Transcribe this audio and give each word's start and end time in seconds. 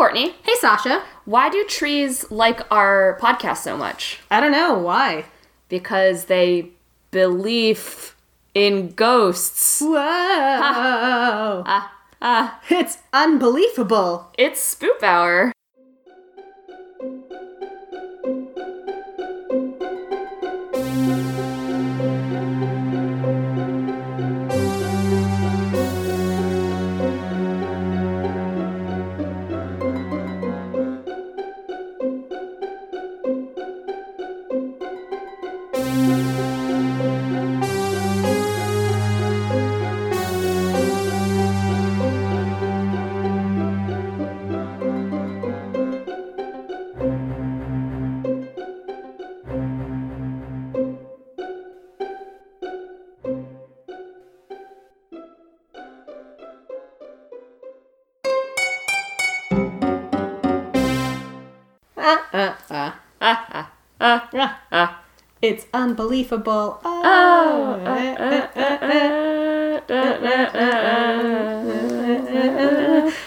Courtney. 0.00 0.34
Hey, 0.44 0.54
Sasha. 0.58 1.02
Why 1.26 1.50
do 1.50 1.62
trees 1.64 2.24
like 2.30 2.62
our 2.72 3.18
podcast 3.20 3.58
so 3.58 3.76
much? 3.76 4.20
I 4.30 4.40
don't 4.40 4.50
know 4.50 4.78
why. 4.78 5.26
Because 5.68 6.24
they 6.24 6.70
believe 7.10 8.16
in 8.54 8.92
ghosts. 8.92 9.78
Whoa. 9.82 9.92
Ah, 11.66 11.92
ah. 12.22 12.60
It's 12.70 12.96
unbelievable. 13.12 14.32
It's 14.38 14.74
Spoop 14.74 15.02
Hour. 15.02 15.52
Unbelievable. 65.80 66.78
Oh. 66.84 67.80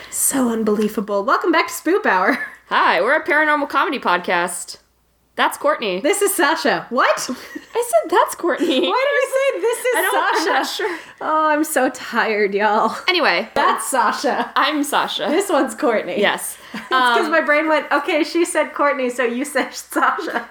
So 0.10 0.50
unbelievable. 0.52 1.24
Welcome 1.24 1.52
back 1.52 1.68
to 1.68 1.74
Spoop 1.74 2.06
Hour. 2.06 2.40
Hi, 2.70 3.02
we're 3.02 3.16
a 3.16 3.24
paranormal 3.26 3.70
comedy 3.70 4.00
podcast. 4.00 4.78
That's 5.36 5.58
Courtney. 5.58 6.00
This 6.02 6.22
is 6.22 6.34
Sasha. 6.34 6.86
What? 6.90 7.18
I 7.18 7.92
said 7.92 8.10
that's 8.10 8.36
Courtney. 8.36 8.82
Why 8.82 9.06
do 9.08 9.16
we 9.20 9.26
say 9.34 9.62
this 9.62 9.80
is 9.80 9.86
I 9.96 10.12
Sasha? 10.12 10.50
I'm 10.50 10.56
not 10.56 10.68
sure. 10.68 11.00
Oh, 11.22 11.50
I'm 11.50 11.64
so 11.64 11.90
tired, 11.90 12.54
y'all. 12.54 12.96
Anyway, 13.08 13.50
That's 13.56 13.88
Sasha. 13.88 14.52
I'm 14.56 14.84
Sasha. 14.84 15.26
This 15.30 15.50
one's 15.50 15.76
Courtney. 15.76 16.20
yes. 16.20 16.58
It's 16.74 16.82
because 16.90 17.26
Um, 17.26 17.32
my 17.32 17.42
brain 17.42 17.68
went, 17.68 17.92
okay, 17.92 18.24
she 18.24 18.46
said 18.46 18.74
Courtney, 18.74 19.10
so 19.10 19.24
you 19.24 19.44
said 19.46 19.72
Sasha. 19.74 20.50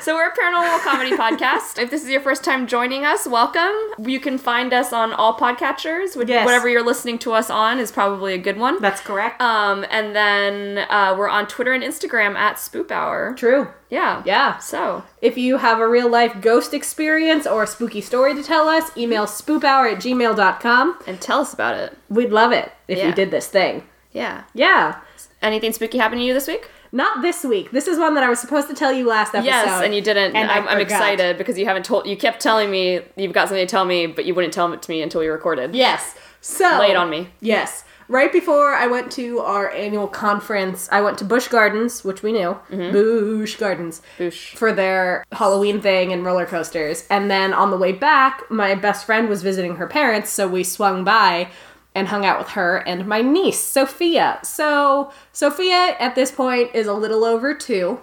So 0.00 0.14
we're 0.14 0.28
a 0.28 0.32
paranormal 0.36 0.80
comedy 0.82 1.10
podcast. 1.16 1.78
If 1.78 1.90
this 1.90 2.02
is 2.02 2.10
your 2.10 2.20
first 2.20 2.44
time 2.44 2.66
joining 2.66 3.06
us, 3.06 3.26
welcome. 3.26 3.72
You 3.98 4.20
can 4.20 4.36
find 4.36 4.72
us 4.74 4.92
on 4.92 5.12
all 5.14 5.34
podcatchers. 5.38 6.14
Which, 6.16 6.28
Yes. 6.28 6.44
Whatever 6.44 6.68
you're 6.68 6.84
listening 6.84 7.18
to 7.20 7.32
us 7.32 7.48
on 7.48 7.78
is 7.78 7.90
probably 7.90 8.34
a 8.34 8.38
good 8.38 8.58
one. 8.58 8.80
That's 8.82 9.00
correct. 9.00 9.40
Um, 9.40 9.86
and 9.90 10.14
then 10.14 10.84
uh, 10.90 11.14
we're 11.18 11.28
on 11.28 11.46
Twitter 11.46 11.72
and 11.72 11.82
Instagram 11.82 12.34
at 12.34 12.56
Spoop 12.56 12.90
Hour. 12.90 13.34
True. 13.34 13.68
Yeah. 13.88 14.22
Yeah. 14.26 14.58
So 14.58 15.04
If 15.22 15.38
you 15.38 15.56
have 15.58 15.78
a 15.80 15.88
real 15.88 16.10
life 16.10 16.38
ghost 16.42 16.74
experience 16.74 17.46
or 17.46 17.62
a 17.62 17.66
spooky 17.66 18.00
story 18.02 18.34
to 18.34 18.42
tell 18.42 18.68
us, 18.68 18.94
email 18.98 19.24
spoophour 19.24 19.90
at 19.94 20.02
gmail.com. 20.02 20.98
and 21.06 21.20
tell 21.20 21.40
us 21.40 21.54
about 21.54 21.76
it. 21.78 21.96
We'd 22.10 22.30
love 22.30 22.52
it 22.52 22.72
if 22.88 22.98
Yeah. 22.98 23.08
you 23.08 23.14
did 23.14 23.30
this 23.30 23.46
thing. 23.46 23.84
Yeah. 24.12 24.44
Yeah. 24.54 25.00
Anything 25.40 25.72
spooky 25.72 25.98
happened 25.98 26.20
to 26.20 26.24
you 26.26 26.34
this 26.34 26.46
week? 26.48 26.68
Not 26.94 27.22
this 27.22 27.42
week. 27.42 27.72
This 27.72 27.88
is 27.88 27.98
one 27.98 28.14
that 28.14 28.22
I 28.22 28.28
was 28.28 28.38
supposed 28.38 28.68
to 28.68 28.74
tell 28.74 28.92
you 28.92 29.04
last 29.08 29.34
episode. 29.34 29.46
Yes, 29.46 29.82
and 29.82 29.92
you 29.92 30.00
didn't. 30.00 30.36
and 30.36 30.48
I'm, 30.48 30.68
I'm 30.68 30.80
excited 30.80 31.36
because 31.36 31.58
you 31.58 31.66
haven't 31.66 31.84
told. 31.84 32.06
You 32.06 32.16
kept 32.16 32.40
telling 32.40 32.70
me 32.70 33.00
you've 33.16 33.32
got 33.32 33.48
something 33.48 33.66
to 33.66 33.70
tell 33.70 33.84
me, 33.84 34.06
but 34.06 34.26
you 34.26 34.32
wouldn't 34.32 34.54
tell 34.54 34.72
it 34.72 34.80
to 34.80 34.90
me 34.90 35.02
until 35.02 35.20
we 35.20 35.26
recorded. 35.26 35.74
Yes. 35.74 36.14
So 36.40 36.78
Lay 36.78 36.92
it 36.92 36.96
on 36.96 37.10
me. 37.10 37.30
Yes. 37.40 37.84
Right 38.06 38.30
before 38.30 38.74
I 38.74 38.86
went 38.86 39.10
to 39.12 39.40
our 39.40 39.72
annual 39.72 40.06
conference, 40.06 40.88
I 40.92 41.00
went 41.00 41.18
to 41.18 41.24
Busch 41.24 41.48
Gardens, 41.48 42.04
which 42.04 42.22
we 42.22 42.30
knew. 42.30 42.56
Mm-hmm. 42.70 42.92
Busch 42.92 43.56
Gardens. 43.56 44.00
Boosh. 44.16 44.54
For 44.54 44.72
their 44.72 45.24
Halloween 45.32 45.80
thing 45.80 46.12
and 46.12 46.24
roller 46.24 46.46
coasters. 46.46 47.06
And 47.10 47.28
then 47.28 47.52
on 47.52 47.72
the 47.72 47.76
way 47.76 47.90
back, 47.90 48.48
my 48.50 48.76
best 48.76 49.04
friend 49.04 49.28
was 49.28 49.42
visiting 49.42 49.76
her 49.76 49.88
parents, 49.88 50.30
so 50.30 50.46
we 50.46 50.62
swung 50.62 51.02
by 51.02 51.48
and 51.94 52.08
hung 52.08 52.24
out 52.24 52.38
with 52.38 52.48
her 52.48 52.78
and 52.78 53.06
my 53.06 53.22
niece, 53.22 53.60
Sophia. 53.60 54.40
So, 54.42 55.12
Sophia 55.32 55.96
at 55.98 56.14
this 56.14 56.30
point 56.30 56.74
is 56.74 56.86
a 56.86 56.92
little 56.92 57.24
over 57.24 57.54
two, 57.54 58.00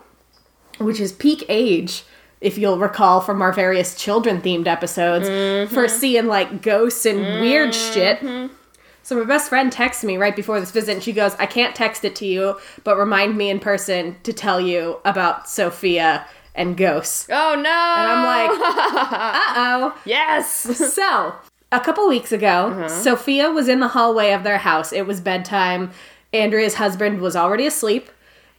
which 0.80 1.00
is 1.00 1.12
peak 1.12 1.44
age, 1.50 2.04
if 2.40 2.58
you'll 2.58 2.80
recall 2.80 3.22
from 3.22 3.42
our 3.42 3.52
various 3.52 3.96
children 3.96 4.42
themed 4.42 4.68
episodes, 4.68 5.28
for 5.28 5.86
mm-hmm. 5.86 6.00
seeing 6.00 6.26
like 6.28 6.62
ghosts 6.62 7.06
and 7.06 7.20
weird 7.42 7.72
mm-hmm. 7.72 7.94
shit. 7.94 8.52
So 9.04 9.18
my 9.18 9.26
best 9.26 9.50
friend 9.50 9.72
texts 9.72 10.04
me 10.04 10.18
right 10.18 10.36
before 10.36 10.60
this 10.60 10.72
visit 10.72 10.94
and 10.94 11.04
she 11.04 11.12
goes, 11.12 11.36
I 11.36 11.46
can't 11.46 11.76
text 11.76 12.06
it 12.06 12.16
to 12.18 12.26
you, 12.26 12.60
but 12.84 12.98
remind 12.98 13.36
me 13.36 13.50
in 13.50 13.60
person 13.60 14.16
to 14.24 14.32
tell 14.32 14.62
you 14.62 15.00
about 15.06 15.50
Sophia 15.50 16.26
and 16.56 16.78
ghosts. 16.78 17.28
Oh 17.30 17.56
no! 17.56 17.60
And 17.60 17.66
I'm 17.68 18.26
like, 18.26 18.60
uh-oh. 18.62 20.02
yes. 20.06 20.50
So, 20.94 21.36
a 21.72 21.80
couple 21.80 22.08
weeks 22.08 22.32
ago, 22.32 22.68
uh-huh. 22.68 22.90
Sophia 22.90 23.50
was 23.50 23.68
in 23.68 23.80
the 23.80 23.88
hallway 23.90 24.32
of 24.32 24.44
their 24.44 24.58
house. 24.58 24.92
It 24.92 25.06
was 25.06 25.22
bedtime. 25.22 25.92
Andrea's 26.34 26.76
husband 26.76 27.22
was 27.22 27.36
already 27.36 27.66
asleep, 27.66 28.10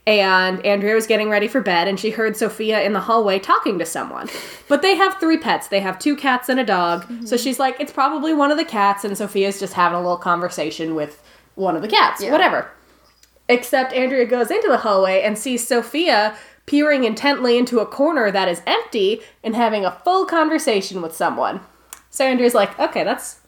and 0.06 0.64
Andrea 0.64 0.94
was 0.94 1.06
getting 1.06 1.30
ready 1.30 1.48
for 1.48 1.60
bed, 1.60 1.88
and 1.88 1.98
she 1.98 2.10
heard 2.10 2.36
Sophia 2.36 2.82
in 2.82 2.92
the 2.92 3.00
hallway 3.00 3.38
talking 3.38 3.78
to 3.78 3.86
someone. 3.86 4.28
But 4.68 4.82
they 4.82 4.96
have 4.96 5.18
three 5.18 5.38
pets. 5.38 5.68
They 5.68 5.80
have 5.80 5.98
two 5.98 6.16
cats 6.16 6.48
and 6.48 6.58
a 6.58 6.64
dog. 6.64 7.02
So 7.02 7.08
mm-hmm. 7.08 7.36
she's 7.36 7.58
like, 7.58 7.78
it's 7.80 7.92
probably 7.92 8.32
one 8.34 8.50
of 8.50 8.58
the 8.58 8.64
cats, 8.64 9.04
and 9.04 9.16
Sophia's 9.16 9.60
just 9.60 9.74
having 9.74 9.98
a 9.98 10.02
little 10.02 10.16
conversation 10.16 10.94
with 10.94 11.22
one 11.54 11.76
of 11.76 11.82
the 11.82 11.88
cats. 11.88 12.22
Yeah. 12.22 12.32
Whatever. 12.32 12.70
Except 13.48 13.92
Andrea 13.92 14.24
goes 14.24 14.50
into 14.50 14.68
the 14.68 14.78
hallway 14.78 15.22
and 15.22 15.36
sees 15.36 15.66
Sophia 15.66 16.36
peering 16.66 17.04
intently 17.04 17.58
into 17.58 17.80
a 17.80 17.86
corner 17.86 18.30
that 18.30 18.48
is 18.48 18.62
empty 18.66 19.20
and 19.42 19.54
having 19.54 19.84
a 19.84 20.00
full 20.04 20.24
conversation 20.24 21.02
with 21.02 21.14
someone. 21.14 21.60
So 22.12 22.26
Andrea's 22.26 22.54
like, 22.54 22.78
okay, 22.78 23.04
that's 23.04 23.40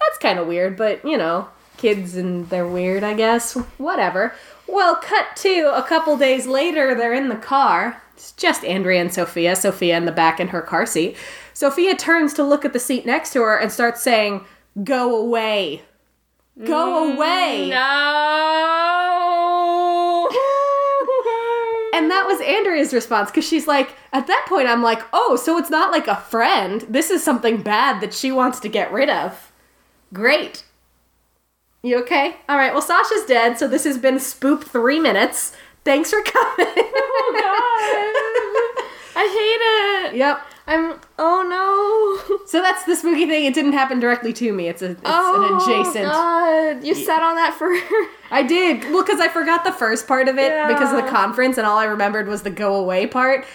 that's 0.00 0.18
kind 0.18 0.38
of 0.38 0.46
weird, 0.48 0.76
but 0.76 1.04
you 1.04 1.18
know, 1.18 1.48
kids 1.76 2.16
and 2.16 2.48
they're 2.48 2.66
weird, 2.66 3.04
I 3.04 3.14
guess. 3.14 3.52
Whatever. 3.76 4.34
Well, 4.66 4.96
cut 4.96 5.36
to 5.36 5.72
a 5.74 5.82
couple 5.82 6.16
days 6.16 6.46
later, 6.46 6.94
they're 6.94 7.14
in 7.14 7.28
the 7.28 7.36
car. 7.36 8.02
It's 8.14 8.32
just 8.32 8.64
Andrea 8.64 9.00
and 9.00 9.12
Sophia. 9.12 9.54
Sophia 9.54 9.96
in 9.96 10.06
the 10.06 10.12
back 10.12 10.40
in 10.40 10.48
her 10.48 10.62
car 10.62 10.86
seat. 10.86 11.16
Sophia 11.52 11.94
turns 11.94 12.32
to 12.34 12.42
look 12.42 12.64
at 12.64 12.72
the 12.72 12.80
seat 12.80 13.04
next 13.04 13.32
to 13.34 13.42
her 13.42 13.56
and 13.56 13.70
starts 13.70 14.02
saying, 14.02 14.44
"Go 14.82 15.14
away." 15.14 15.82
Go 16.64 17.06
mm, 17.06 17.14
away. 17.14 17.68
No. 17.70 17.76
And 21.94 22.10
that 22.10 22.17
was 22.28 22.40
Andrea's 22.40 22.94
response 22.94 23.30
because 23.30 23.46
she's 23.46 23.66
like, 23.66 23.94
at 24.12 24.26
that 24.28 24.46
point, 24.48 24.68
I'm 24.68 24.82
like, 24.82 25.02
oh, 25.12 25.36
so 25.36 25.58
it's 25.58 25.70
not 25.70 25.90
like 25.90 26.06
a 26.06 26.16
friend. 26.16 26.82
This 26.82 27.10
is 27.10 27.24
something 27.24 27.62
bad 27.62 28.00
that 28.00 28.14
she 28.14 28.30
wants 28.30 28.60
to 28.60 28.68
get 28.68 28.92
rid 28.92 29.10
of. 29.10 29.50
Great. 30.12 30.62
You 31.82 31.98
okay? 32.02 32.36
All 32.48 32.56
right, 32.56 32.72
well, 32.72 32.82
Sasha's 32.82 33.24
dead, 33.26 33.58
so 33.58 33.66
this 33.66 33.84
has 33.84 33.98
been 33.98 34.16
Spoop 34.16 34.64
three 34.64 35.00
minutes. 35.00 35.56
Thanks 35.84 36.10
for 36.10 36.22
coming. 36.24 36.66
oh 36.68 37.32
god. 37.34 38.84
I 39.16 39.26
hate 39.26 40.12
it. 40.12 40.16
yep. 40.16 40.40
I'm. 40.68 41.00
Oh 41.18 41.42
no. 41.48 42.38
So 42.46 42.60
that's 42.60 42.84
the 42.84 42.94
spooky 42.94 43.26
thing. 43.26 43.46
It 43.46 43.54
didn't 43.54 43.72
happen 43.72 44.00
directly 44.00 44.34
to 44.34 44.52
me. 44.52 44.68
It's, 44.68 44.82
a, 44.82 44.90
it's 44.90 45.00
oh 45.04 45.42
an 45.42 45.56
adjacent. 45.56 46.06
Oh 46.06 46.74
god. 46.74 46.84
You 46.84 46.94
sat 46.94 47.22
on 47.22 47.36
that 47.36 47.54
for. 47.54 47.68
I 48.30 48.42
did. 48.42 48.84
Well, 48.92 49.02
because 49.02 49.18
I 49.18 49.28
forgot 49.28 49.64
the 49.64 49.72
first 49.72 50.06
part 50.06 50.28
of 50.28 50.36
it 50.36 50.68
because 50.68 50.92
of 50.92 51.02
the 51.02 51.10
conference, 51.10 51.56
and 51.56 51.66
all 51.66 51.78
I 51.78 51.86
remembered 51.86 52.28
was 52.28 52.42
the 52.42 52.50
go 52.50 52.74
away 52.74 53.06
part. 53.06 53.46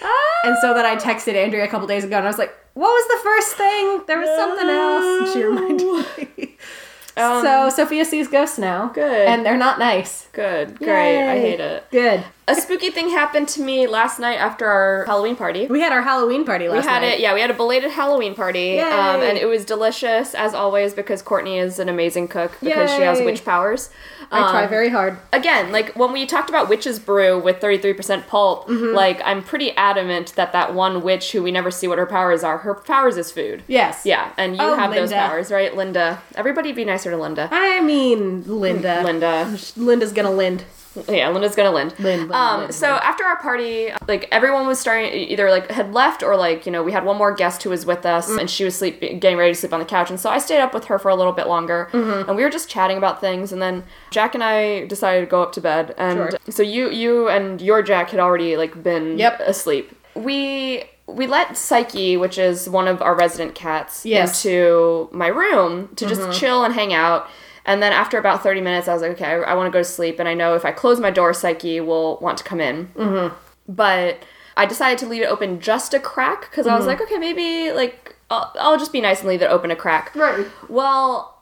And 0.44 0.56
so 0.60 0.74
then 0.74 0.84
I 0.84 0.94
oh. 0.94 0.98
texted 0.98 1.34
Andrea 1.36 1.64
a 1.64 1.68
couple 1.68 1.86
days 1.86 2.02
ago, 2.02 2.16
and 2.16 2.26
I 2.26 2.28
was 2.28 2.38
like, 2.38 2.52
"What 2.74 2.88
was 2.88 3.06
the 3.08 3.22
first 3.22 3.56
thing? 3.56 4.02
There 4.08 4.18
was 4.18 4.28
something 4.36 4.68
else." 4.68 5.20
And 5.20 5.32
she 5.32 5.44
reminded 5.44 6.36
me. 6.36 6.56
Um, 7.16 7.42
so 7.42 7.70
Sophia 7.70 8.04
sees 8.04 8.28
ghosts 8.28 8.58
now. 8.58 8.88
Good. 8.88 9.26
And 9.28 9.46
they're 9.46 9.56
not 9.56 9.78
nice. 9.78 10.28
Good. 10.32 10.78
Great. 10.78 11.30
I 11.30 11.38
hate 11.38 11.60
it. 11.60 11.86
Good. 11.90 12.24
A 12.46 12.54
spooky 12.54 12.90
thing 12.90 13.08
happened 13.08 13.48
to 13.48 13.62
me 13.62 13.86
last 13.86 14.18
night 14.18 14.38
after 14.38 14.66
our 14.66 15.04
Halloween 15.06 15.34
party. 15.36 15.66
We 15.66 15.80
had 15.80 15.92
our 15.92 16.02
Halloween 16.02 16.44
party 16.44 16.68
last 16.68 16.84
night. 16.84 16.84
We 16.84 16.88
had 16.92 17.00
night. 17.02 17.08
it, 17.14 17.20
yeah. 17.20 17.32
We 17.34 17.40
had 17.40 17.50
a 17.50 17.54
belated 17.54 17.90
Halloween 17.92 18.34
party, 18.34 18.80
um, 18.80 19.20
Yay. 19.20 19.30
and 19.30 19.38
it 19.38 19.46
was 19.46 19.64
delicious 19.64 20.34
as 20.34 20.52
always 20.52 20.92
because 20.92 21.22
Courtney 21.22 21.58
is 21.58 21.78
an 21.78 21.88
amazing 21.88 22.28
cook 22.28 22.52
because 22.60 22.90
she 22.90 23.00
has 23.02 23.20
witch 23.20 23.44
powers. 23.44 23.90
I 24.30 24.50
try 24.50 24.64
Um, 24.64 24.68
very 24.70 24.88
hard. 24.88 25.18
again, 25.32 25.72
like 25.72 25.94
when 25.96 26.12
we 26.12 26.26
talked 26.26 26.48
about 26.48 26.68
witch's 26.68 26.98
brew 26.98 27.38
with 27.38 27.60
33% 27.60 28.26
pulp, 28.26 28.68
Mm-hmm. 28.68 28.94
like 28.94 29.20
I'm 29.24 29.42
pretty 29.42 29.72
adamant 29.76 30.34
that 30.36 30.52
that 30.52 30.74
one 30.74 31.02
witch 31.02 31.32
who 31.32 31.42
we 31.42 31.50
never 31.50 31.70
see 31.70 31.86
what 31.88 31.98
her 31.98 32.06
powers 32.06 32.42
are, 32.44 32.58
her 32.58 32.74
powers 32.74 33.16
is 33.16 33.30
food. 33.30 33.62
Yes. 33.66 34.02
Yeah, 34.04 34.32
and 34.36 34.56
you 34.56 34.62
Oh, 34.62 34.76
have 34.76 34.92
those 34.94 35.12
powers, 35.12 35.50
right, 35.50 35.74
Linda? 35.76 36.22
Everybody 36.34 36.72
be 36.72 36.84
nicer 36.84 37.10
to 37.10 37.16
Linda. 37.16 37.48
I 37.52 37.80
mean, 37.80 38.44
Linda. 38.46 39.02
Linda. 39.04 39.56
Linda's 39.76 40.12
gonna 40.12 40.30
lind. 40.30 40.64
Yeah, 41.08 41.28
Linda's 41.30 41.56
gonna 41.56 41.70
Lind. 41.70 41.92
Lind, 41.98 42.22
Lind, 42.28 42.32
um, 42.32 42.60
Lind, 42.62 42.74
so 42.74 42.86
after 42.86 43.24
our 43.24 43.36
party, 43.40 43.90
like 44.06 44.28
everyone 44.30 44.66
was 44.66 44.78
starting 44.78 45.12
either 45.12 45.50
like 45.50 45.70
had 45.70 45.92
left 45.92 46.22
or 46.22 46.36
like 46.36 46.66
you 46.66 46.72
know 46.72 46.82
we 46.82 46.92
had 46.92 47.04
one 47.04 47.16
more 47.18 47.34
guest 47.34 47.62
who 47.64 47.70
was 47.70 47.84
with 47.84 48.06
us 48.06 48.30
Mm. 48.30 48.40
and 48.40 48.50
she 48.50 48.64
was 48.64 48.76
sleep 48.76 49.00
getting 49.00 49.36
ready 49.36 49.52
to 49.52 49.58
sleep 49.58 49.72
on 49.72 49.80
the 49.80 49.86
couch 49.86 50.10
and 50.10 50.20
so 50.20 50.30
I 50.30 50.38
stayed 50.38 50.60
up 50.60 50.72
with 50.72 50.84
her 50.86 50.98
for 50.98 51.08
a 51.10 51.14
little 51.14 51.32
bit 51.32 51.46
longer 51.48 51.88
Mm-hmm. 51.92 52.28
and 52.28 52.36
we 52.36 52.42
were 52.44 52.50
just 52.50 52.68
chatting 52.68 52.96
about 52.96 53.20
things 53.20 53.52
and 53.52 53.60
then 53.60 53.84
Jack 54.10 54.34
and 54.34 54.44
I 54.44 54.86
decided 54.86 55.20
to 55.20 55.26
go 55.26 55.42
up 55.42 55.52
to 55.54 55.60
bed 55.60 55.94
and 55.98 56.18
Sure. 56.18 56.30
so 56.48 56.62
you 56.62 56.90
you 56.90 57.28
and 57.28 57.60
your 57.60 57.82
Jack 57.82 58.10
had 58.10 58.20
already 58.20 58.56
like 58.56 58.82
been 58.82 59.18
Yep. 59.18 59.40
asleep. 59.40 59.90
We 60.14 60.84
we 61.06 61.26
let 61.26 61.56
Psyche, 61.58 62.16
which 62.16 62.38
is 62.38 62.66
one 62.68 62.88
of 62.88 63.02
our 63.02 63.14
resident 63.14 63.54
cats, 63.54 64.06
Yes. 64.06 64.40
Mm-hmm. 64.40 64.48
into 64.48 65.08
my 65.12 65.26
room 65.26 65.90
to 65.96 66.06
just 66.06 66.38
chill 66.38 66.64
and 66.64 66.72
hang 66.72 66.94
out. 66.94 67.28
And 67.66 67.82
then 67.82 67.92
after 67.92 68.18
about 68.18 68.42
30 68.42 68.60
minutes, 68.60 68.88
I 68.88 68.92
was 68.92 69.02
like, 69.02 69.12
okay, 69.12 69.24
I, 69.24 69.36
I 69.36 69.54
want 69.54 69.66
to 69.66 69.70
go 69.70 69.80
to 69.80 69.88
sleep. 69.88 70.18
And 70.18 70.28
I 70.28 70.34
know 70.34 70.54
if 70.54 70.64
I 70.64 70.72
close 70.72 71.00
my 71.00 71.10
door, 71.10 71.32
Psyche 71.32 71.80
will 71.80 72.18
want 72.18 72.38
to 72.38 72.44
come 72.44 72.60
in. 72.60 72.88
Mm-hmm. 72.88 73.34
But 73.68 74.24
I 74.56 74.66
decided 74.66 74.98
to 74.98 75.06
leave 75.06 75.22
it 75.22 75.26
open 75.26 75.60
just 75.60 75.94
a 75.94 76.00
crack 76.00 76.50
because 76.50 76.66
I 76.66 76.76
was 76.76 76.86
like, 76.86 77.00
okay, 77.00 77.18
maybe 77.18 77.72
like 77.72 78.16
I'll, 78.30 78.52
I'll 78.58 78.78
just 78.78 78.92
be 78.92 79.00
nice 79.00 79.20
and 79.20 79.28
leave 79.28 79.42
it 79.42 79.50
open 79.50 79.70
a 79.70 79.76
crack. 79.76 80.14
Right. 80.14 80.46
Well, 80.68 81.34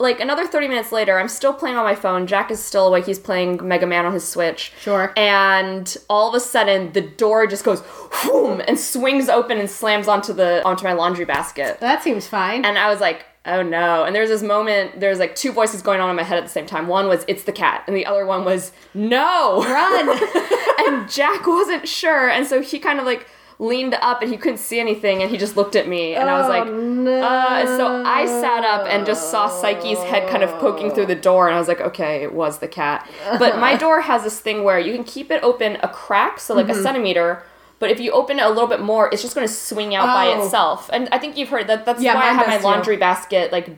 like 0.00 0.20
another 0.20 0.46
30 0.46 0.68
minutes 0.68 0.92
later, 0.92 1.18
I'm 1.18 1.28
still 1.28 1.52
playing 1.52 1.76
on 1.76 1.84
my 1.84 1.94
phone. 1.94 2.26
Jack 2.26 2.50
is 2.50 2.62
still 2.62 2.86
awake. 2.86 3.06
He's 3.06 3.18
playing 3.18 3.66
Mega 3.66 3.86
Man 3.86 4.06
on 4.06 4.12
his 4.12 4.26
Switch. 4.26 4.72
Sure. 4.80 5.12
And 5.16 5.96
all 6.08 6.28
of 6.28 6.34
a 6.34 6.40
sudden, 6.40 6.92
the 6.92 7.00
door 7.00 7.46
just 7.46 7.64
goes 7.64 7.82
whoom 8.12 8.62
and 8.66 8.78
swings 8.78 9.28
open 9.28 9.58
and 9.58 9.68
slams 9.68 10.06
onto 10.06 10.32
the 10.32 10.64
onto 10.64 10.84
my 10.84 10.92
laundry 10.92 11.24
basket. 11.24 11.80
That 11.80 12.02
seems 12.02 12.26
fine. 12.26 12.64
And 12.64 12.78
I 12.78 12.88
was 12.88 13.00
like, 13.00 13.24
oh 13.48 13.62
no. 13.62 14.04
And 14.04 14.14
there's 14.14 14.28
this 14.28 14.42
moment, 14.42 15.00
there's 15.00 15.18
like 15.18 15.34
two 15.34 15.52
voices 15.52 15.82
going 15.82 16.00
on 16.00 16.10
in 16.10 16.16
my 16.16 16.22
head 16.22 16.38
at 16.38 16.44
the 16.44 16.50
same 16.50 16.66
time. 16.66 16.86
One 16.88 17.08
was, 17.08 17.24
it's 17.28 17.44
the 17.44 17.52
cat. 17.52 17.84
And 17.86 17.96
the 17.96 18.06
other 18.06 18.24
one 18.26 18.44
was, 18.44 18.72
no. 18.94 19.62
Run. 19.64 20.08
and 20.86 21.10
Jack 21.10 21.46
wasn't 21.46 21.88
sure. 21.88 22.28
And 22.28 22.46
so 22.46 22.60
he 22.62 22.78
kind 22.78 22.98
of 22.98 23.04
like 23.06 23.26
leaned 23.60 23.94
up 23.94 24.22
and 24.22 24.30
he 24.30 24.36
couldn't 24.36 24.58
see 24.58 24.78
anything 24.78 25.20
and 25.20 25.30
he 25.32 25.36
just 25.36 25.56
looked 25.56 25.74
at 25.74 25.88
me. 25.88 26.14
And 26.14 26.30
I 26.30 26.38
was 26.38 26.46
Oh, 26.46 26.48
like, 26.50 26.66
no. 26.72 27.20
uh, 27.22 27.48
and 27.60 27.68
so 27.68 28.04
I 28.06 28.24
sat 28.26 28.64
up 28.64 28.86
and 28.88 29.04
just 29.04 29.30
saw 29.32 29.48
Psyche's 29.48 29.98
head 30.04 30.28
kind 30.28 30.44
of 30.44 30.50
poking 30.60 30.92
through 30.92 31.06
the 31.06 31.16
door, 31.16 31.48
and 31.48 31.56
I 31.56 31.58
was 31.58 31.66
like, 31.66 31.80
okay, 31.80 32.22
it 32.22 32.32
was 32.32 32.58
the 32.60 32.68
cat. 32.68 33.08
But 33.38 33.58
my 33.58 33.74
door 33.76 34.02
has 34.02 34.22
this 34.22 34.38
thing 34.38 34.62
where 34.62 34.78
you 34.78 34.94
can 34.94 35.02
keep 35.02 35.32
it 35.32 35.42
open 35.42 35.76
a 35.82 35.88
crack, 35.88 36.38
so 36.38 36.54
like 36.54 36.66
Mm-hmm. 36.66 36.78
a 36.78 36.82
centimeter. 36.82 37.42
But 37.78 37.90
if 37.90 38.00
you 38.00 38.10
open 38.12 38.38
it 38.38 38.44
a 38.44 38.48
little 38.48 38.66
bit 38.66 38.80
more, 38.80 39.08
it's 39.12 39.22
just 39.22 39.34
going 39.34 39.46
to 39.46 39.52
swing 39.52 39.94
out 39.94 40.06
by 40.06 40.26
Oh. 40.28 40.44
itself. 40.44 40.90
And 40.92 41.08
I 41.12 41.18
think 41.18 41.36
you've 41.36 41.48
heard 41.48 41.66
that. 41.68 41.84
That's 41.84 42.02
Yeah, 42.02 42.14
why 42.14 42.22
I 42.22 42.32
have 42.32 42.46
my 42.46 42.54
does 42.54 42.62
too. 42.62 42.66
laundry 42.68 42.96
basket 42.96 43.52
like 43.52 43.68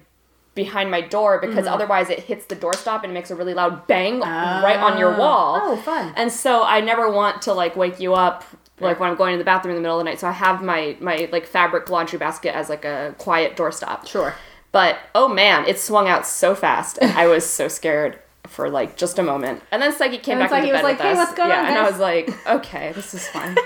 behind 0.55 0.91
my 0.91 1.01
door 1.01 1.39
because 1.39 1.65
Mm-hmm. 1.67 1.75
otherwise 1.75 2.11
it 2.11 2.21
hits 2.21 2.47
the 2.47 2.57
doorstop 2.57 3.05
and 3.05 3.13
makes 3.15 3.31
a 3.31 3.37
really 3.37 3.55
loud 3.55 3.87
bang 3.87 4.21
right 4.21 4.79
on 4.79 4.99
your 4.99 5.17
wall. 5.17 5.61
Oh, 5.63 5.77
fun. 5.77 6.13
And 6.17 6.33
so 6.33 6.63
I 6.65 6.81
never 6.81 7.11
want 7.11 7.43
to 7.43 7.53
like 7.53 7.77
wake 7.77 8.01
you 8.01 8.15
up 8.15 8.45
like 8.81 8.99
when 8.99 9.11
I'm 9.11 9.17
going 9.17 9.35
to 9.35 9.39
the 9.39 9.45
bathroom 9.45 9.73
in 9.73 9.77
the 9.77 9.83
middle 9.83 9.99
of 9.99 10.05
the 10.05 10.11
night. 10.11 10.19
So 10.19 10.27
I 10.27 10.33
have 10.33 10.63
my 10.63 10.97
my 11.01 11.29
like 11.31 11.47
fabric 11.47 11.89
laundry 11.91 12.19
basket 12.19 12.55
as 12.57 12.69
like 12.71 12.85
a 12.87 13.15
quiet 13.19 13.55
doorstop. 13.57 14.07
Sure. 14.09 14.35
But 14.73 14.99
oh 15.15 15.29
man, 15.29 15.67
it 15.67 15.79
swung 15.79 16.09
out 16.09 16.27
so 16.27 16.55
fast. 16.55 16.99
And 17.03 17.13
I 17.13 17.27
was 17.27 17.45
so 17.45 17.69
scared 17.69 18.19
for 18.51 18.69
like 18.69 18.97
just 18.97 19.19
a 19.19 19.23
moment. 19.23 19.63
And 19.71 19.81
then 19.81 19.93
Psyche 19.93 20.19
came 20.19 20.39
And 20.39 20.43
back 20.43 20.51
Psyche 20.51 20.69
into 20.69 20.73
was 20.73 20.79
bed 20.83 20.85
like, 20.85 20.99
with 20.99 21.07
"Hey, 21.07 21.13
us. 21.13 21.17
what's 21.19 21.35
going 21.35 21.51
yeah, 21.51 21.61
on, 21.61 21.67
and 21.67 21.79
I 21.79 21.91
was 21.91 21.99
like, 21.99 22.47
okay, 22.47 22.93
this 22.93 23.15
is 23.15 23.27
fine. 23.29 23.57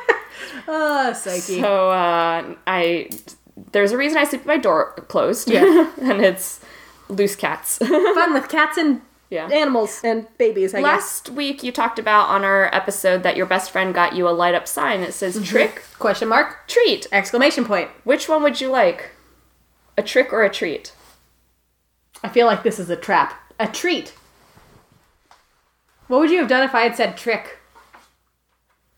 Oh, 0.69 1.13
Psyche. 1.17 1.61
so 1.61 1.91
uh, 1.91 2.55
I 2.67 3.11
there's 3.73 3.93
a 3.93 3.97
reason 3.97 4.19
I 4.19 4.25
sleep 4.25 4.43
with 4.43 4.47
my 4.47 4.57
door 4.59 4.93
closed. 5.09 5.51
Yeah. 5.51 5.91
and 6.01 6.21
it's 6.25 6.61
loose 7.09 7.37
cats. 7.37 7.79
Fun 7.79 8.33
with 8.35 8.49
cats 8.49 8.77
and 8.79 9.01
yeah. 9.31 9.47
animals 9.49 10.01
and 10.05 10.27
babies, 10.39 10.75
I 10.75 10.79
guess. 10.79 10.85
Last 10.85 11.31
week 11.31 11.63
you 11.63 11.71
talked 11.73 11.99
about 11.99 12.29
on 12.29 12.45
our 12.45 12.73
episode 12.75 13.23
that 13.23 13.37
your 13.37 13.47
best 13.47 13.71
friend 13.71 13.95
got 13.95 14.15
you 14.15 14.29
a 14.29 14.31
light 14.31 14.55
up 14.55 14.67
sign 14.69 15.01
that 15.03 15.15
says 15.15 15.35
Mm-hmm. 15.37 15.45
trick, 15.45 15.83
Question 15.99 16.29
mark. 16.29 16.67
treat. 16.69 17.07
Exclamation 17.13 17.65
point. 17.65 17.91
Which 18.05 18.29
one 18.29 18.43
would 18.43 18.61
you 18.61 18.69
like? 18.71 19.11
A 19.97 20.03
trick 20.03 20.33
or 20.33 20.43
a 20.43 20.51
treat? 20.51 20.93
I 22.23 22.29
feel 22.29 22.47
like 22.47 22.63
this 22.65 22.79
is 22.79 22.91
a 22.91 22.97
trap. 22.97 23.35
A 23.61 23.69
treat. 23.69 24.15
What 26.09 26.21
would 26.21 26.31
you 26.31 26.39
have 26.39 26.49
done 26.49 26.63
if 26.65 26.75
I 26.75 26.83
had 26.83 26.97
said 26.97 27.17
trick? 27.17 27.59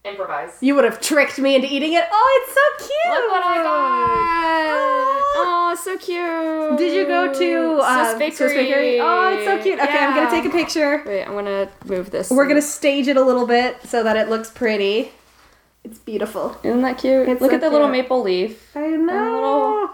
Improvise. 0.05 0.59
You 0.61 0.75
would 0.77 0.85
have 0.85 1.01
tricked 1.01 1.39
me 1.39 1.55
into 1.57 1.67
eating 1.73 1.93
it. 1.93 2.05
Oh, 2.11 2.43
it's 2.43 2.55
so 2.55 2.87
cute. 2.89 3.15
Look 3.15 3.31
what 3.33 3.45
I 3.45 3.57
got! 3.57 4.67
Aw. 4.71 5.23
Oh, 5.39 5.75
so 5.83 5.99
cute. 5.99 6.79
Did 6.79 6.95
you 6.95 7.07
go 7.07 7.33
to 7.33 7.81
uh, 7.83 8.17
Swiss 8.17 8.37
Swiss 8.39 8.53
Bakery? 8.53 9.01
Oh, 9.01 9.35
it's 9.37 9.45
so 9.45 9.63
cute. 9.63 9.79
Okay, 9.81 9.99
I'm 9.99 10.15
gonna 10.15 10.31
take 10.31 10.45
a 10.45 10.51
picture. 10.51 11.03
Wait, 11.05 11.25
I'm 11.25 11.33
gonna 11.35 11.69
move 11.85 12.11
this. 12.11 12.31
We're 12.31 12.47
gonna 12.47 12.63
stage 12.63 13.09
it 13.09 13.17
a 13.17 13.23
little 13.23 13.47
bit 13.47 13.83
so 13.85 14.03
that 14.05 14.17
it 14.17 14.29
looks 14.29 14.51
pretty. 14.51 15.11
It's 15.85 15.99
beautiful. 15.99 16.57
Isn't 16.65 16.83
that 16.83 16.99
cute? 16.99 17.29
It's 17.29 17.41
Look 17.41 17.51
so 17.51 17.57
at 17.57 17.61
the 17.61 17.71
little 17.71 17.89
maple 17.89 18.23
leaf. 18.23 18.77
I 18.77 18.89
know. 18.89 19.86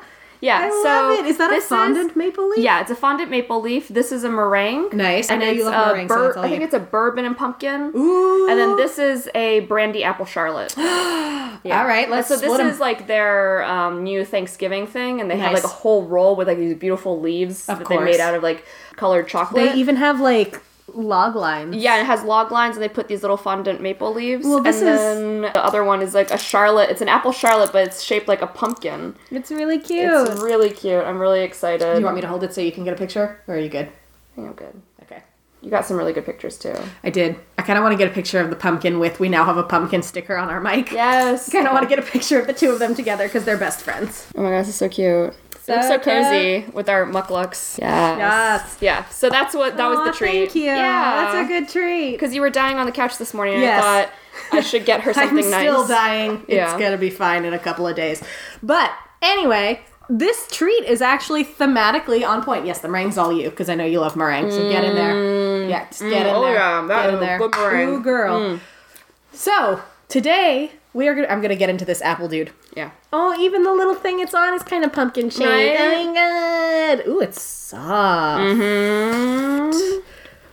Yeah, 0.42 0.58
I 0.58 0.68
so 0.70 0.82
love 0.84 1.18
it. 1.20 1.26
Is 1.26 1.38
that 1.38 1.52
a 1.52 1.60
fondant 1.60 2.16
maple 2.16 2.48
leaf? 2.50 2.58
Yeah, 2.58 2.80
it's 2.82 2.90
a 2.90 2.96
fondant 2.96 3.30
maple 3.30 3.60
leaf. 3.62 3.86
This 3.88 4.10
is 4.10 4.24
a 4.24 4.28
meringue. 4.28 4.88
Nice. 4.92 5.30
I 5.30 5.36
know 5.36 5.48
you 5.50 5.64
love 5.64 5.86
meringue, 5.94 6.08
bur- 6.08 6.36
all 6.36 6.44
I 6.44 6.48
think 6.48 6.60
you- 6.60 6.64
it's 6.66 6.74
a 6.74 6.80
bourbon 6.80 7.24
and 7.24 7.36
pumpkin. 7.36 7.92
Ooh. 7.96 8.48
And 8.50 8.58
then 8.58 8.76
this 8.76 8.98
is 8.98 9.30
a 9.36 9.60
brandy 9.60 10.04
apple 10.04 10.26
charlotte. 10.26 10.74
Yeah. 11.64 11.80
All 11.80 11.86
right, 11.86 12.10
let's 12.10 12.26
So 12.26 12.34
this 12.34 12.42
split 12.44 12.60
'em. 12.60 12.66
is 12.66 12.80
like 12.80 13.06
their 13.06 13.62
um, 13.62 14.02
new 14.02 14.24
Thanksgiving 14.24 14.84
thing, 14.88 15.20
and 15.20 15.30
they 15.30 15.36
have 15.36 15.52
like 15.52 15.62
a 15.62 15.68
whole 15.68 16.02
roll 16.06 16.34
with 16.34 16.48
like 16.48 16.58
these 16.58 16.74
beautiful 16.74 17.20
leaves 17.20 17.68
Of 17.68 17.78
that 17.78 17.88
they 17.88 17.94
course. 17.94 18.04
made 18.04 18.18
out 18.18 18.34
of 18.34 18.42
like 18.42 18.64
colored 18.96 19.28
chocolate. 19.28 19.70
They 19.72 19.78
even 19.78 19.94
have 19.94 20.18
like 20.18 20.60
log 20.94 21.34
lines. 21.36 21.76
yeah, 21.76 22.00
it 22.00 22.04
has 22.06 22.22
log 22.22 22.50
lines, 22.52 22.76
and 22.76 22.82
they 22.82 22.88
put 22.88 23.08
these 23.08 23.22
little 23.22 23.36
fondant 23.36 23.80
maple 23.80 24.12
leaves. 24.12 24.46
Well, 24.46 24.62
this 24.62 24.80
and 24.80 24.88
is- 24.88 24.98
then 24.98 25.40
the 25.42 25.64
other 25.64 25.84
one 25.84 26.02
is 26.02 26.14
like 26.14 26.30
a 26.30 26.38
charlotte. 26.38 26.90
It's 26.90 27.00
an 27.00 27.08
apple 27.08 27.32
charlotte, 27.32 27.70
but 27.72 27.86
it's 27.86 28.02
shaped 28.02 28.28
like 28.28 28.42
a 28.42 28.46
pumpkin. 28.46 29.16
It's 29.30 29.50
really 29.50 29.78
cute. 29.78 30.28
It's 30.28 30.40
really 30.42 30.70
cute. 30.70 31.04
I'm 31.04 31.18
really 31.18 31.42
excited. 31.42 31.92
Do 31.94 31.98
you 31.98 32.04
want 32.04 32.16
me 32.16 32.20
to 32.22 32.28
hold 32.28 32.44
it 32.44 32.52
so 32.54 32.60
you 32.60 32.72
can 32.72 32.84
get 32.84 32.94
a 32.94 32.96
picture? 32.96 33.40
Or 33.46 33.54
are 33.54 33.58
you 33.58 33.68
good? 33.68 33.86
I 33.86 34.34
think 34.34 34.48
I'm 34.48 34.54
good. 34.54 34.82
Okay. 35.02 35.22
You 35.60 35.70
got 35.70 35.84
some 35.86 35.96
really 35.96 36.12
good 36.12 36.24
pictures 36.26 36.58
too. 36.58 36.74
I 37.04 37.10
did. 37.10 37.36
I 37.58 37.62
kind 37.62 37.78
of 37.78 37.82
want 37.84 37.92
to 37.92 37.98
get 37.98 38.10
a 38.10 38.14
picture 38.14 38.40
of 38.40 38.50
the 38.50 38.56
pumpkin 38.56 38.98
with. 38.98 39.20
We 39.20 39.28
now 39.28 39.44
have 39.44 39.56
a 39.58 39.62
pumpkin 39.62 40.02
sticker 40.02 40.36
on 40.36 40.48
our 40.50 40.60
mic. 40.60 40.90
Yes. 40.90 41.48
Kind 41.52 41.66
of 41.68 41.72
want 41.72 41.84
to 41.84 41.88
get 41.88 41.98
a 42.00 42.10
picture 42.10 42.40
of 42.40 42.46
the 42.48 42.52
two 42.52 42.70
of 42.70 42.78
them 42.80 42.94
together 42.96 43.28
because 43.28 43.44
they're 43.44 43.56
best 43.58 43.80
friends. 43.82 44.26
Oh 44.36 44.42
my 44.42 44.50
gosh, 44.50 44.66
it's 44.68 44.76
so 44.76 44.88
cute. 44.88 45.34
So 45.64 45.74
looks 45.74 45.86
so 45.86 45.98
cute. 45.98 46.02
cozy 46.04 46.64
with 46.72 46.88
our 46.88 47.06
mucklucks. 47.06 47.78
Yes. 47.78 48.18
Yes. 48.18 48.78
Yeah. 48.80 49.04
So 49.10 49.30
that's 49.30 49.54
what 49.54 49.76
that 49.76 49.86
was 49.88 49.98
Aw, 50.00 50.04
the 50.06 50.12
treat. 50.12 50.32
Thank 50.46 50.54
you. 50.56 50.62
Yeah. 50.64 51.32
That's 51.32 51.44
a 51.48 51.52
good 51.52 51.68
treat. 51.68 52.12
Because 52.12 52.34
you 52.34 52.40
were 52.40 52.50
dying 52.50 52.78
on 52.78 52.86
the 52.86 52.92
couch 52.92 53.16
this 53.18 53.32
morning, 53.32 53.54
and 53.54 53.62
Yes. 53.62 53.82
I 53.84 54.04
thought 54.04 54.12
I 54.58 54.60
should 54.60 54.84
get 54.84 55.02
her 55.02 55.12
something 55.14 55.38
I'm 55.38 55.42
something 55.44 55.50
nice. 55.52 55.70
still 55.70 55.86
dying. 55.86 56.44
Yeah. 56.48 56.64
It's 56.72 56.80
gonna 56.82 56.96
be 56.98 57.10
fine 57.10 57.44
in 57.44 57.52
a 57.54 57.58
couple 57.60 57.86
of 57.86 57.94
days. 57.94 58.22
But 58.60 58.90
anyway, 59.22 59.80
this 60.08 60.48
treat 60.50 60.84
is 60.84 61.00
actually 61.00 61.44
thematically 61.44 62.26
on 62.28 62.42
point. 62.42 62.66
Yes, 62.66 62.80
the 62.80 62.88
meringue's 62.88 63.16
all 63.16 63.32
you 63.32 63.48
because 63.50 63.68
I 63.68 63.76
know 63.76 63.84
you 63.84 64.00
love 64.00 64.16
meringue. 64.16 64.50
So 64.50 64.68
get 64.68 64.82
in 64.82 64.96
there. 64.96 65.14
Mm. 65.14 65.70
Yeah, 65.70 65.86
just 65.86 66.00
get 66.00 66.12
in 66.12 66.22
there. 66.24 66.34
oh 66.34 66.42
there. 66.42 66.54
yeah, 66.54 66.84
that 66.88 66.96
get 66.96 67.06
is 67.06 67.08
in 67.10 67.14
a 67.14 67.20
there. 67.20 67.38
good 67.38 67.50
meringue. 67.52 67.88
Ooh, 67.88 68.02
girl. 68.02 68.40
Mm. 68.40 68.60
So 69.32 69.80
today 70.08 70.72
we 70.92 71.06
are. 71.06 71.14
Gonna, 71.14 71.28
I'm 71.28 71.40
gonna 71.40 71.54
get 71.56 71.70
into 71.70 71.84
this 71.84 72.02
apple 72.02 72.26
dude. 72.28 72.50
Yeah. 72.74 72.90
Oh, 73.12 73.36
even 73.38 73.62
the 73.64 73.72
little 73.72 73.94
thing 73.94 74.20
it's 74.20 74.34
on 74.34 74.54
is 74.54 74.62
kind 74.62 74.84
of 74.84 74.92
pumpkin 74.92 75.30
shaped. 75.30 75.44
Right? 75.44 75.76
Oh 75.78 76.14
god. 76.14 77.06
Ooh, 77.06 77.20
it's 77.20 77.40
soft. 77.40 78.40
Mm-hmm. 78.42 80.00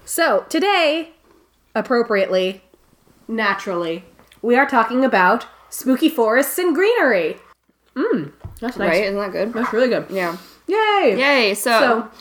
So, 0.05 0.45
today, 0.49 1.11
appropriately, 1.75 2.63
naturally, 3.27 4.03
we 4.41 4.55
are 4.55 4.65
talking 4.65 5.05
about 5.05 5.45
spooky 5.69 6.09
forests 6.09 6.57
and 6.57 6.73
greenery. 6.75 7.37
Mmm, 7.95 8.31
that's 8.59 8.77
nice. 8.77 8.89
Right? 8.89 9.03
Isn't 9.05 9.17
that 9.17 9.31
good? 9.31 9.53
That's 9.53 9.71
really 9.71 9.89
good. 9.89 10.07
Yeah. 10.09 10.35
Yay! 10.67 11.15
Yay. 11.17 11.53
So, 11.55 11.79
So, 11.79 12.11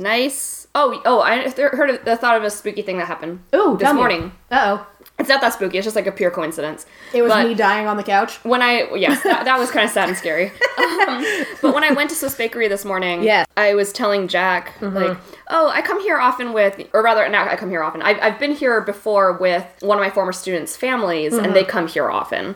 nice. 0.00 0.66
Oh, 0.74 1.00
oh! 1.04 1.20
I 1.20 1.42
th- 1.44 1.56
heard. 1.72 1.90
Of, 1.90 2.06
I 2.08 2.16
thought 2.16 2.36
of 2.36 2.42
a 2.44 2.50
spooky 2.50 2.82
thing 2.82 2.98
that 2.98 3.06
happened 3.06 3.40
ooh, 3.54 3.76
this 3.78 3.92
morning. 3.92 4.32
Uh 4.50 4.78
oh. 4.78 4.86
It's 5.18 5.28
not 5.28 5.42
that 5.42 5.52
spooky. 5.52 5.76
It's 5.76 5.84
just 5.84 5.96
like 5.96 6.06
a 6.06 6.12
pure 6.12 6.30
coincidence. 6.30 6.86
It 7.12 7.20
was 7.20 7.30
But- 7.30 7.46
me 7.46 7.54
dying 7.54 7.86
on 7.86 7.98
the 7.98 8.02
couch. 8.02 8.36
when 8.42 8.62
I 8.62 8.88
yes, 8.94 9.22
that, 9.22 9.44
that 9.44 9.58
was 9.58 9.70
kind 9.70 9.84
of 9.84 9.90
sad 9.90 10.08
and 10.08 10.16
scary. 10.16 10.50
Um, 11.00 11.24
but 11.62 11.74
when 11.74 11.82
I 11.84 11.92
went 11.92 12.10
to 12.10 12.16
Swiss 12.16 12.34
Bakery 12.34 12.68
this 12.68 12.84
morning, 12.84 13.22
Yes. 13.22 13.46
I 13.56 13.74
was 13.74 13.92
telling 13.92 14.28
Jack 14.28 14.72
like, 14.80 15.16
oh, 15.48 15.68
I 15.70 15.82
come 15.82 16.00
here 16.00 16.18
often 16.18 16.52
with, 16.52 16.80
or 16.92 17.02
rather, 17.02 17.26
not 17.28 17.48
I 17.48 17.56
come 17.56 17.70
here 17.70 17.82
often. 17.82 18.02
I've 18.02 18.18
I've 18.20 18.38
been 18.38 18.52
here 18.52 18.80
before 18.80 19.32
with 19.38 19.64
one 19.80 19.98
of 19.98 20.02
my 20.02 20.10
former 20.10 20.32
students' 20.32 20.76
families, 20.76 21.34
and 21.34 21.54
they 21.54 21.64
come 21.64 21.86
here 21.86 22.10
often. 22.10 22.54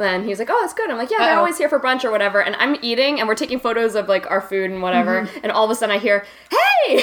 And 0.00 0.24
he's 0.24 0.38
like, 0.38 0.48
"Oh, 0.50 0.58
that's 0.62 0.74
good." 0.74 0.90
I'm 0.90 0.96
like, 0.98 1.10
"Yeah, 1.10 1.18
they're 1.18 1.32
Uh-oh. 1.32 1.38
always 1.38 1.58
here 1.58 1.68
for 1.68 1.78
brunch 1.78 2.04
or 2.04 2.10
whatever." 2.10 2.40
And 2.42 2.56
I'm 2.56 2.76
eating, 2.82 3.18
and 3.20 3.28
we're 3.28 3.34
taking 3.34 3.60
photos 3.60 3.94
of 3.94 4.08
like 4.08 4.30
our 4.30 4.40
food 4.40 4.70
and 4.70 4.82
whatever. 4.82 5.22
Mm-hmm. 5.22 5.38
And 5.42 5.52
all 5.52 5.64
of 5.64 5.70
a 5.70 5.74
sudden, 5.74 5.94
I 5.94 5.98
hear, 5.98 6.24
"Hey!" 6.50 6.94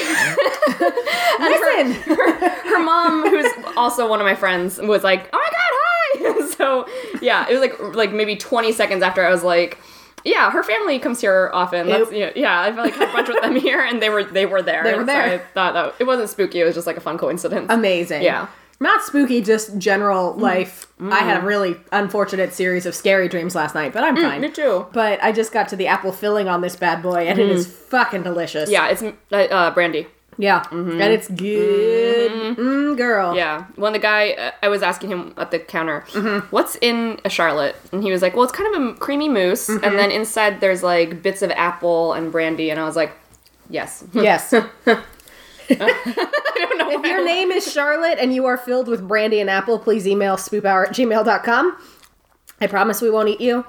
and 0.78 0.78
her- 0.80 0.94
Listen! 1.40 2.16
her, 2.16 2.50
her 2.50 2.84
mom, 2.84 3.30
who's 3.30 3.52
also 3.76 4.08
one 4.10 4.20
of 4.20 4.26
my 4.26 4.36
friends, 4.36 4.80
was 4.80 5.04
like, 5.04 5.30
"Oh 5.34 5.38
my 5.38 6.24
god, 6.32 6.40
hi!" 6.42 6.48
so 6.58 6.88
yeah, 7.22 7.48
it 7.50 7.54
was 7.54 7.62
like 7.62 7.80
like 7.96 8.12
maybe 8.12 8.36
20 8.36 8.72
seconds 8.72 9.04
after 9.04 9.26
I 9.26 9.30
was 9.30 9.44
like 9.44 9.78
Yeah, 10.24 10.50
her 10.52 10.64
family 10.64 11.00
comes 11.00 11.22
here 11.22 11.50
often. 11.54 11.88
That's, 11.88 12.12
yeah, 12.12 12.32
yeah, 12.36 12.60
I've 12.60 12.76
like 12.78 12.94
had 12.96 13.10
a 13.10 13.14
bunch 13.14 13.28
with 13.30 13.42
them 13.42 13.56
here, 13.56 13.82
and 13.82 14.02
they 14.02 14.10
were 14.10 14.24
they 14.24 14.46
were 14.46 14.62
there. 14.62 14.84
They 14.84 14.94
were 14.94 15.02
and 15.02 15.08
so 15.10 15.14
there. 15.14 15.34
I 15.36 15.38
thought 15.38 15.74
that 15.74 15.94
it 16.00 16.06
wasn't 16.06 16.30
spooky. 16.30 16.60
It 16.60 16.66
was 16.66 16.76
just 16.76 16.88
like 16.88 16.98
a 16.98 17.02
fun 17.02 17.18
coincidence. 17.18 17.68
Amazing. 17.70 18.24
Yeah. 18.24 18.48
Not 18.80 19.02
spooky, 19.04 19.42
just 19.42 19.78
general 19.80 20.34
Mm. 20.36 20.42
life. 20.42 20.88
I 21.02 21.20
had 21.20 21.44
a 21.44 21.46
really 21.46 21.78
unfortunate 21.92 22.54
series 22.54 22.86
of 22.86 22.94
scary 22.94 23.28
dreams 23.28 23.56
last 23.56 23.74
night, 23.74 23.92
but 23.94 24.04
I'm 24.04 24.16
fine. 24.16 24.40
Mm, 24.40 24.42
me 24.42 24.50
too. 24.52 24.86
But 24.94 25.18
I 25.24 25.32
just 25.32 25.52
got 25.52 25.68
to 25.70 25.76
the 25.76 25.88
apple 25.88 26.12
filling 26.12 26.48
on 26.48 26.62
this 26.62 26.76
bad 26.76 27.02
boy, 27.02 27.26
and 27.28 27.40
it 27.40 27.50
is 27.50 27.66
fucking 27.66 28.24
delicious. 28.24 28.70
Mm. 28.70 28.74
Yeah, 28.74 28.88
it's 28.90 29.02
uh, 29.04 29.36
uh, 29.36 29.72
brandy. 29.72 30.08
Yeah. 30.40 30.64
And 30.72 31.02
it's 31.02 31.28
good. 31.30 32.32
Mm, 32.32 32.96
girl. 32.98 33.36
Yeah, 33.36 33.66
when 33.76 33.94
the 33.94 34.00
guy 34.00 34.32
uh, 34.34 34.52
I 34.62 34.68
was 34.68 34.84
asking 34.84 35.10
him 35.10 35.34
at 35.38 35.50
the 35.50 35.58
counter, 35.58 36.02
what's 36.52 36.76
in 36.80 37.20
a 37.26 37.30
Charlotte, 37.32 37.76
and 37.92 38.04
he 38.04 38.12
was 38.12 38.22
like, 38.22 38.36
"Well, 38.36 38.44
it's 38.44 38.52
kind 38.54 38.76
of 38.76 38.82
a 38.82 38.94
creamy 39.00 39.30
mousse, 39.30 39.68
and 39.70 39.98
then 39.98 40.12
inside 40.12 40.60
there's 40.62 40.84
like 40.84 41.24
bits 41.24 41.42
of 41.42 41.50
apple 41.52 42.14
and 42.14 42.32
brandy," 42.32 42.70
and 42.70 42.80
I 42.80 42.84
was 42.86 42.96
like, 42.96 43.12
"Yes." 43.72 44.04
Yes. 44.14 44.54
I 45.70 46.56
don't 46.56 46.78
know. 46.78 46.92
if 46.92 47.06
your 47.06 47.24
name 47.26 47.52
is 47.52 47.72
Charlotte 47.72 48.18
and 48.20 48.34
you 48.34 48.46
are 48.46 48.58
filled 48.58 48.88
with 48.88 49.08
brandy 49.08 49.40
and 49.40 49.50
apple, 49.50 49.80
please 49.80 50.08
email 50.08 50.36
spoophour 50.38 50.88
at 50.88 50.94
gmail.com. 50.96 51.78
I 52.62 52.68
promise 52.68 53.02
we 53.02 53.10
won't 53.10 53.30
eat 53.30 53.42
you. 53.42 53.66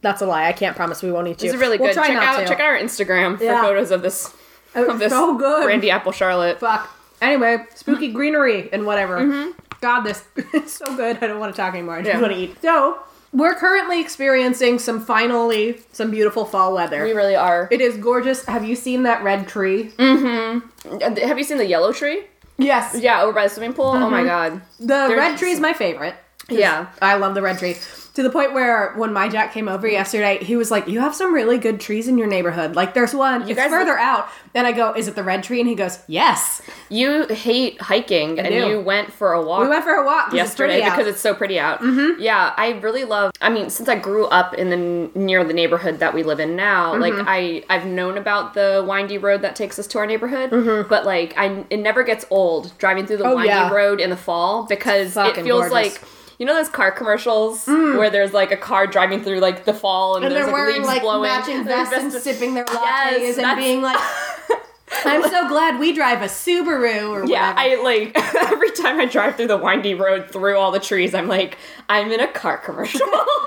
That's 0.00 0.20
a 0.20 0.26
lie. 0.26 0.46
I 0.46 0.52
can't 0.52 0.76
promise 0.76 1.02
we 1.02 1.10
won't 1.12 1.28
eat 1.28 1.42
you. 1.42 1.50
Is 1.52 1.56
really 1.56 1.78
We'll 1.78 1.88
good. 1.90 1.94
try 1.94 2.06
check 2.08 2.14
not 2.16 2.24
out 2.24 2.40
to. 2.40 2.46
check 2.48 2.60
out 2.60 2.66
our 2.66 2.78
Instagram 2.78 3.38
for 3.38 3.44
Yeah. 3.44 3.62
photos 3.62 3.90
of 3.90 4.02
this 4.02 4.34
Oh, 4.76 4.90
of 4.90 4.98
this 4.98 5.12
so 5.12 5.36
good. 5.38 5.64
brandy 5.64 5.90
apple 5.90 6.12
Charlotte. 6.12 6.58
Fuck. 6.60 6.90
Anyway, 7.22 7.58
spooky 7.74 8.08
greenery 8.12 8.68
and 8.72 8.84
whatever. 8.86 9.18
Mm-hmm. 9.20 9.50
God, 9.80 10.00
this 10.02 10.24
is 10.52 10.72
so 10.74 10.96
good. 10.96 11.18
I 11.22 11.26
don't 11.28 11.38
want 11.38 11.54
to 11.54 11.60
talk 11.60 11.74
anymore. 11.74 11.94
I 11.96 12.02
just 12.02 12.12
Yeah. 12.14 12.20
want 12.20 12.32
to 12.32 12.38
eat. 12.38 12.56
So, 12.60 12.98
we're 13.34 13.54
currently 13.54 14.00
experiencing 14.00 14.78
some 14.78 15.04
finally 15.04 15.80
some 15.92 16.10
beautiful 16.10 16.44
fall 16.44 16.72
weather. 16.74 17.04
We 17.04 17.12
really 17.12 17.36
are. 17.36 17.68
it 17.70 17.80
is 17.80 17.96
gorgeous. 17.98 18.44
Have 18.46 18.64
you 18.64 18.76
seen 18.76 19.02
that 19.02 19.22
red 19.22 19.46
tree? 19.48 19.92
Uh, 19.98 20.60
Have 21.00 21.38
you 21.38 21.44
seen 21.44 21.58
the 21.58 21.66
yellow 21.66 21.92
tree? 21.92 22.24
Yes. 22.56 22.96
Yeah, 22.98 23.22
over 23.22 23.32
by 23.32 23.44
the 23.44 23.50
swimming 23.50 23.74
pool. 23.74 23.86
Oh 23.86 24.08
my 24.08 24.24
god. 24.24 24.62
The 24.78 25.14
red 25.16 25.36
tree 25.38 25.50
is 25.50 25.60
my 25.60 25.72
favorite. 25.72 26.14
Yeah. 26.48 26.88
I 27.00 27.14
love 27.16 27.34
the 27.34 27.42
red 27.42 27.58
tree. 27.58 27.76
To 28.14 28.22
the 28.22 28.30
point 28.30 28.52
where 28.54 28.92
when 28.94 29.12
my 29.12 29.28
Jack 29.28 29.52
came 29.52 29.68
over 29.68 29.88
yesterday, 29.88 30.38
he 30.44 30.54
was 30.54 30.70
like, 30.70 30.86
You 30.86 31.00
have 31.00 31.16
some 31.16 31.34
really 31.34 31.58
good 31.58 31.80
trees 31.80 32.06
in 32.06 32.16
your 32.16 32.28
neighborhood. 32.28 32.76
Like, 32.76 32.94
there's 32.94 33.12
one, 33.12 33.42
it's 33.42 33.54
guys- 33.58 33.68
further 33.70 33.98
out. 33.98 34.28
And 34.54 34.68
I 34.68 34.72
go, 34.72 34.92
Is 34.94 35.08
it 35.08 35.16
the 35.16 35.24
red 35.24 35.42
tree? 35.42 35.58
And 35.58 35.68
he 35.68 35.74
goes, 35.74 35.98
Yes. 36.06 36.62
You 36.90 37.26
hate 37.26 37.80
hiking, 37.80 38.38
and 38.38 38.46
do. 38.50 38.68
you 38.68 38.80
went 38.80 39.12
for 39.12 39.32
a 39.32 39.42
walk. 39.44 39.62
We 39.62 39.68
went 39.68 39.82
for 39.82 39.94
a 39.94 40.04
walk 40.06 40.26
it's 40.28 40.36
yesterday 40.36 40.80
out. 40.82 40.92
because 40.96 41.08
it's 41.12 41.20
so 41.20 41.34
pretty 41.34 41.58
out. 41.58 41.80
Mm-hmm. 41.80 42.20
Yeah, 42.22 42.54
I 42.56 42.78
really 42.78 43.02
love. 43.02 43.32
I 43.40 43.48
mean, 43.50 43.68
since 43.68 43.88
I 43.88 43.96
grew 43.98 44.26
up 44.26 44.54
in 44.54 44.70
the 44.70 45.18
near 45.18 45.42
the 45.42 45.54
neighborhood 45.54 45.98
that 45.98 46.14
we 46.14 46.22
live 46.22 46.38
in 46.38 46.54
now, 46.54 46.92
Mm-hmm. 46.92 47.00
like 47.00 47.14
I 47.26 47.64
I've 47.68 47.86
known 47.86 48.16
about 48.16 48.54
the 48.54 48.84
windy 48.86 49.18
road 49.18 49.42
that 49.42 49.56
takes 49.56 49.76
us 49.80 49.88
to 49.88 49.98
our 49.98 50.06
neighborhood, 50.06 50.50
but 50.88 51.04
like 51.04 51.34
I 51.36 51.64
it 51.68 51.78
never 51.78 52.04
gets 52.04 52.24
old 52.30 52.76
driving 52.78 53.06
through 53.06 53.16
the 53.16 53.24
Mm-hmm. 53.24 53.32
Oh, 53.32 53.36
windy 53.36 53.48
yeah. 53.48 53.72
road 53.72 53.98
in 54.00 54.10
the 54.10 54.16
fall 54.16 54.66
because 54.66 55.16
it 55.16 55.34
feels 55.34 55.68
gorgeous. 55.68 55.72
like. 55.72 56.00
You 56.38 56.46
know 56.46 56.54
those 56.54 56.68
car 56.68 56.90
commercials 56.90 57.64
mm. 57.66 57.96
where 57.98 58.10
there's 58.10 58.32
like 58.32 58.50
a 58.50 58.56
car 58.56 58.86
driving 58.86 59.22
through 59.22 59.40
like 59.40 59.64
the 59.64 59.74
fall 59.74 60.16
and, 60.16 60.24
And 60.24 60.34
there's 60.34 60.46
they're 60.46 60.52
like 60.52 60.60
wearing 60.60 60.76
leaves 60.76 60.86
like 60.88 61.02
blowing. 61.02 61.22
matching 61.30 61.64
vests 61.66 61.94
and 61.94 62.12
sipping 62.12 62.54
their 62.54 62.64
lattes 62.64 63.18
Yes, 63.18 63.38
and 63.38 63.56
being 63.56 63.82
like, 63.82 63.98
I'm 65.04 65.22
so 65.28 65.48
glad 65.54 65.78
we 65.80 65.92
drive 65.92 66.22
a 66.22 66.26
Subaru 66.26 67.10
or 67.10 67.24
Yeah, 67.26 67.52
whatever. 67.54 67.58
I 67.58 67.82
like 67.82 68.34
every 68.50 68.70
time 68.72 69.00
I 69.00 69.06
drive 69.06 69.36
through 69.36 69.48
the 69.48 69.56
windy 69.56 69.94
road 69.94 70.30
through 70.30 70.56
all 70.58 70.70
the 70.70 70.80
trees, 70.80 71.14
I'm 71.14 71.26
like, 71.28 71.58
I'm 71.88 72.10
in 72.12 72.20
a 72.20 72.28
car 72.28 72.58
commercial. 72.58 73.00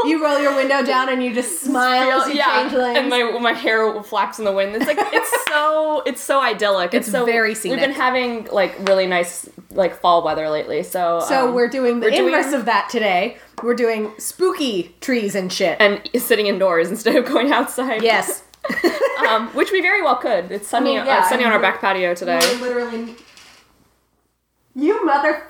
you 0.05 0.23
roll 0.23 0.39
your 0.39 0.55
window 0.55 0.83
down 0.83 1.09
and 1.09 1.23
you 1.23 1.33
just 1.33 1.61
smile 1.61 2.21
as 2.21 2.27
you 2.29 2.41
change 2.43 2.73
lanes. 2.73 2.97
and 2.97 3.09
my 3.09 3.37
my 3.39 3.53
hair 3.53 4.01
flaps 4.03 4.39
in 4.39 4.45
the 4.45 4.51
wind. 4.51 4.75
It's 4.75 4.85
like 4.85 4.97
it's 4.99 5.45
so 5.47 6.03
it's 6.05 6.21
so 6.21 6.41
idyllic. 6.41 6.93
It's, 6.93 7.07
It's 7.07 7.11
so 7.11 7.25
very 7.25 7.55
scenic. 7.55 7.79
We've 7.79 7.87
been 7.87 7.95
having 7.95 8.45
like 8.45 8.75
really 8.87 9.07
nice 9.07 9.49
like 9.71 9.99
fall 9.99 10.23
weather 10.23 10.49
lately. 10.49 10.83
So 10.83 11.19
so 11.27 11.49
um, 11.49 11.55
we're 11.55 11.67
doing 11.67 11.99
the 11.99 12.07
we're 12.07 12.11
doing- 12.11 12.33
inverse 12.33 12.53
of 12.53 12.65
that 12.65 12.89
today. 12.89 13.37
We're 13.63 13.75
doing 13.75 14.13
spooky 14.17 14.95
trees 15.01 15.33
and 15.35 15.51
shit. 15.51 15.77
and 15.79 16.01
sitting 16.21 16.47
indoors 16.47 16.89
instead 16.91 17.15
of 17.15 17.25
going 17.25 17.51
outside. 17.51 18.03
yes. 18.03 18.43
um, 19.29 19.47
which 19.55 19.71
we 19.71 19.81
very 19.81 20.01
well 20.01 20.17
could. 20.17 20.51
It's 20.51 20.67
sunny. 20.67 20.91
I 20.91 20.93
mean, 20.93 21.01
uh, 21.03 21.05
yeah, 21.05 21.19
it's 21.19 21.29
sunny 21.29 21.45
on 21.45 21.53
our 21.53 21.59
back 21.59 21.79
patio 21.79 22.13
today. 22.13 22.39
We're 22.59 22.67
literally. 22.67 23.15
You 24.79 24.93
motherfucker. 24.99 25.47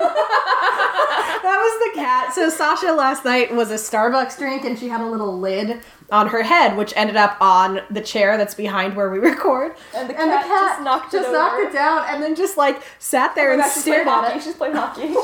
that 0.00 1.44
was 1.44 1.78
the 1.78 1.92
cat. 2.00 2.34
So 2.34 2.48
Sasha 2.50 2.90
last 2.92 3.24
night 3.24 3.54
was 3.54 3.70
a 3.70 3.74
Starbucks 3.76 4.36
drink 4.36 4.64
and 4.64 4.76
she 4.76 4.88
had 4.88 5.00
a 5.00 5.06
little 5.06 5.38
lid 5.38 5.80
on 6.10 6.26
her 6.28 6.42
head, 6.42 6.76
which 6.76 6.92
ended 6.96 7.14
up 7.16 7.36
on 7.40 7.82
the 7.88 8.00
chair 8.00 8.36
that's 8.36 8.54
behind 8.56 8.96
where 8.96 9.10
we 9.10 9.18
record. 9.30 9.76
And 9.94 10.10
the 10.10 10.14
cat 10.14 10.44
just 10.44 10.82
knocked 10.82 11.14
it 11.14 11.18
just 11.18 11.30
knocked 11.32 11.60
it 11.68 11.72
down 11.72 12.04
and 12.08 12.20
then 12.20 12.34
just 12.34 12.56
like 12.56 12.82
sat 12.98 13.36
there 13.36 13.52
oh 13.52 13.54
and 13.54 13.62
She's 13.62 13.82
stared 13.82 14.08
at 14.08 14.24
hockey. 14.24 14.38
it. 14.38 14.42
She's 14.42 14.54
playing 14.54 14.74
hockey. 14.74 15.14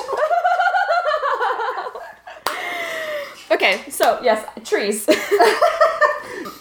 okay, 3.51 3.83
so 3.91 4.21
yes, 4.23 4.47
trees. 4.65 5.07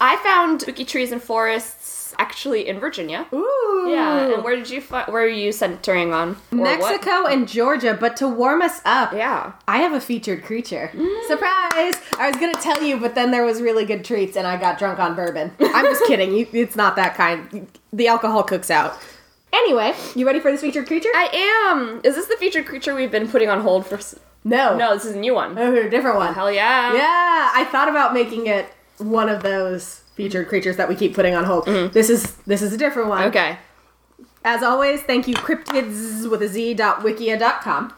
I 0.04 0.20
found 0.24 0.62
spooky 0.62 0.86
trees 0.86 1.12
and 1.12 1.22
forests 1.22 1.81
actually 2.20 2.68
in 2.68 2.80
Virginia. 2.80 3.26
Ooh. 3.34 3.88
Yeah, 3.90 4.34
and 4.36 4.44
where 4.44 4.56
did 4.56 4.70
you 4.70 4.80
find? 4.82 5.12
Where 5.12 5.24
are 5.24 5.28
you 5.28 5.52
centering 5.52 6.14
on? 6.14 6.32
Or 6.52 6.58
what? 6.60 6.80
Mexico 6.80 7.26
and 7.26 7.48
Georgia, 7.48 7.98
but 8.00 8.16
to 8.18 8.28
warm 8.28 8.62
us 8.62 8.80
up, 8.86 9.12
Yeah. 9.14 9.54
I 9.68 9.78
have 9.80 9.94
a 9.94 10.00
featured 10.02 10.44
creature. 10.44 10.92
Mm. 10.94 11.28
Surprise! 11.28 11.96
I 12.20 12.30
was 12.32 12.36
gonna 12.38 12.54
tell 12.54 12.82
you, 12.84 12.98
but 12.98 13.16
then 13.16 13.32
there 13.32 13.44
was 13.44 13.62
really 13.62 13.86
good 13.86 14.06
treats, 14.06 14.38
and 14.38 14.46
I 14.46 14.58
got 14.58 14.78
drunk 14.78 15.00
on 15.00 15.16
bourbon. 15.16 15.52
I'm 15.60 15.86
just 15.86 16.04
kidding. 16.08 16.34
You, 16.34 16.48
it's 16.54 16.76
not 16.76 16.96
that 16.98 17.16
kind. 17.16 17.68
The 17.92 18.08
alcohol 18.08 18.44
cooks 18.44 18.70
out. 18.70 18.98
Anyway, 19.54 19.94
you 20.16 20.26
ready 20.26 20.40
for 20.40 20.50
this 20.52 20.62
featured 20.62 20.88
creature? 20.88 21.10
I 21.14 21.70
am. 21.74 22.00
Is 22.04 22.16
this 22.16 22.28
the 22.28 22.38
featured 22.38 22.66
creature 22.66 22.96
we've 22.96 23.12
been 23.12 23.28
putting 23.28 23.50
on 23.50 23.62
hold 23.62 23.86
for? 23.86 23.96
s- 23.96 24.16
no. 24.44 24.78
No, 24.78 24.94
this 24.94 25.06
is 25.06 25.14
a 25.16 25.20
new 25.20 25.36
one. 25.36 25.58
Oh, 25.58 25.76
a 25.76 25.90
different 25.90 26.18
one. 26.18 26.34
Hell 26.34 26.52
yeah. 26.52 26.94
Yeah, 26.94 27.52
I 27.54 27.68
thought 27.72 27.90
about 27.90 28.14
making 28.14 28.48
it 28.48 28.68
one 28.98 29.28
of 29.30 29.44
those 29.44 30.01
featured 30.16 30.48
creatures 30.48 30.78
that 30.78 30.90
we 30.90 30.96
keep 30.96 31.14
putting 31.14 31.36
on 31.36 31.44
hold. 31.46 31.66
Mm-hmm. 31.66 31.94
This 31.94 32.10
is 32.10 32.36
this 32.48 32.62
is 32.62 32.74
a 32.74 32.78
different 32.78 33.10
one. 33.10 33.24
Okay. 33.24 33.58
As 34.44 34.64
always, 34.64 35.02
thank 35.02 35.28
you 35.28 35.36
cryptids 35.36 36.30
with 36.30 36.42
a 36.42 36.48
z 36.48 36.74
dot 36.74 37.02
wikia 37.02 37.38
dot 37.38 37.62
com. 37.62 37.94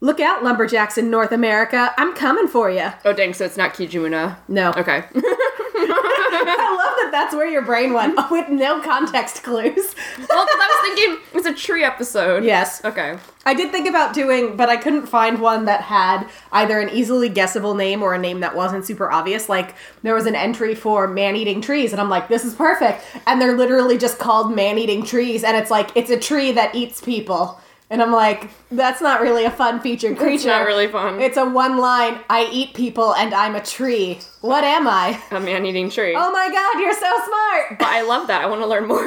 Look 0.00 0.18
out, 0.18 0.42
lumberjacks 0.42 0.98
in 0.98 1.10
North 1.10 1.30
America. 1.30 1.94
I'm 1.96 2.14
coming 2.14 2.48
for 2.48 2.70
you. 2.70 2.90
Oh 3.04 3.12
dang! 3.12 3.34
So 3.34 3.44
it's 3.44 3.56
not 3.56 3.74
Kijimuna. 3.74 4.38
No. 4.48 4.70
Okay. 4.76 5.04
I 7.12 7.14
love 7.14 7.26
that 7.28 7.30
that's 7.30 7.34
where 7.36 7.46
your 7.48 7.62
brain 7.62 7.92
went 7.92 8.18
with 8.30 8.48
no 8.48 8.80
context 8.80 9.42
clues. 9.42 9.94
well, 10.18 10.46
'cause 10.46 10.60
I 10.60 10.82
was 10.84 10.96
thinking 10.96 11.18
it's 11.34 11.46
a 11.46 11.52
tree 11.54 11.84
episode. 11.84 12.44
yes. 12.44 12.82
Okay. 12.84 13.18
I 13.44 13.54
did 13.54 13.70
think 13.72 13.88
about 13.88 14.14
doing, 14.14 14.56
but 14.56 14.68
I 14.68 14.76
couldn't 14.76 15.06
find 15.06 15.40
one 15.40 15.64
that 15.66 15.80
had 15.82 16.26
either 16.52 16.78
an 16.80 16.90
easily 16.90 17.28
guessable 17.28 17.74
name 17.74 18.02
or 18.02 18.14
a 18.14 18.18
name 18.18 18.40
that 18.40 18.54
wasn't 18.54 18.84
super 18.86 19.10
obvious. 19.10 19.48
Like, 19.48 19.74
there 20.02 20.14
was 20.14 20.26
an 20.26 20.36
entry 20.36 20.74
for 20.76 21.08
man 21.08 21.34
eating 21.36 21.60
trees, 21.60 21.90
and 21.92 22.00
I'm 22.00 22.08
like, 22.08 22.28
this 22.28 22.44
is 22.44 22.54
perfect. 22.54 23.02
And 23.26 23.40
they're 23.40 23.56
literally 23.56 23.98
just 23.98 24.18
called 24.20 24.54
man 24.54 24.78
eating 24.78 25.02
trees, 25.04 25.42
and 25.44 25.56
it's 25.56 25.70
like, 25.72 25.90
it's 25.96 26.10
a 26.10 26.18
tree 26.18 26.52
that 26.52 26.74
eats 26.74 27.00
people. 27.00 27.60
And 27.92 28.00
I'm 28.00 28.10
like, 28.10 28.48
that's 28.70 29.02
not 29.02 29.20
really 29.20 29.44
a 29.44 29.50
fun 29.50 29.78
featured 29.78 30.16
creature. 30.16 30.34
It's 30.34 30.44
not 30.46 30.66
really 30.66 30.88
fun. 30.88 31.20
It's 31.20 31.36
a 31.36 31.44
one 31.44 31.76
line, 31.76 32.20
I 32.30 32.48
eat 32.50 32.72
people 32.72 33.14
and 33.14 33.34
I'm 33.34 33.54
a 33.54 33.60
tree. 33.60 34.18
What 34.40 34.64
am 34.64 34.88
I? 34.88 35.22
a 35.30 35.38
man-eating 35.38 35.90
tree. 35.90 36.14
Oh 36.16 36.32
my 36.32 36.48
god, 36.48 36.80
you're 36.80 36.94
so 36.94 37.00
smart! 37.00 37.78
But 37.78 37.88
I 37.88 38.00
love 38.00 38.28
that. 38.28 38.40
I 38.40 38.46
want 38.46 38.62
to 38.62 38.66
learn 38.66 38.88
more. 38.88 39.06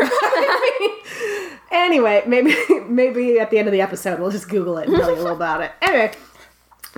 anyway, 1.72 2.22
maybe 2.27 2.56
maybe 2.88 3.39
at 3.39 3.50
the 3.50 3.58
end 3.58 3.68
of 3.68 3.72
the 3.72 3.82
episode 3.82 4.20
we'll 4.20 4.30
just 4.30 4.50
Google 4.50 4.77
it 4.77 4.88
and 4.88 4.96
tell 4.96 5.10
you 5.10 5.15
a 5.15 5.18
little 5.18 5.36
about 5.36 5.62
it. 5.62 5.72
Anyway, 5.82 6.12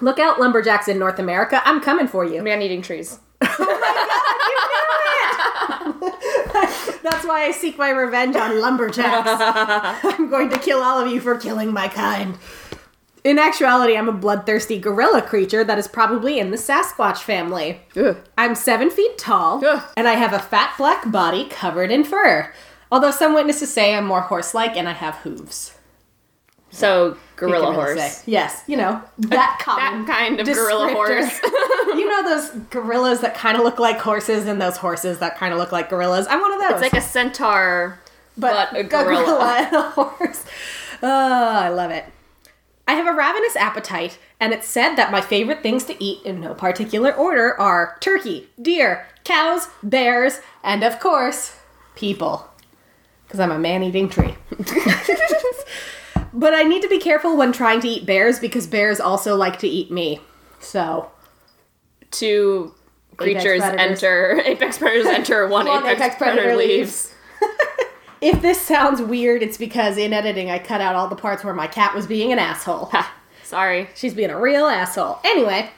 look 0.01 0.19
out, 0.19 0.41
lumberjacks 0.41 0.89
in 0.89 0.99
North 0.99 1.19
America. 1.19 1.61
I'm 1.63 1.79
coming 1.79 2.09
for 2.09 2.25
you. 2.25 2.43
man-eating 2.43 2.81
trees. 2.81 3.19
Oh 3.41 3.73
That's 7.03 7.25
why 7.25 7.45
I 7.45 7.51
seek 7.51 7.77
my 7.77 7.89
revenge 7.89 8.35
on 8.35 8.59
lumberjacks. 8.59 9.29
I'm 10.03 10.29
going 10.29 10.49
to 10.49 10.59
kill 10.59 10.81
all 10.81 10.99
of 10.99 11.11
you 11.11 11.19
for 11.21 11.37
killing 11.37 11.71
my 11.71 11.87
kind. 11.87 12.37
In 13.23 13.39
actuality, 13.39 13.97
I'm 13.97 14.07
a 14.07 14.13
bloodthirsty 14.13 14.79
gorilla 14.79 15.21
creature 15.21 15.63
that 15.63 15.77
is 15.77 15.87
probably 15.87 16.39
in 16.39 16.51
the 16.51 16.57
Sasquatch 16.57 17.17
family. 17.17 17.81
Ugh. 17.95 18.17
I'm 18.37 18.55
seven 18.55 18.89
feet 18.89 19.17
tall, 19.17 19.63
Ugh. 19.65 19.83
and 19.97 20.07
I 20.07 20.13
have 20.13 20.31
a 20.33 20.39
fat 20.39 20.75
black 20.77 21.11
body 21.11 21.45
covered 21.49 21.91
in 21.91 22.03
fur. 22.03 22.53
Although 22.91 23.11
some 23.11 23.33
witnesses 23.33 23.73
say 23.73 23.95
I'm 23.95 24.05
more 24.05 24.21
horse-like 24.21 24.77
and 24.77 24.87
I 24.87 24.93
have 24.93 25.15
hooves. 25.15 25.76
So 26.77 27.17
gorilla 27.37 27.73
horse. 27.73 28.21
Yes, 28.27 28.61
you 28.67 28.77
know 28.77 29.01
that 29.17 29.57
common. 29.61 30.05
That 30.05 30.15
kind 30.15 30.39
of 30.39 30.45
gorilla 30.45 30.93
horse. 30.93 31.41
you 31.97 32.07
know 32.07 32.23
those 32.23 32.51
gorillas 32.69 33.21
that 33.21 33.33
kind 33.33 33.57
of 33.57 33.63
look 33.63 33.79
like 33.79 33.97
horses, 33.97 34.45
and 34.45 34.61
those 34.61 34.77
horses 34.77 35.17
that 35.17 35.37
kind 35.37 35.53
of 35.53 35.59
look 35.59 35.71
like 35.71 35.89
gorillas. 35.89 36.27
I'm 36.27 36.39
one 36.39 36.53
of 36.53 36.59
those. 36.59 36.83
It's 36.83 36.93
like 36.93 37.01
a 37.01 37.05
centaur, 37.05 37.97
but, 38.37 38.77
a 38.77 38.83
gorilla. 38.83 39.55
and 39.57 39.75
a 39.75 39.81
horse. 39.89 40.45
Oh, 41.01 41.07
I 41.55 41.69
love 41.69 41.89
it. 41.89 42.05
I 42.87 42.93
have 42.93 43.07
a 43.07 43.17
ravenous 43.17 43.55
appetite, 43.55 44.19
and 44.39 44.53
it's 44.53 44.67
said 44.67 44.97
that 44.97 45.11
my 45.11 45.19
favorite 45.19 45.63
things 45.63 45.83
to 45.85 46.03
eat 46.03 46.23
in 46.23 46.41
no 46.41 46.53
particular 46.53 47.11
order 47.11 47.59
are 47.59 47.97
turkey, 48.01 48.49
deer, 48.61 49.07
cows, 49.23 49.69
bears, 49.81 50.41
and 50.63 50.83
of 50.83 50.99
course, 50.99 51.55
people. 51.95 52.47
Because 53.25 53.39
I'm 53.39 53.51
a 53.51 53.57
man 53.57 53.81
eating 53.81 54.09
tree. 54.09 54.35
But 56.37 56.53
I 56.53 56.63
need 56.63 56.81
to 56.83 56.87
be 56.87 56.99
careful 56.99 57.35
when 57.35 57.51
trying 57.51 57.81
to 57.81 57.87
eat 57.87 58.05
bears 58.05 58.39
because 58.39 58.67
bears 58.67 58.99
also 58.99 59.35
like 59.35 59.59
to 59.59 59.67
eat 59.67 59.91
me. 59.91 60.21
So, 60.59 61.11
Two 62.11 62.73
creatures 63.17 63.59
predators. 63.61 64.03
enter. 64.03 64.41
Apex 64.45 64.77
predators 64.77 65.07
enter. 65.07 65.47
One, 65.47 65.65
One 65.67 65.83
apex, 65.83 65.99
apex 66.01 66.15
predator, 66.15 66.41
predator 66.43 66.57
leaves. 66.57 67.13
if 68.21 68.41
this 68.41 68.61
sounds 68.61 69.01
weird, 69.01 69.43
it's 69.43 69.57
because 69.57 69.97
in 69.97 70.13
editing 70.13 70.49
I 70.49 70.59
cut 70.59 70.79
out 70.79 70.95
all 70.95 71.07
the 71.07 71.15
parts 71.15 71.43
where 71.43 71.53
my 71.53 71.67
cat 71.67 71.93
was 71.93 72.07
being 72.07 72.31
an 72.31 72.39
asshole. 72.39 72.85
Ha, 72.85 73.13
Sorry. 73.43 73.89
She's 73.95 74.13
being 74.13 74.29
a 74.29 74.39
real 74.39 74.67
asshole. 74.67 75.19
Anyway, 75.25 75.71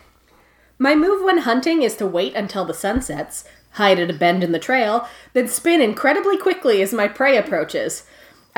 my 0.77 0.95
move 0.95 1.23
when 1.23 1.39
hunting 1.39 1.81
is 1.81 1.95
to 1.97 2.05
wait 2.05 2.35
until 2.35 2.65
the 2.65 2.73
sun 2.73 3.01
sets, 3.01 3.43
hide 3.71 3.99
at 3.99 4.09
a 4.09 4.13
bend 4.13 4.43
in 4.43 4.51
the 4.51 4.59
trail, 4.59 5.07
then 5.33 5.47
spin 5.47 5.81
incredibly 5.81 6.37
quickly 6.37 6.81
as 6.81 6.93
my 6.93 7.07
prey 7.07 7.37
approaches. 7.37 8.03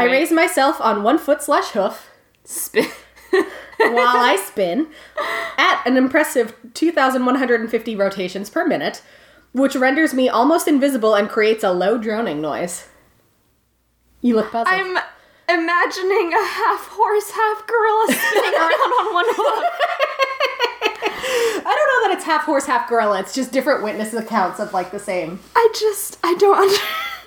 I 0.02 0.06
Right. 0.06 0.12
raise 0.14 0.32
myself 0.32 0.80
on 0.82 1.04
one 1.04 1.18
foot 1.18 1.42
slash 1.44 1.70
hoof 1.72 2.10
Spin. 2.44 2.86
while 3.32 4.18
I 4.18 4.36
spin 4.46 4.88
at 5.58 5.84
an 5.86 5.96
impressive 5.98 6.56
2,150 6.74 7.96
rotations 7.96 8.50
per 8.50 8.66
minute, 8.66 9.02
which 9.54 9.76
renders 9.76 10.14
me 10.14 10.28
almost 10.30 10.68
invisible 10.68 11.14
and 11.16 11.30
creates 11.30 11.64
a 11.64 11.72
low 11.72 11.98
droning 11.98 12.42
noise. 12.42 12.88
You 14.22 14.36
look 14.36 14.52
puzzled. 14.52 14.68
I'm 14.68 14.98
imagining 15.50 16.32
a 16.34 16.46
half 16.46 16.88
horse, 16.92 17.32
half 17.32 17.66
gorilla 17.68 18.06
spinning 18.12 18.54
around 18.54 18.72
on 18.72 19.14
one 19.14 19.26
hook. 19.30 19.74
I 20.94 21.64
don't 21.64 22.04
know 22.04 22.08
that 22.10 22.12
it's 22.18 22.26
half 22.26 22.44
horse, 22.44 22.66
half 22.66 22.88
gorilla. 22.90 23.20
It's 23.20 23.34
just 23.34 23.52
different 23.52 23.84
witness 23.84 24.14
accounts 24.14 24.60
of 24.60 24.74
like 24.74 24.92
the 24.92 25.00
same. 25.00 25.40
I 25.56 25.74
just, 25.80 26.18
I 26.24 26.36
don't 26.36 26.58
under- 26.58 26.76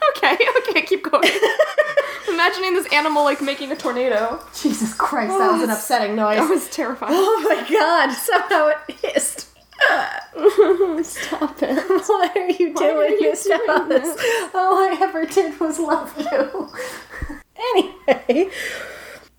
Okay, 0.16 0.38
okay, 0.70 0.82
keep 0.82 1.02
going. 1.02 1.28
imagining 2.28 2.75
this 2.75 2.87
animal 2.92 3.25
like 3.25 3.40
making 3.40 3.70
a 3.73 3.76
tornado. 3.76 4.42
Jesus 4.54 4.94
Christ, 4.94 5.37
that 5.38 5.52
was 5.52 5.62
an 5.62 5.70
upsetting 5.70 6.16
noise. 6.16 6.38
That 6.38 6.49
was 6.50 6.68
terrifying. 6.68 7.12
Oh 7.14 7.40
my 7.44 7.68
god, 7.70 8.12
somehow 8.12 8.68
it 8.68 8.96
hissed. 9.00 9.49
Stop 11.04 11.62
it. 11.62 11.84
Why 12.06 12.30
are 12.34 12.50
you 12.50 12.75
doing 12.75 12.96
are 12.96 13.08
you 13.08 13.20
this 13.20 13.42
to 13.44 13.49
doing 13.66 13.92
us? 14.02 14.18
All 14.54 14.75
I 14.78 14.96
ever 15.00 15.26
did 15.26 15.58
was 15.61 15.78
love 15.78 16.16
you. 16.18 16.70
anyway. 17.75 18.50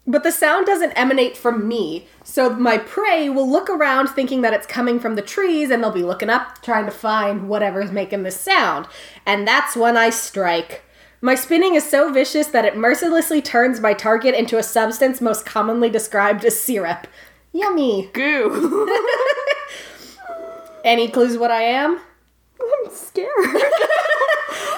But 0.08 0.24
the 0.24 0.32
sound 0.32 0.68
doesn't 0.68 0.92
emanate 0.92 1.36
from 1.36 1.68
me, 1.68 2.08
so 2.24 2.52
my 2.52 2.78
prey 2.78 3.28
will 3.28 3.50
look 3.50 3.70
around 3.70 4.08
thinking 4.08 4.42
that 4.42 4.54
it's 4.54 4.68
coming 4.68 5.00
from 5.00 5.16
the 5.16 5.22
trees 5.24 5.72
and 5.72 5.82
they'll 5.82 5.92
be 5.92 6.04
looking 6.04 6.30
up 6.30 6.62
trying 6.62 6.86
to 6.86 6.92
find 6.92 7.50
whatever's 7.50 7.92
making 7.92 8.22
this 8.24 8.40
sound. 8.40 8.88
And 9.26 9.48
that's 9.48 9.76
when 9.76 9.98
I 9.98 10.12
strike. 10.12 10.84
My 11.22 11.34
spinning 11.34 11.74
is 11.74 11.90
so 11.90 12.12
vicious 12.12 12.48
that 12.48 12.66
it 12.66 12.78
mercilessly 12.78 13.42
turns 13.42 13.80
my 13.80 13.94
target 13.94 14.36
into 14.36 14.60
a 14.60 14.64
substance 14.64 15.22
most 15.22 15.44
commonly 15.44 15.90
described 15.90 16.46
as 16.46 16.60
syrup. 16.60 17.08
Yummy. 17.52 18.10
Goo. 18.14 18.88
Any 20.86 21.08
clues 21.10 21.36
what 21.36 21.50
I 21.50 21.64
am? 21.64 22.00
I'm 22.62 22.92
scared. 22.92 23.32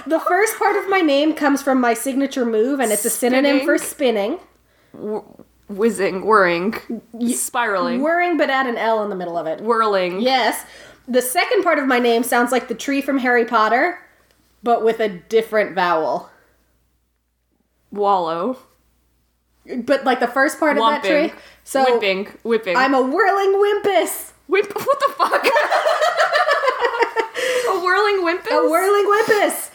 The 0.07 0.22
first 0.22 0.57
part 0.57 0.77
of 0.77 0.89
my 0.89 1.01
name 1.01 1.34
comes 1.34 1.62
from 1.62 1.81
my 1.81 1.93
signature 1.93 2.46
move, 2.46 2.79
and 2.79 2.93
it's 2.93 3.03
a 3.03 3.10
synonym 3.10 3.65
for 3.65 3.77
spinning. 3.77 4.39
Whizzing, 4.94 6.25
whirring, 6.25 6.75
spiraling, 7.34 8.01
Whirring, 8.01 8.38
but 8.38 8.50
add 8.50 8.67
an 8.67 8.77
L 8.77 9.03
in 9.03 9.10
the 9.10 9.15
middle 9.15 9.38
of 9.38 9.48
it. 9.48 9.60
whirling. 9.62 10.22
Yes. 10.22 10.65
The 11.08 11.22
second 11.22 11.63
part 11.63 11.77
of 11.79 11.88
my 11.88 12.00
name 12.00 12.24
sounds 12.24 12.51
like 12.51 12.67
the 12.67 12.75
tree 12.75 13.01
from 13.01 13.17
Harry 13.20 13.46
Potter, 13.46 14.00
but 14.63 14.84
with 14.84 15.00
a 15.00 15.10
different 15.10 15.75
vowel. 15.75 16.29
Wallow. 17.91 18.58
But 19.77 20.06
like 20.06 20.20
the 20.22 20.27
first 20.27 20.60
part 20.60 20.77
of 20.77 20.84
that 20.84 21.03
Lumping. 21.03 21.29
tree. 21.29 21.39
So 21.63 21.84
whipping. 21.94 22.27
Whipping. 22.44 22.77
I'm 22.77 22.94
a 22.94 23.01
whirling 23.01 23.53
whimpus. 23.53 24.32
Whip. 24.48 24.72
What 24.74 25.00
the 25.00 25.14
fuck? 25.18 25.46
a 27.70 27.79
whirling 27.83 28.24
whimpus? 28.25 28.51
A 28.51 28.70
whirling 28.70 29.05
whimpus. 29.05 29.72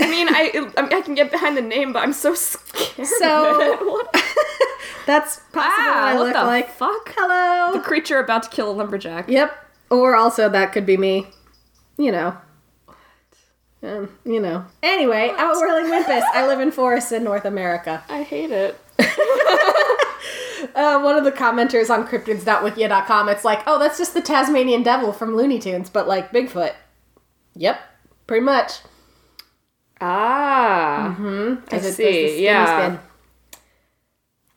I 0.00 0.10
mean, 0.10 0.28
I, 0.28 0.70
I 0.76 0.96
I 0.96 1.00
can 1.00 1.14
get 1.14 1.30
behind 1.30 1.56
the 1.56 1.62
name, 1.62 1.92
but 1.92 2.00
I'm 2.02 2.12
so 2.12 2.34
scared. 2.34 3.06
So- 3.08 3.76
what? 3.84 4.14
That's 5.06 5.36
possibly 5.52 5.84
Ah, 5.86 6.02
what 6.02 6.08
I 6.08 6.14
what 6.16 6.26
look 6.26 6.34
like. 6.34 6.70
fuck? 6.70 7.14
Hello. 7.16 7.72
The 7.72 7.80
creature 7.84 8.18
about 8.18 8.42
to 8.44 8.48
kill 8.50 8.70
a 8.70 8.72
lumberjack. 8.74 9.28
Yep. 9.28 9.56
Or 9.90 10.16
also 10.16 10.48
that 10.48 10.72
could 10.72 10.84
be 10.84 10.96
me. 10.96 11.28
You 11.96 12.12
know. 12.12 12.36
What? 12.86 12.98
Um, 13.90 14.10
you 14.24 14.40
know. 14.40 14.64
Anyway, 14.82 15.28
a 15.30 15.48
whirling 15.54 15.86
whimpus. 15.86 16.22
I 16.34 16.46
live 16.46 16.58
in 16.60 16.72
forests 16.72 17.12
in 17.12 17.22
North 17.24 17.44
America. 17.44 18.02
I 18.08 18.22
hate 18.22 18.50
it. 18.50 18.78
Uh, 20.74 21.00
one 21.00 21.16
of 21.16 21.24
the 21.24 21.32
commenters 21.32 21.90
on 21.90 22.06
cryptids.wikia.com, 22.06 23.28
it's 23.28 23.44
like, 23.44 23.62
oh, 23.66 23.78
that's 23.78 23.96
just 23.98 24.12
the 24.14 24.20
Tasmanian 24.20 24.82
devil 24.82 25.12
from 25.12 25.34
Looney 25.36 25.58
Tunes, 25.58 25.88
but 25.88 26.08
like 26.08 26.32
Bigfoot. 26.32 26.74
Yep, 27.54 27.78
pretty 28.26 28.44
much. 28.44 28.72
Ah. 30.08 31.16
Mm-hmm. 31.18 31.74
I 31.74 31.78
see, 31.80 32.44
yeah. 32.44 32.98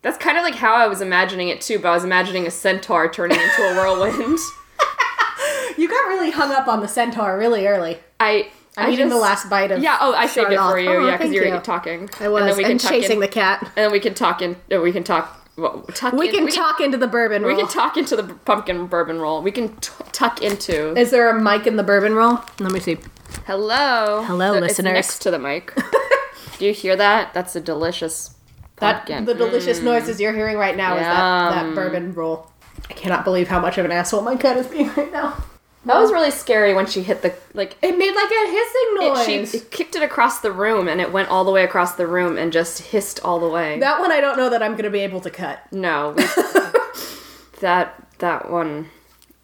That's 0.01 0.17
kind 0.17 0.37
of 0.37 0.43
like 0.43 0.55
how 0.55 0.75
I 0.75 0.87
was 0.87 1.01
imagining 1.01 1.49
it 1.49 1.59
too, 1.61 1.79
but 1.79 1.89
I 1.89 1.93
was 1.93 2.03
imagining 2.03 2.47
a 2.47 2.51
centaur 2.51 3.09
turning 3.11 3.39
into 3.39 3.61
a 3.63 3.75
whirlwind. 3.75 4.39
You 5.77 5.87
got 5.87 6.07
really 6.09 6.29
hung 6.31 6.51
up 6.51 6.67
on 6.67 6.81
the 6.81 6.87
centaur 6.87 7.37
really 7.37 7.65
early. 7.65 7.99
I. 8.19 8.51
I'm 8.77 8.89
I 8.89 8.93
eating 8.93 9.09
the 9.09 9.17
last 9.17 9.49
bite 9.49 9.71
of. 9.71 9.81
Yeah. 9.81 9.97
Oh, 10.01 10.13
I 10.13 10.25
saved 10.27 10.51
it 10.51 10.57
for 10.57 10.77
you. 10.77 10.89
Oh, 10.89 11.05
yeah, 11.07 11.17
because 11.17 11.33
you 11.33 11.49
were 11.49 11.59
talking. 11.59 12.09
I 12.19 12.27
was, 12.27 12.41
And 12.41 12.49
then 12.51 12.57
we 12.57 12.63
can 12.63 12.71
and 12.73 12.79
tuck 12.79 12.91
chasing 12.91 13.15
in, 13.15 13.19
the 13.21 13.27
cat. 13.27 13.61
And 13.63 13.85
then 13.85 13.91
we 13.91 13.99
can 13.99 14.13
talk 14.13 14.41
in. 14.41 14.57
uh, 14.73 14.79
We 14.81 14.91
can 14.91 15.03
talk. 15.03 15.38
Well, 15.59 15.83
tuck 15.93 16.13
We 16.13 16.29
in- 16.29 16.35
can 16.35 16.47
talk 16.47 16.79
into 16.79 16.97
the 16.97 17.07
bourbon 17.07 17.43
roll. 17.43 17.55
We 17.55 17.61
can 17.61 17.69
talk 17.71 17.97
into 17.97 18.15
the 18.15 18.23
pumpkin 18.45 18.87
bourbon 18.87 19.19
roll. 19.19 19.41
We 19.41 19.51
can 19.51 19.75
t- 19.77 19.91
tuck 20.11 20.41
into. 20.41 20.95
Is 20.97 21.11
there 21.11 21.29
a 21.29 21.39
mic 21.41 21.67
in 21.67 21.75
the 21.75 21.83
bourbon 21.83 22.13
roll? 22.15 22.39
Let 22.59 22.71
me 22.71 22.79
see. 22.79 22.97
Hello. 23.45 24.23
Hello, 24.23 24.53
The- 24.55 24.61
listeners. 24.61 24.97
It's 24.97 25.07
next 25.09 25.19
to 25.23 25.31
the 25.31 25.39
mic. 25.39 25.73
Do 26.59 26.65
you 26.65 26.73
hear 26.73 26.95
that? 26.95 27.33
That's 27.33 27.55
a 27.55 27.61
delicious 27.61 28.35
That 28.77 29.05
pumpkin. 29.05 29.25
the 29.25 29.33
delicious 29.33 29.79
mm. 29.79 29.83
noises 29.83 30.19
you're 30.19 30.33
hearing 30.33 30.57
right 30.57 30.75
now 30.75 30.95
is 30.95 31.01
that, 31.03 31.51
that 31.65 31.75
bourbon 31.75 32.13
roll. 32.13 32.49
I 32.89 32.93
cannot 32.93 33.23
believe 33.23 33.47
how 33.47 33.59
much 33.59 33.77
of 33.77 33.85
an 33.85 33.91
asshole 33.91 34.21
my 34.21 34.35
cat 34.35 34.57
is 34.57 34.67
being 34.67 34.91
right 34.95 35.11
now. 35.11 35.41
That 35.85 35.97
was 35.99 36.11
really 36.11 36.31
scary 36.31 36.73
when 36.73 36.85
she 36.85 37.01
hit 37.03 37.21
the 37.21 37.33
like. 37.53 37.77
It 37.81 37.97
made 37.97 38.13
like 38.13 38.31
a 38.31 38.51
hissing 38.51 38.89
It, 39.01 39.13
noise. 39.39 39.51
she 39.51 39.57
it 39.57 39.71
kicked 39.71 39.95
it 39.95 40.03
across 40.03 40.39
the 40.41 40.51
room 40.51 40.87
and 40.87 40.99
it 41.01 41.11
went 41.11 41.29
all 41.29 41.43
the 41.45 41.51
way 41.51 41.63
across 41.63 41.95
the 41.95 42.05
room 42.07 42.37
and 42.37 42.51
just 42.51 42.81
hissed 42.81 43.19
all 43.23 43.39
the 43.39 43.47
way. 43.49 43.79
that 43.79 43.99
one 43.99 44.11
I 44.11 44.19
don't 44.21 44.37
know 44.37 44.49
that 44.49 44.61
I'm 44.61 44.75
gonna 44.75 44.89
be 44.89 44.99
able 44.99 45.21
to 45.21 45.29
cut. 45.29 45.59
no, 45.71 46.11
we, 46.17 46.23
that 47.61 47.95
that 48.19 48.49
one. 48.49 48.89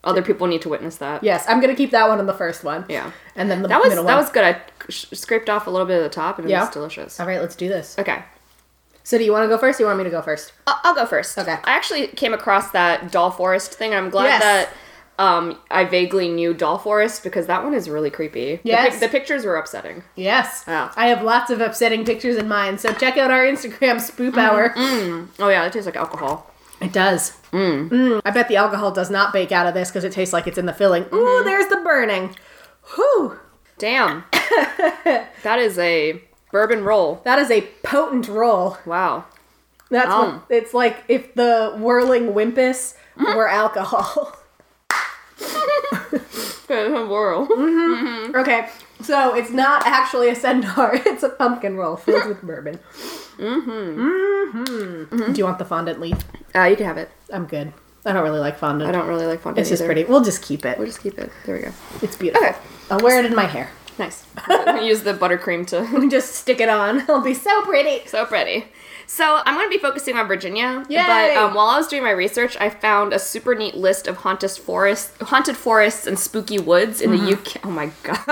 Other 0.04 0.22
people 0.22 0.46
need 0.46 0.62
to 0.62 0.70
witness 0.70 0.98
that. 0.98 1.24
Yes, 1.24 1.46
I'm 1.48 1.60
gonna 1.60 1.74
keep 1.76 1.90
that 1.90 2.08
one 2.08 2.20
in 2.20 2.28
the 2.28 2.34
first 2.34 2.64
one. 2.64 2.86
Yeah. 2.88 3.12
And 3.36 3.50
then 3.50 3.64
the 3.64 3.68
That 3.68 3.82
was 3.82 3.96
that 3.96 4.04
one. 4.06 4.16
was 4.18 4.30
good. 4.30 4.44
I 4.44 4.62
sh- 4.88 5.06
scraped 5.14 5.50
off 5.50 5.66
a 5.66 5.72
little 5.72 5.88
bit 5.88 5.98
of 5.98 6.04
the 6.04 6.10
top 6.10 6.38
and 6.38 6.48
it 6.48 6.52
Yeah. 6.52 6.60
was 6.62 6.70
delicious. 6.70 7.20
All 7.20 7.26
right, 7.26 7.42
let's 7.42 7.56
do 7.56 7.68
this. 7.68 7.98
Okay. 7.98 8.22
So, 9.04 9.18
do 9.18 9.24
you 9.24 9.32
want 9.32 9.46
to 9.46 9.48
go 9.48 9.58
first? 9.58 9.80
Or 9.80 9.84
you 9.84 9.88
want 9.88 9.98
me 9.98 10.04
to 10.04 10.10
go 10.12 10.22
first? 10.22 10.52
I'll, 10.68 10.80
I'll 10.84 10.94
go 10.96 11.06
first. 11.08 11.36
Okay. 11.40 11.54
I 11.64 11.72
actually 11.76 12.06
came 12.08 12.34
across 12.36 12.70
that 12.72 13.12
Doll 13.12 13.32
Forest 13.32 13.74
thing. 13.74 13.96
I'm 13.96 14.12
glad 14.12 14.26
Yes. 14.26 14.42
that 14.44 14.70
um, 15.18 15.58
I 15.72 15.86
vaguely 15.86 16.28
knew 16.30 16.54
Doll 16.54 16.78
Forest 16.78 17.24
because 17.24 17.48
that 17.48 17.64
one 17.64 17.74
is 17.74 17.90
really 17.90 18.10
creepy. 18.10 18.58
The 18.58 18.62
Yes. 18.64 18.92
pic- 18.94 19.00
The, 19.02 19.08
pictures 19.10 19.46
were 19.46 19.56
upsetting. 19.56 20.04
Yes. 20.16 20.64
Yeah. 20.68 20.92
I 20.96 21.08
have 21.08 21.22
lots 21.24 21.50
of 21.52 21.62
upsetting 21.62 22.04
pictures 22.06 22.36
in 22.36 22.48
mind. 22.48 22.80
So 22.82 22.92
check 22.94 23.18
out 23.18 23.32
our 23.32 23.44
Instagram 23.46 23.96
spoop 23.98 24.38
hour. 24.38 24.74
Oh 25.40 25.50
yeah, 25.50 25.66
it 25.66 25.74
tastes 25.74 25.86
like 25.86 25.96
alcohol. 25.96 26.52
It 26.82 26.92
does. 26.92 27.38
Mm. 27.54 28.22
I 28.26 28.32
bet 28.32 28.50
the 28.50 28.58
alcohol 28.58 28.92
does 28.92 29.10
not 29.10 29.32
bake 29.32 29.54
out 29.54 29.66
of 29.68 29.74
this 29.74 29.90
because 29.90 30.04
it 30.04 30.12
tastes 30.12 30.34
like 30.34 30.46
it's 30.48 30.58
in 30.58 30.66
the 30.66 30.74
filling. 30.74 31.04
Ooh, 31.06 31.08
Mm-hmm. 31.16 31.46
there's 31.46 31.68
the 31.68 31.78
burning. 31.78 32.36
Whew. 32.96 33.40
Damn. 33.78 34.26
that 35.44 35.60
is 35.60 35.78
a 35.80 36.22
bourbon 36.52 36.84
roll. 36.84 37.22
That 37.24 37.40
is 37.40 37.50
a 37.52 37.62
potent 37.84 38.28
roll. 38.28 38.78
Wow. 38.86 39.26
That's 39.90 40.10
Um. 40.12 40.34
what 40.40 40.44
it's 40.50 40.74
like 40.74 41.04
if 41.08 41.34
the 41.36 41.74
whirling 41.78 42.34
whimpus 42.34 42.96
were 43.18 43.48
alcohol. 43.48 44.35
Whirl. 46.68 47.48
okay, 48.36 48.70
so 49.02 49.36
it's 49.36 49.52
not 49.52 49.86
actually 49.86 50.30
a 50.30 50.36
centaur; 50.36 50.92
it's 51.06 51.24
a 51.24 51.30
pumpkin 51.30 51.78
roll 51.78 51.96
filled 51.96 52.28
with 52.28 52.42
bourbon. 52.42 52.80
Mm-hmm. 53.38 54.64
Mm-hmm. 54.64 55.34
Do 55.34 55.38
you 55.38 55.46
want 55.46 55.60
the 55.60 55.66
fondant 55.66 56.00
leaf? 56.00 56.18
Uh, 56.56 56.64
you 56.64 56.76
can 56.76 56.86
have 56.86 56.98
it. 56.98 57.10
I'm 57.32 57.46
good. 57.46 57.74
I 58.06 58.14
don't 58.14 58.24
really 58.24 58.40
like 58.40 58.58
fondant. 58.58 58.88
I 58.88 58.92
don't 58.92 59.08
really 59.08 59.26
like 59.26 59.42
fondant 59.42 59.62
It's 59.62 59.70
just 59.70 59.82
either. 59.82 59.88
pretty. 59.94 60.04
We'll 60.06 60.24
just 60.24 60.42
keep 60.44 60.66
it. 60.66 60.78
We'll 60.78 60.88
just 60.88 61.02
keep 61.02 61.18
it. 61.18 61.32
There 61.46 61.56
we 61.56 61.62
go. 61.64 61.72
It's 62.02 62.16
beautiful. 62.16 62.48
Okay. 62.48 62.58
I'll 62.92 63.00
wear 63.00 63.20
it 63.20 63.26
in 63.26 63.36
my 63.36 63.46
hair. 63.46 63.70
Nice. 63.98 64.26
Use 64.84 65.02
the 65.04 65.14
buttercream 65.14 65.66
to 65.68 66.10
Just 66.10 66.36
stick 66.36 66.60
it 66.60 66.70
on. 66.70 67.00
It'll 67.00 67.22
be 67.22 67.34
so 67.34 67.62
pretty. 67.64 68.08
so 68.08 68.26
pretty. 68.26 68.66
So 69.08 69.42
I'm 69.46 69.56
going 69.56 69.68
to 69.68 69.76
be 69.76 69.82
focusing 69.82 70.18
on 70.18 70.28
Virginia. 70.28 70.84
Yay! 70.90 70.98
But 71.06 71.38
um, 71.38 71.54
while 71.54 71.68
I 71.68 71.78
was 71.78 71.88
doing 71.88 72.04
my 72.04 72.12
research, 72.12 72.58
I 72.60 72.70
found 72.70 73.14
a 73.14 73.20
super 73.20 73.56
neat 73.56 73.76
list 73.76 74.08
of 74.08 74.18
haunted 74.18 74.52
forests, 74.52 75.14
haunted 75.22 75.56
forests 75.58 76.08
and 76.08 76.18
spooky 76.18 76.60
woods 76.60 77.02
in 77.02 77.12
the 77.12 77.34
UK. 77.34 77.66
Oh 77.66 77.72
my 77.72 77.92
god! 78.04 78.20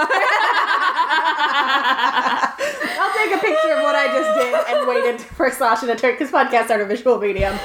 I'll 3.00 3.14
take 3.18 3.32
a 3.36 3.40
picture 3.40 3.74
of 3.74 3.84
what 3.84 3.96
I 3.96 4.08
just 4.08 4.40
did 4.40 4.54
and 4.76 4.88
waited 4.88 5.22
for 5.22 5.50
Sasha 5.52 5.88
to 5.88 5.96
turn 5.96 6.14
because 6.14 6.32
podcasts 6.32 6.70
are 6.70 6.82
a 6.82 6.86
visual 6.86 7.18
medium. 7.20 7.58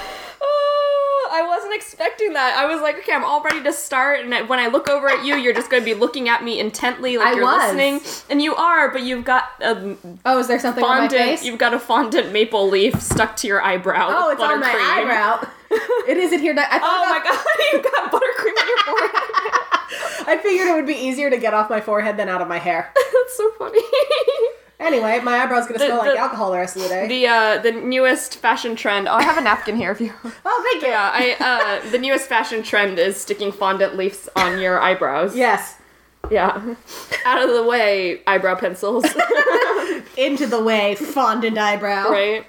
I 1.30 1.42
wasn't 1.46 1.74
expecting 1.74 2.32
that. 2.34 2.56
I 2.56 2.66
was 2.66 2.80
like, 2.82 2.96
okay, 2.98 3.12
I'm 3.12 3.24
all 3.24 3.42
ready 3.42 3.62
to 3.62 3.72
start, 3.72 4.20
and 4.20 4.34
I- 4.34 4.42
when 4.42 4.58
I 4.58 4.66
look 4.68 4.88
over 4.88 5.08
at 5.08 5.24
you, 5.24 5.36
you're 5.36 5.54
just 5.54 5.70
going 5.70 5.82
to 5.82 5.84
be 5.84 5.94
looking 5.94 6.28
at 6.28 6.42
me 6.44 6.58
intently, 6.60 7.16
like 7.18 7.28
I 7.28 7.32
you're 7.34 7.44
was. 7.44 7.62
listening, 7.74 8.00
and 8.30 8.42
you 8.42 8.54
are, 8.54 8.90
but 8.90 9.02
you've 9.02 9.24
got 9.24 9.44
a 9.60 9.96
Oh, 10.24 10.38
is 10.38 10.48
there 10.48 10.58
something 10.58 10.82
on 10.84 10.90
my 10.90 10.98
fondant. 11.08 11.22
face? 11.22 11.44
You've 11.44 11.58
got 11.58 11.74
a 11.74 11.78
fondant 11.78 12.32
maple 12.32 12.68
leaf 12.68 13.00
stuck 13.00 13.36
to 13.36 13.46
your 13.46 13.62
eyebrow. 13.62 14.08
oh, 14.10 14.30
it's 14.30 14.40
on 14.42 14.60
my 14.60 14.68
eyebrow. 14.72 15.48
it 16.08 16.16
isn't 16.16 16.40
here. 16.40 16.54
I 16.58 16.78
thought 16.78 16.82
Oh 16.82 17.10
my 17.10 17.16
about- 17.18 17.24
god, 17.24 17.46
you've 17.72 17.82
got 17.84 18.12
buttercream 18.12 18.62
on 18.62 18.68
your 18.68 18.78
forehead. 18.84 20.28
I 20.28 20.38
figured 20.42 20.68
it 20.68 20.74
would 20.74 20.86
be 20.86 20.94
easier 20.94 21.30
to 21.30 21.36
get 21.38 21.54
off 21.54 21.70
my 21.70 21.80
forehead 21.80 22.16
than 22.16 22.28
out 22.28 22.42
of 22.42 22.48
my 22.48 22.58
hair. 22.58 22.92
That's 22.94 23.36
so 23.36 23.50
funny. 23.52 23.80
Anyway, 24.80 25.18
my 25.24 25.38
eyebrow's 25.44 25.66
gonna 25.66 25.78
The- 25.78 25.86
smell 25.86 25.98
like 25.98 26.12
the- 26.12 26.18
alcohol 26.18 26.52
the 26.52 26.58
rest 26.58 26.76
of 26.76 26.82
the 26.82 26.88
day. 26.88 27.08
the 27.08 27.26
uh, 27.26 27.58
the 27.58 27.72
newest 27.72 28.36
fashion 28.38 28.76
trend. 28.76 29.08
Oh, 29.08 29.14
I 29.14 29.22
have 29.22 29.36
a 29.36 29.40
napkin 29.40 29.74
here 29.76 29.90
if 29.90 30.00
you. 30.00 30.12
oh, 30.44 30.68
thank 30.70 30.82
you. 30.84 30.88
Yeah, 30.90 31.10
I 31.12 31.80
uh, 31.84 31.90
the 31.90 31.98
newest 31.98 32.28
fashion 32.28 32.62
trend 32.62 32.98
is 32.98 33.16
sticking 33.16 33.50
fondant 33.50 33.96
leaves 33.96 34.28
on 34.36 34.60
your 34.60 34.80
eyebrows. 34.80 35.34
Yes. 35.36 35.76
Yeah. 36.30 36.74
Out 37.24 37.42
of 37.42 37.50
the 37.54 37.62
way, 37.64 38.22
eyebrow 38.26 38.54
pencils. 38.54 39.04
Into 40.16 40.46
the 40.46 40.62
way, 40.62 40.94
fondant 40.94 41.56
eyebrow. 41.58 42.10
right? 42.10 42.44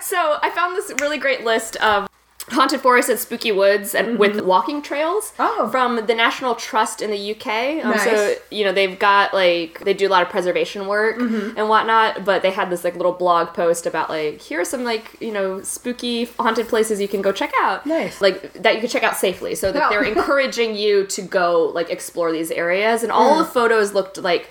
So 0.00 0.38
I 0.42 0.50
found 0.50 0.76
this 0.76 0.92
really 1.00 1.18
great 1.18 1.44
list 1.44 1.76
of 1.76 2.08
haunted 2.50 2.80
forests 2.80 3.08
and 3.08 3.18
spooky 3.18 3.52
woods 3.52 3.94
and 3.94 4.18
with 4.18 4.40
walking 4.40 4.82
trails 4.82 5.32
Mm-hmm. 5.38 5.62
Oh. 5.62 5.68
from 5.70 6.04
the 6.06 6.14
National 6.14 6.54
Trust 6.54 7.00
in 7.00 7.10
the 7.10 7.32
UK. 7.34 7.84
Um, 7.84 7.96
So 7.98 8.34
you 8.50 8.64
know 8.64 8.72
they've 8.72 8.98
got 8.98 9.32
like 9.32 9.80
they 9.84 9.94
do 9.94 10.06
a 10.08 10.10
lot 10.10 10.22
of 10.22 10.28
preservation 10.28 10.86
work 10.86 11.16
Mm-hmm. 11.18 11.56
and 11.58 11.68
whatnot. 11.68 12.24
But 12.24 12.42
they 12.42 12.50
had 12.50 12.68
this 12.70 12.82
like 12.84 12.96
little 12.96 13.12
blog 13.12 13.54
post 13.54 13.86
about 13.86 14.10
like 14.10 14.40
here 14.40 14.60
are 14.60 14.64
some 14.64 14.84
like 14.84 15.16
you 15.20 15.32
know 15.32 15.62
spooky 15.62 16.24
haunted 16.38 16.68
places 16.68 17.00
you 17.00 17.08
can 17.08 17.22
go 17.22 17.32
check 17.32 17.52
out. 17.60 17.86
Nice. 17.86 18.20
like 18.20 18.52
that 18.54 18.74
you 18.74 18.80
can 18.80 18.88
check 18.90 19.02
out 19.02 19.16
safely. 19.16 19.54
So 19.54 19.70
that 19.72 19.82
Oh. 19.86 19.90
they're 19.90 20.04
encouraging 20.16 20.74
you 20.76 21.06
to 21.06 21.22
go 21.22 21.70
like 21.74 21.88
explore 21.90 22.32
these 22.32 22.50
areas. 22.50 23.02
And 23.02 23.12
all 23.12 23.34
Mm. 23.34 23.38
the 23.38 23.44
photos 23.44 23.92
looked 23.94 24.18
like 24.18 24.48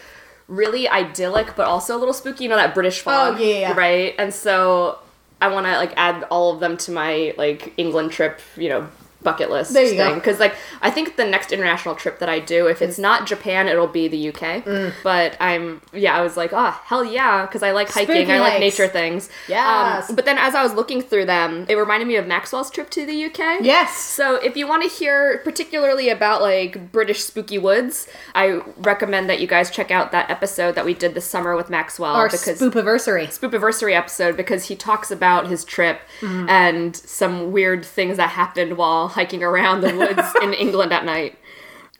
really 0.47 0.88
idyllic, 0.89 1.55
but 1.55 1.67
also 1.67 1.95
a 1.95 1.99
little 1.99 2.13
spooky. 2.13 2.45
You 2.45 2.49
know 2.49 2.55
that 2.55 2.73
British 2.73 3.01
fog, 3.01 3.35
Oh, 3.35 3.43
yeah, 3.43 3.59
yeah. 3.59 3.73
right? 3.75 4.15
And 4.17 4.33
so 4.33 4.97
I 5.41 5.47
want 5.47 5.65
to 5.65 5.73
like 5.73 5.93
add 5.95 6.25
all 6.30 6.54
of 6.54 6.60
them 6.60 6.78
to 6.78 6.91
my 6.91 7.34
like 7.38 7.73
England 7.78 8.12
trip, 8.12 8.41
you 8.58 8.69
know, 8.69 8.89
bucket 9.21 9.49
list 9.49 9.73
thing. 9.73 10.15
Because 10.15 10.39
like 10.39 10.55
I 10.82 10.89
think 10.89 11.15
the 11.17 11.25
next 11.25 11.51
international 11.51 11.95
trip 11.95 12.19
that 12.19 12.29
I 12.29 12.39
do, 12.39 12.67
if 12.67 12.82
it's 12.82 12.97
not 12.97 13.27
Japan, 13.27 13.67
it'll 13.67 13.88
be 13.88 14.08
the 14.08 14.29
UK. 14.29 14.63
Mm. 14.65 14.93
But 15.03 15.36
I'm 15.39 15.82
yeah, 15.93 16.15
I 16.15 16.21
was 16.21 16.38
like, 16.38 16.51
oh 16.53 16.71
hell 16.86 17.03
yeah, 17.03 17.45
because 17.45 17.63
I 17.63 17.71
like 17.71 17.89
hiking, 17.89 18.15
Spooky 18.15 18.32
I 18.32 18.39
like 18.39 18.53
hikes. 18.53 18.62
nature 18.62 18.88
things. 18.88 19.29
Yes. 19.47 20.10
Um, 20.10 20.15
but 20.15 20.25
then 20.25 20.38
as 20.38 20.55
I 20.55 20.63
was 20.63 20.73
looking 20.73 21.01
through 21.01 21.25
them, 21.25 21.65
it 21.67 21.75
reminded 21.75 22.08
me 22.08 22.15
of 22.15 22.27
Maxwell's 22.27 22.69
trip 22.71 22.89
to 22.91 23.05
the 23.05 23.25
UK. 23.25 23.60
Yes. 23.62 23.95
So 23.97 24.36
if 24.36 24.55
you 24.55 24.67
want 24.67 24.84
to 24.84 24.89
hear 24.89 25.39
particularly 25.43 26.10
about 26.10 26.41
like 26.41 26.91
British 26.91 27.23
spooky 27.23 27.58
woods, 27.58 28.08
I 28.36 28.62
recommend 28.77 29.29
that 29.29 29.39
you 29.41 29.47
guys 29.47 29.69
check 29.69 29.91
out 29.91 30.12
that 30.12 30.29
episode 30.29 30.75
that 30.75 30.86
we 30.86 30.93
did 30.93 31.13
this 31.13 31.25
summer 31.25 31.55
with 31.55 31.69
Maxwell 31.69 32.13
Our 32.15 32.27
because 32.29 32.60
spoopiversary. 32.62 33.27
spoopiversary 33.27 33.95
episode 33.95 34.38
because 34.38 34.65
he 34.67 34.75
talks 34.75 35.12
about 35.12 35.47
his 35.47 35.63
trip 35.65 35.99
Mm-hmm. 36.21 36.49
and 36.49 36.95
some 36.95 37.51
weird 37.51 37.84
things 37.86 38.17
that 38.17 38.29
happened 38.29 38.77
while 38.77 39.08
hiking 39.10 39.43
around 39.43 39.82
the 39.82 39.95
woods 39.95 40.34
in 40.41 40.54
England 40.54 40.93
at 40.93 41.04
night. 41.06 41.38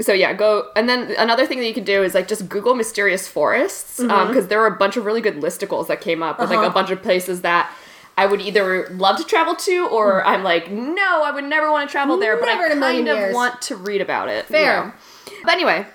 So 0.02 0.14
yeah, 0.14 0.32
go 0.34 0.70
and 0.78 0.88
then 0.88 1.14
another 1.18 1.46
thing 1.46 1.60
that 1.60 1.68
you 1.68 1.74
can 1.74 1.84
do 1.84 2.02
is 2.04 2.14
like 2.14 2.28
just 2.30 2.48
Google 2.48 2.74
mysterious 2.74 3.28
forests 3.28 3.98
because 3.98 4.48
there 4.48 4.60
were 4.60 4.68
a 4.68 4.78
bunch 4.78 4.96
of 4.96 5.06
really 5.06 5.20
good 5.20 5.36
listicles 5.42 5.88
that 5.88 6.00
came 6.00 6.24
up 6.24 6.40
with 6.40 6.50
like 6.50 6.58
Mm-hmm. 6.60 6.66
Uh-huh. 6.68 6.72
a 6.72 6.74
bunch 6.74 6.90
of 6.92 7.02
places 7.04 7.42
that 7.42 7.70
I 8.18 8.26
would 8.26 8.40
either 8.42 8.88
love 8.92 9.18
to 9.18 9.24
travel 9.26 9.56
to 9.58 9.88
or 9.88 10.24
I'm 10.26 10.42
like 10.44 10.72
no, 10.72 11.24
I 11.24 11.32
would 11.32 11.44
never 11.44 11.70
want 11.72 11.90
to 11.90 11.92
travel 11.92 12.18
there, 12.18 12.38
but. 12.38 12.46
Never 12.46 12.66
in 12.68 12.82
I 12.84 12.92
a 12.92 12.94
kind 12.96 13.08
of 13.10 13.18
years. 13.18 13.36
want 13.36 13.62
to 13.64 13.76
read 13.76 14.00
about 14.00 14.30
it. 14.30 14.46
you 14.50 14.56
Fair. 14.56 14.86
know. 14.86 14.94
But 15.44 15.52
anyway, 15.54 15.86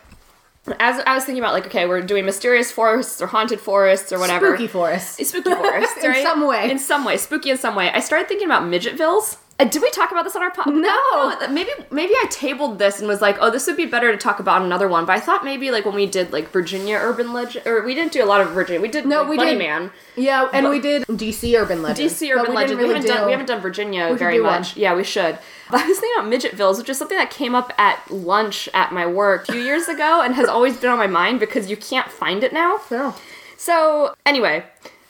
as 0.81 1.03
I 1.07 1.15
was 1.15 1.25
thinking 1.25 1.43
about 1.43 1.55
like 1.55 1.67
okay, 1.67 1.87
we're 1.87 2.03
doing 2.03 2.27
mysterious 2.27 2.71
forests 2.71 3.23
or 3.23 3.27
haunted 3.27 3.61
forests 3.61 4.13
or 4.13 4.19
whatever. 4.19 4.49
Spooky 4.55 4.67
forests. 4.67 5.29
Spooky 5.29 5.51
forests, 5.55 5.97
In 6.05 6.11
right? 6.11 6.23
some 6.23 6.47
way. 6.47 6.71
In 6.71 6.79
some 6.79 7.05
way, 7.07 7.17
spooky 7.17 7.51
in 7.51 7.57
some 7.59 7.75
way. 7.75 7.91
I 7.91 8.01
started 8.01 8.29
thinking 8.29 8.47
about 8.49 8.65
midgetvilles. 8.65 9.39
Uh, 9.61 9.65
did 9.65 9.81
we 9.83 9.91
talk 9.91 10.11
about 10.11 10.25
this 10.25 10.35
on 10.35 10.43
our 10.43 10.51
podcast? 10.51 10.81
No. 10.83 11.49
Maybe 11.49 11.71
maybe 11.93 12.13
I 12.15 12.27
tabled 12.29 12.81
this 12.81 12.99
and 12.99 13.07
was 13.07 13.21
like, 13.23 13.37
oh, 13.41 13.51
this 13.51 13.69
would 13.69 13.77
be 13.77 13.87
better 13.87 14.11
to 14.11 14.19
talk 14.19 14.41
about 14.41 14.63
another 14.63 14.89
one. 14.89 15.07
But 15.07 15.17
I 15.17 15.21
thought 15.21 15.45
maybe 15.45 15.71
like 15.71 15.85
when 15.85 15.95
we 15.95 16.07
did 16.07 16.33
like 16.33 16.51
Virginia 16.51 16.97
urban 16.97 17.33
legend, 17.33 17.65
or 17.67 17.83
we 17.85 17.95
didn't 17.95 18.11
do 18.13 18.25
a 18.25 18.27
lot 18.27 18.41
of 18.41 18.49
Virginia. 18.51 18.81
We 18.81 18.89
did 18.89 19.07
No, 19.07 19.21
like, 19.21 19.29
we 19.31 19.37
Bunny 19.37 19.51
did- 19.53 19.59
Man, 19.59 19.93
Yeah, 20.17 20.49
and 20.53 20.69
we 20.69 20.81
did 20.81 21.05
DC 21.07 21.57
urban 21.57 21.83
legend. 21.83 22.11
DC 22.11 22.33
urban 22.35 22.51
we 22.51 22.57
legend. 22.57 22.79
didn't 22.81 22.89
we 22.89 22.95
haven't 22.95 23.07
done 23.09 23.27
we 23.27 23.31
haven't 23.33 23.47
done 23.47 23.61
Virginia 23.61 24.09
should 24.09 24.19
very 24.19 24.37
do 24.39 24.43
one. 24.43 24.61
much. 24.61 24.77
Yeah, 24.77 24.95
we 24.97 25.05
should. 25.05 25.39
But 25.71 25.81
I 25.83 25.87
was 25.87 26.01
thinking 26.01 26.19
about 26.21 26.33
midgetvilles, 26.33 26.79
which 26.79 26.89
is 26.91 26.99
something 26.99 27.17
that 27.17 27.31
came 27.31 27.55
up 27.55 27.73
at 27.79 28.11
lunch 28.11 28.69
at 28.75 28.93
my 28.93 29.07
work 29.07 29.49
a 29.49 29.53
few 29.53 29.63
years 29.63 29.87
ago 29.89 30.21
and 30.21 30.35
has 30.35 30.49
always 30.49 30.77
been 30.77 30.91
on 30.91 30.99
my 30.99 31.07
mind 31.07 31.39
because 31.39 31.71
you 31.71 31.77
can't 31.77 32.11
find 32.11 32.43
it 32.43 32.53
now. 32.53 32.81
No. 32.91 33.15
So, 33.57 34.15
anyway, 34.27 34.65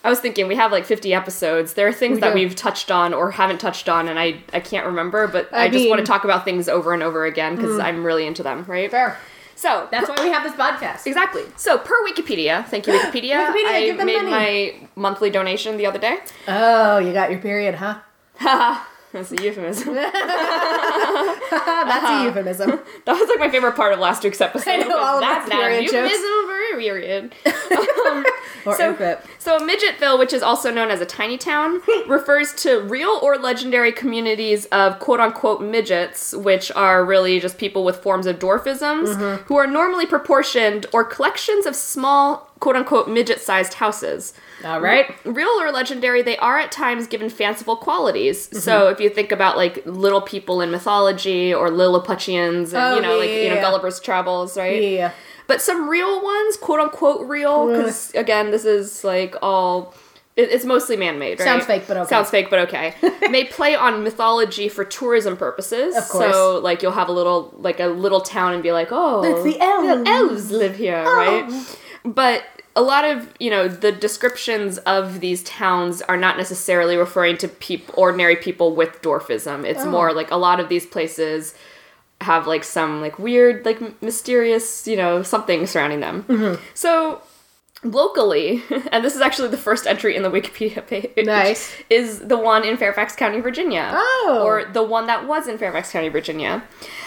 I 0.05 0.11
was 0.11 0.21
thinking 0.21 0.47
we 0.47 0.57
have 0.57 0.71
like 0.71 0.85
50 0.85 1.14
episodes. 1.14 1.75
There 1.75 1.88
are 1.88 1.93
things 1.93 2.17
We 2.17 2.21
that 2.21 2.35
do. 2.35 2.35
we've 2.35 2.55
touched 2.55 2.90
on 2.90 3.14
or 3.14 3.31
haven't 3.31 3.59
touched 3.59 3.88
on, 3.88 4.07
and 4.07 4.19
I, 4.19 4.43
I 4.53 4.61
can't 4.61 4.85
remember, 4.85 5.27
but 5.27 5.53
I, 5.53 5.64
I 5.64 5.69
just 5.71 5.88
want 5.88 6.01
to 6.01 6.05
talk 6.05 6.25
about 6.25 6.45
things 6.45 6.69
over 6.69 6.93
and 6.93 7.03
over 7.03 7.25
again 7.25 7.57
because 7.57 7.79
mm. 7.79 7.83
I'm 7.83 8.05
really 8.05 8.27
into 8.27 8.43
them, 8.43 8.64
right? 8.69 8.90
Fair. 8.90 9.19
So, 9.57 9.88
That's 9.90 10.09
why 10.09 10.17
we 10.23 10.31
have 10.31 10.43
this 10.43 10.53
podcast. 10.53 11.07
Exactly. 11.07 11.43
So, 11.57 11.79
per 11.79 11.95
Wikipedia, 12.05 12.67
thank 12.67 12.87
you, 12.87 12.93
Wikipedia. 12.93 13.47
Wikipedia, 13.47 13.99
I 13.99 14.05
made 14.05 14.17
money. 14.17 14.31
my 14.31 14.88
monthly 14.95 15.31
donation 15.31 15.79
the 15.79 15.87
other 15.87 15.99
day. 15.99 16.19
Oh, 16.49 16.99
you 16.99 17.12
got 17.14 17.31
your 17.31 17.40
period, 17.40 17.77
huh? 17.77 18.81
That's 19.14 19.33
a 19.33 19.42
euphemism. 19.42 19.94
That's 19.94 20.14
Uh-huh. 21.55 22.22
a 22.22 22.24
euphemism. 22.24 22.81
That 23.07 23.12
was 23.20 23.29
like 23.29 23.38
my 23.38 23.50
favorite 23.50 23.77
part 23.77 23.92
of 23.92 23.98
last 24.00 24.24
week's 24.24 24.40
episode. 24.40 24.68
I 24.70 24.77
know, 24.79 24.98
all 24.98 25.20
That's 25.20 25.50
our 25.50 25.57
not 25.59 25.64
a 25.66 25.68
period 25.68 25.90
jokes." 25.90 26.12
euphemism 26.12 26.46
for 26.46 26.59
a 26.74 26.81
period. 26.81 27.35
Um, 28.05 28.24
Or 28.66 28.77
So- 28.77 28.90
infant. 28.90 29.20
So, 29.38 29.59
Midgetville, 29.59 30.18
which 30.18 30.33
is 30.35 30.42
also 30.42 30.70
known 30.70 30.90
as 30.90 31.00
a 31.00 31.07
tiny 31.07 31.37
town, 31.38 31.81
refers 32.07 32.53
to 32.64 32.81
real 32.81 33.18
or 33.22 33.37
legendary 33.38 33.92
communities 33.92 34.66
of 34.66 34.98
quote 34.98 35.20
unquote 35.20 35.61
midgets, 35.62 36.35
which 36.35 36.70
are 36.72 37.05
really 37.05 37.40
just 37.40 37.57
people 37.59 37.85
with 37.85 38.03
forms 38.03 38.27
of 38.27 38.38
dwarfisms 38.38 39.09
Mm-hmm. 39.14 39.42
who 39.44 39.57
are 39.57 39.66
normally 39.66 40.07
proportioned 40.07 40.87
or 40.92 41.03
collections 41.05 41.64
of 41.66 41.74
small 41.77 42.50
quote 42.61 42.77
unquote 42.77 43.09
midget 43.09 43.40
sized 43.40 43.74
houses. 43.74 44.35
All 44.64 44.81
right. 44.81 45.14
Real 45.24 45.48
or 45.48 45.70
legendary, 45.70 46.22
they 46.22 46.37
are 46.38 46.59
at 46.59 46.72
times 46.72 47.07
given 47.07 47.29
fanciful 47.29 47.77
qualities. 47.77 48.46
Mm-hmm. 48.48 48.59
So 48.59 48.88
if 48.88 49.00
you 49.00 49.11
think 49.11 49.33
about 49.33 49.57
like 49.57 49.85
little 49.87 50.20
people 50.20 50.61
in 50.61 50.70
mythology 50.70 51.53
or 51.53 51.70
Lilliputians 51.70 52.72
and 52.72 52.83
Oh, 52.83 52.96
you 52.96 53.03
know 53.03 53.12
yeah, 53.12 53.20
like 53.20 53.31
you 53.31 53.55
know. 53.55 53.61
Gulliver's 53.61 54.00
Travels, 54.00 54.57
right? 54.57 54.83
Yeah. 54.83 55.12
But 55.46 55.61
some 55.61 55.88
real 55.88 56.22
ones, 56.22 56.57
quote 56.57 56.81
unquote 56.81 57.29
real, 57.29 57.68
because 57.68 58.11
again, 58.14 58.50
this 58.50 58.64
is 58.64 59.05
like 59.05 59.37
all 59.42 59.94
it's 60.37 60.64
mostly 60.64 60.96
man-made, 60.96 61.38
right? 61.38 61.44
Sounds 61.44 61.64
fake, 61.64 61.85
but 61.87 61.96
okay. 61.96 62.09
Sounds 62.09 62.29
fake, 62.29 62.50
but 62.50 62.59
okay. 62.61 62.94
may 63.31 63.44
play 63.44 63.77
on 63.77 64.03
mythology 64.03 64.68
for 64.68 64.85
tourism 64.85 65.37
purposes. 65.37 65.94
Of 65.96 66.09
course. 66.09 66.33
So, 66.33 66.59
like, 66.59 66.83
you'll 66.83 66.90
have 66.90 67.09
a 67.09 67.12
little, 67.12 67.55
like, 67.59 67.79
a 67.79 67.87
little 67.87 68.20
town 68.20 68.53
and 68.53 68.61
be 68.61 68.72
like, 68.72 68.88
oh, 68.90 69.22
It's 69.22 69.44
the 69.44 69.61
elves. 69.62 70.09
elves 70.09 70.50
live 70.50 70.74
here, 70.74 71.05
right? 71.05 71.79
But 72.05 72.42
a 72.77 72.83
lot 72.83 73.05
of, 73.05 73.29
you 73.39 73.51
know, 73.51 73.69
the 73.69 73.93
descriptions 73.93 74.79
of 74.79 75.21
these 75.21 75.43
towns 75.45 76.03
are 76.03 76.17
not 76.17 76.37
necessarily 76.37 76.97
referring 76.97 77.37
to 77.39 77.49
peop- 77.49 77.91
ordinary 77.97 78.37
people 78.37 78.75
with 78.75 79.01
dwarfism. 79.03 79.65
It's 79.65 79.85
Oh. 79.85 79.91
more 79.91 80.13
like 80.13 80.31
a 80.31 80.37
lot 80.37 80.59
of 80.61 80.69
these 80.69 80.85
places 80.87 81.55
have 82.21 82.47
like 82.47 82.65
some 82.65 83.01
like 83.01 83.19
weird 83.19 83.65
like 83.67 83.81
mysterious 84.03 84.87
you 84.89 84.97
know 84.97 85.23
something 85.23 85.67
surrounding 85.67 86.01
them 86.01 86.23
Mm-hmm. 86.29 86.63
so 86.73 87.21
locally 87.85 88.62
and 88.92 89.05
this 89.05 89.14
is 89.14 89.20
actually 89.20 89.49
the 89.49 89.57
first 89.57 89.87
entry 89.87 90.16
in 90.16 90.23
the 90.23 90.31
wikipedia 90.31 90.85
page 90.92 91.11
Nice. 91.27 91.73
is 91.90 92.20
the 92.20 92.37
one 92.38 92.64
in 92.64 92.77
fairfax 92.77 93.14
county 93.14 93.40
virginia 93.40 93.90
Oh. 93.94 94.42
or 94.44 94.64
the 94.64 94.83
one 94.83 95.07
that 95.07 95.27
was 95.27 95.47
in 95.49 95.59
fairfax 95.59 95.92
county 95.92 96.09
virginia 96.09 96.62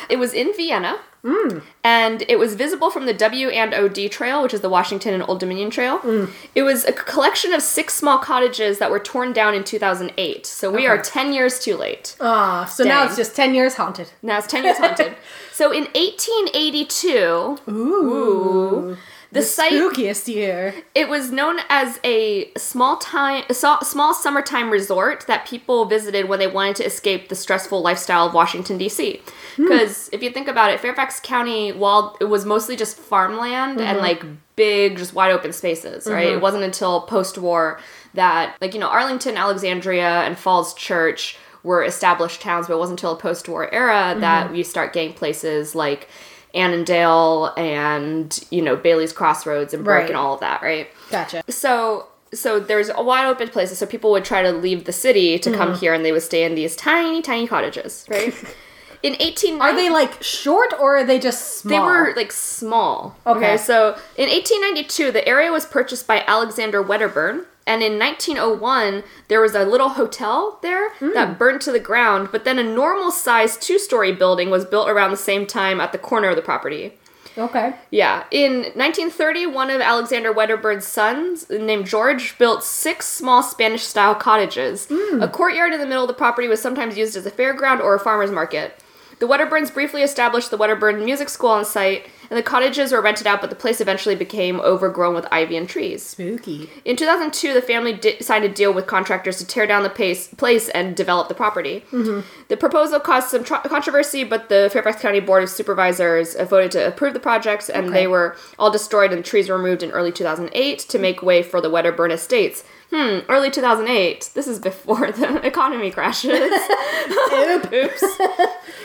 it 0.10 0.18
was 0.18 0.34
in 0.34 0.54
vienna 0.56 0.98
Mm. 1.24 1.63
and 1.84 2.24
it 2.30 2.38
was 2.40 2.54
visible 2.54 2.90
from 2.92 3.06
the 3.08 3.13
W 3.13 3.50
and 3.50 3.74
OD 3.74 4.08
Trail, 4.08 4.42
which 4.44 4.54
is 4.54 4.62
the 4.62 4.70
Washington 4.70 5.13
and 5.16 5.24
Old 5.28 5.40
Dominion 5.42 5.70
Trail. 5.72 5.98
Mm. 6.00 6.30
It 6.56 6.62
was 6.62 6.86
a 6.86 6.94
collection 6.94 7.52
of 7.54 7.62
six 7.63 7.96
small 7.96 8.20
cottages 8.20 8.78
that 8.78 8.92
were 8.92 9.00
torn 9.00 9.34
down 9.34 9.54
in 9.56 9.63
2008. 9.66 10.46
So 10.46 10.72
we 10.72 10.86
are 10.88 10.98
10 11.02 11.34
years 11.34 11.60
too 11.60 11.76
late. 11.76 12.16
Ah, 12.22 12.63
so 12.66 12.84
now 12.86 13.04
it's 13.04 13.18
just 13.18 13.36
10 13.36 13.56
years 13.56 13.74
haunted. 13.76 14.12
Now 14.22 14.38
it's 14.38 14.48
10 14.48 14.63
years 14.63 14.78
haunted. 14.78 15.16
so 15.52 15.72
in 15.72 15.86
1882, 15.96 17.58
Ooh. 17.70 18.98
The, 19.32 19.42
site 19.42 19.74
Spookiest 19.74 20.34
year. 20.34 20.74
it 20.96 21.10
was 21.10 21.32
known 21.32 21.60
as 21.70 22.00
a 22.04 22.52
small 22.56 22.98
time 22.98 23.44
small 23.52 24.13
summertime 24.13 24.70
resort 24.70 25.26
that 25.28 25.46
people 25.46 25.86
visited 25.86 26.30
when 26.30 26.40
they 26.40 26.48
wanted 26.48 26.78
to 26.78 26.86
escape 26.86 27.30
the 27.30 27.36
stressful 27.36 27.82
lifestyle 27.82 28.28
of 28.28 28.34
Washington 28.34 28.78
D.C. 28.78 29.22
Because 29.58 30.08
hmm. 30.08 30.16
if 30.16 30.24
you 30.24 30.30
think 30.30 30.48
about 30.48 30.72
it, 30.72 30.80
Fairfax 30.80 31.20
County, 31.20 31.72
while 31.72 32.16
it 32.22 32.26
was 32.26 32.46
mostly 32.46 32.76
just 32.76 32.98
farmland 32.98 33.82
and 33.82 33.98
mm-hmm. 33.98 34.00
like 34.00 34.24
big, 34.56 34.98
just 34.98 35.13
wide 35.13 35.32
open 35.32 35.52
spaces, 35.52 36.08
right? 36.08 36.28
It 36.28 36.32
mm-hmm. 36.34 36.42
wasn't 36.42 36.63
until 36.63 37.02
post-war 37.02 37.80
that 38.13 38.56
like 38.62 38.74
you 38.74 38.80
know 38.80 38.88
Arlington, 38.88 39.36
Alexandria, 39.36 40.22
and 40.22 40.38
Falls 40.38 40.74
Church 40.74 41.38
were 41.63 41.84
established 41.84 42.42
towns, 42.42 42.68
but 42.68 42.76
it 42.76 42.80
wasn't 42.80 43.00
until 43.00 43.16
the 43.16 43.22
post-war 43.22 43.74
era 43.74 44.16
that 44.20 44.48
mm-hmm. 44.48 44.56
you 44.56 44.63
start 44.63 44.94
getting 44.94 45.13
places 45.13 45.76
like 45.76 46.08
Annandale 46.56 47.54
and 47.58 48.40
you 48.52 48.62
know 48.62 48.76
Bailey's 48.76 49.14
Crossroads 49.14 49.74
and 49.74 49.84
Burke 49.84 50.02
Right. 50.02 50.08
and 50.10 50.18
all 50.18 50.34
of 50.34 50.40
that, 50.42 50.62
right? 50.62 50.88
Gotcha. 51.10 51.44
So 51.50 52.08
so 52.34 52.60
there's 52.60 52.90
a 52.90 53.02
wide 53.02 53.26
open 53.26 53.48
places, 53.50 53.78
so 53.78 53.86
people 53.86 54.12
would 54.12 54.26
try 54.26 54.42
to 54.42 54.52
leave 54.52 54.84
the 54.84 54.92
city 54.92 55.40
to 55.40 55.50
Mm-hmm. 55.50 55.58
come 55.58 55.76
here, 55.76 55.94
and 55.94 56.04
they 56.04 56.12
would 56.12 56.24
stay 56.24 56.44
in 56.44 56.56
these 56.56 56.76
tiny, 56.76 57.22
tiny 57.22 57.48
cottages, 57.48 58.06
right? 58.10 58.34
In 59.04 59.16
18, 59.20 59.62
Are 59.62 59.76
they 59.76 59.92
like 59.92 60.22
short 60.24 60.74
or 60.80 60.98
are 60.98 61.04
they 61.06 61.20
just 61.20 61.60
small? 61.60 61.70
They 61.72 61.80
were 61.80 62.14
like 62.16 62.32
small. 62.32 63.16
Okay. 63.28 63.56
So 63.56 63.90
in 64.18 64.28
1892, 64.28 65.12
the 65.12 65.26
area 65.28 65.52
was 65.52 65.68
purchased 65.68 66.08
by 66.08 66.24
Alexander 66.26 66.82
Wedderburn. 66.82 67.46
And 67.68 67.84
in 67.84 68.00
1901, 68.00 69.04
there 69.28 69.42
was 69.42 69.54
a 69.54 69.66
little 69.66 69.90
hotel 69.90 70.58
there 70.62 70.92
Hmm. 70.94 71.12
that 71.14 71.38
burned 71.38 71.62
to 71.62 71.72
the 71.72 71.80
ground, 71.80 72.30
but 72.32 72.46
then 72.46 72.58
a 72.58 72.64
normal 72.64 73.12
sized 73.12 73.62
two 73.62 73.78
story 73.78 74.14
building 74.14 74.50
was 74.50 74.66
built 74.66 74.90
around 74.90 75.12
the 75.12 75.18
same 75.18 75.46
time 75.46 75.82
at 75.82 75.92
the 75.92 75.98
corner 75.98 76.30
of 76.30 76.36
the 76.38 76.42
property. 76.42 76.98
Okay. 77.38 77.76
Yeah. 77.92 78.24
In 78.32 78.72
1930, 78.74 79.46
one 79.48 79.70
of 79.70 79.80
Alexander 79.80 80.34
Wedderburn's 80.34 80.88
sons, 80.88 81.48
named 81.52 81.86
George, 81.86 82.36
built 82.40 82.64
six 82.64 83.06
small 83.08 83.44
Spanish 83.44 83.84
style 83.84 84.16
cottages. 84.16 84.88
A 85.22 85.28
courtyard 85.28 85.72
in 85.74 85.80
the 85.80 85.86
middle 85.86 86.04
of 86.04 86.08
the 86.08 86.16
property 86.16 86.48
was 86.48 86.60
sometimes 86.62 86.98
used 86.98 87.16
as 87.16 87.28
a 87.28 87.32
fairground 87.32 87.80
or 87.82 87.94
a 87.94 88.00
farmer's 88.00 88.32
market. 88.32 88.80
The 89.20 89.28
Wedderburns 89.28 89.72
briefly 89.74 90.02
established 90.02 90.50
the 90.52 90.58
Wedderburn 90.58 91.04
Music 91.06 91.30
School 91.30 91.50
on 91.52 91.66
site, 91.66 92.08
and 92.30 92.38
the 92.38 92.44
cottages 92.44 92.92
were 92.92 93.02
rented 93.02 93.28
out, 93.28 93.42
but 93.42 93.50
the 93.50 93.56
place 93.56 93.80
eventually 93.82 94.16
became 94.16 94.60
overgrown 94.60 95.16
with 95.16 95.26
ivy 95.32 95.56
and 95.58 95.68
trees. 95.68 96.04
Spooky. 96.04 96.70
In 96.86 96.96
2002, 96.96 97.54
the 97.54 97.62
family 97.62 97.94
di- 97.94 98.20
signed 98.22 98.44
a 98.46 98.50
deal 98.50 98.74
with 98.74 98.88
contractors 98.88 99.38
to 99.38 99.46
tear 99.48 99.66
down 99.68 99.84
the 99.84 99.90
pace- 99.90 100.28
place 100.30 100.70
and 100.70 100.96
develop 100.96 101.28
the 101.28 101.34
property. 101.36 101.84
Mm-hmm. 101.92 102.22
The 102.50 102.58
proposal 102.58 103.00
caused 103.00 103.30
some 103.30 103.44
tro- 103.44 103.60
controversy, 103.60 104.24
but 104.24 104.50
the 104.50 104.70
Fairfax 104.72 105.02
County 105.02 105.20
Board 105.20 105.44
of 105.44 105.50
Supervisors 105.50 106.36
voted 106.36 106.72
to 106.72 106.88
approve 106.88 107.13
the 107.13 107.20
projects, 107.20 107.70
and 107.70 107.88
Okay. 107.88 107.94
they 107.94 108.08
were 108.08 108.36
all 108.60 108.72
destroyed 108.72 109.12
and 109.12 109.20
the 109.24 109.28
trees 109.28 109.50
were 109.50 109.58
removed 109.58 109.84
in 109.84 109.92
early 109.92 110.12
2008 110.12 110.80
to 110.80 111.00
make 111.00 111.22
way 111.22 111.42
for 111.44 111.62
the 111.62 111.70
Wedderburn 111.70 112.12
Estates. 112.12 112.63
Hmm, 112.91 113.19
early 113.28 113.52
2008. 113.52 114.32
This 114.34 114.47
is 114.47 114.60
before 114.60 115.12
the 115.12 115.45
economy 115.45 115.91
crashes. 115.91 116.32
Oops. 117.73 118.00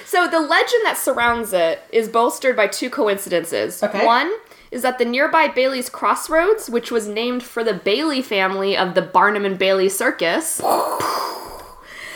so 0.06 0.26
the 0.28 0.40
legend 0.40 0.84
that 0.84 0.96
surrounds 0.98 1.52
it 1.52 1.82
is 1.92 2.08
bolstered 2.08 2.56
by 2.56 2.66
two 2.66 2.90
coincidences. 2.90 3.82
Okay. 3.82 4.04
One 4.04 4.32
is 4.70 4.82
that 4.82 4.98
the 4.98 5.04
nearby 5.04 5.48
Bailey's 5.48 5.88
Crossroads, 5.90 6.68
which 6.70 6.90
was 6.90 7.06
named 7.06 7.42
for 7.42 7.62
the 7.62 7.74
Bailey 7.74 8.22
family 8.22 8.76
of 8.76 8.94
the 8.94 9.02
Barnum 9.02 9.44
and 9.44 9.58
Bailey 9.58 9.88
Circus, 9.88 10.60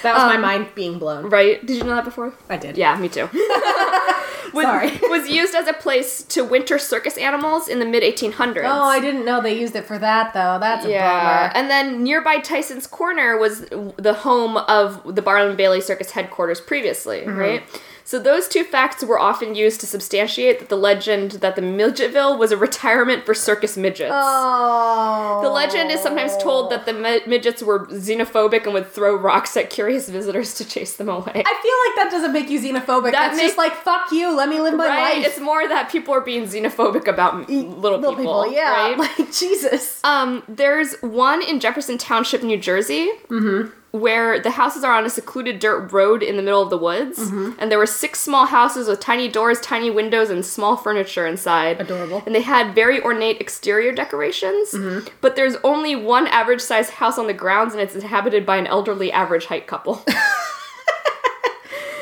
That 0.07 0.14
was 0.14 0.23
Um, 0.23 0.29
my 0.29 0.37
mind 0.38 0.69
being 0.75 0.99
blown. 0.99 1.29
right? 1.29 1.64
Did 1.64 1.77
you 1.77 1.85
know 1.85 1.95
that 1.97 2.05
before? 2.05 2.33
I 2.49 2.57
did. 2.57 2.77
Yeah, 2.79 2.97
me 2.97 3.09
too. 3.09 3.29
was, 4.53 4.64
Sorry. 4.64 4.99
was 5.11 5.29
used 5.29 5.55
as 5.55 5.66
a 5.69 5.73
place 5.73 6.23
to 6.23 6.45
winter 6.45 6.79
circus 6.79 7.19
animals 7.19 7.69
in 7.69 7.79
the 7.79 7.85
mid 7.85 8.03
1800s. 8.03 8.62
Oh, 8.64 8.85
I 8.85 9.01
didn't 9.01 9.25
know 9.25 9.40
they 9.42 9.59
used 9.59 9.75
it 9.77 9.85
for 9.85 9.99
that 9.99 10.33
though. 10.35 10.59
That's 10.61 10.87
a 10.87 10.90
Yeah, 10.90 11.49
bummer. 11.49 11.53
and 11.57 11.71
then 11.71 12.03
nearby 12.05 12.38
Tyson's 12.38 12.87
Corner 12.87 13.37
was 13.38 13.66
the 13.97 14.14
home 14.14 14.57
of 14.57 15.14
the 15.14 15.23
Barnum 15.23 15.49
and 15.49 15.57
Bailey 15.57 15.81
Circus 15.81 16.11
headquarters 16.12 16.61
previously, 16.61 17.21
Mm-hmm. 17.21 17.38
right? 17.38 17.83
So 18.07 18.21
those 18.21 18.47
two 18.47 18.62
facts 18.62 19.03
were 19.05 19.19
often 19.19 19.57
used 19.57 19.81
to 19.81 19.87
substantiate 19.87 20.61
that 20.61 20.69
the 20.69 20.77
legend 20.77 21.33
that 21.42 21.57
the 21.57 21.61
Midgetville 21.62 22.38
was 22.38 22.53
a 22.53 22.57
retirement 22.57 23.27
for 23.27 23.35
circus 23.35 23.77
midgets. 23.77 24.12
Oh. 24.14 25.40
The 25.42 25.51
legend 25.51 25.90
is 25.90 26.01
sometimes 26.01 26.37
told 26.37 26.71
that 26.71 26.87
the 26.87 26.92
midgets 27.27 27.64
were 27.64 27.87
xenophobic 27.88 28.62
and 28.62 28.75
would 28.75 28.92
throw 28.92 29.16
rocks 29.16 29.57
at 29.57 29.71
curious 29.71 30.09
visitors 30.09 30.55
to 30.55 30.64
chase 30.64 30.95
them 30.97 31.09
away. 31.09 31.25
I 31.35 31.42
feel 31.42 31.42
like 31.42 31.97
that 31.97 32.09
doesn't 32.12 32.33
make 32.33 32.49
you 32.49 32.61
xenophobic. 32.61 33.11
That 33.11 33.31
That's 33.31 33.37
makes- 33.38 33.49
just 33.49 33.59
like 33.59 33.75
fuck 33.75 34.12
you. 34.12 34.37
Let 34.37 34.49
me 34.49 34.61
live 34.61 34.75
my 34.75 34.87
right? 34.87 35.16
life. 35.19 35.27
It's 35.27 35.40
more 35.40 35.66
that 35.66 35.90
people 35.90 36.14
are 36.14 36.21
being 36.21 36.45
xenophobic 36.45 37.09
about 37.09 37.49
little, 37.51 37.99
Little 37.99 38.14
people, 38.16 38.45
people, 38.45 38.53
yeah. 38.53 38.71
right? 38.95 38.99
Like 39.19 39.33
Jesus. 39.33 40.01
Um, 40.05 40.45
there's 40.49 40.95
one 41.03 41.42
in 41.42 41.59
Jefferson 41.59 41.99
Township, 41.99 42.45
New 42.45 42.57
Jersey, 42.59 43.11
Mm-hmm. 43.29 43.73
Where 44.01 44.41
the 44.41 44.53
houses 44.53 44.85
are 44.85 44.93
on 44.93 45.05
a 45.05 45.11
secluded 45.11 45.59
dirt 45.59 45.93
road 45.93 46.23
in 46.23 46.37
the 46.37 46.43
middle 46.43 46.63
of 46.63 46.71
the 46.71 46.79
woods, 46.79 47.19
Mm-hmm. 47.19 47.53
and 47.59 47.71
there 47.71 47.79
were 47.79 47.87
six 47.87 48.21
small 48.21 48.47
houses 48.47 48.89
with 48.89 49.01
tiny 49.01 49.29
doors, 49.29 49.61
tiny 49.61 49.91
windows, 49.91 50.31
and 50.31 50.45
small 50.45 50.77
furniture 50.77 51.27
inside. 51.27 51.81
Adorable. 51.81 52.23
And 52.27 52.35
they 52.35 52.43
had 52.43 52.75
very 52.75 53.01
ornate 53.03 53.41
exterior 53.41 53.93
decorations, 53.93 54.73
Mm-hmm. 54.73 55.09
but 55.21 55.37
there's 55.37 55.57
only 55.65 55.97
one 55.97 56.27
average-sized 56.29 56.91
house 56.93 57.19
on 57.19 57.27
the 57.27 57.35
grounds, 57.35 57.73
and 57.73 57.83
it's 57.83 57.95
inhabited 57.95 58.47
by 58.47 58.57
an 58.57 58.67
elderly 58.67 59.11
average 59.13 59.47
height 59.47 59.67
couple. 59.67 60.05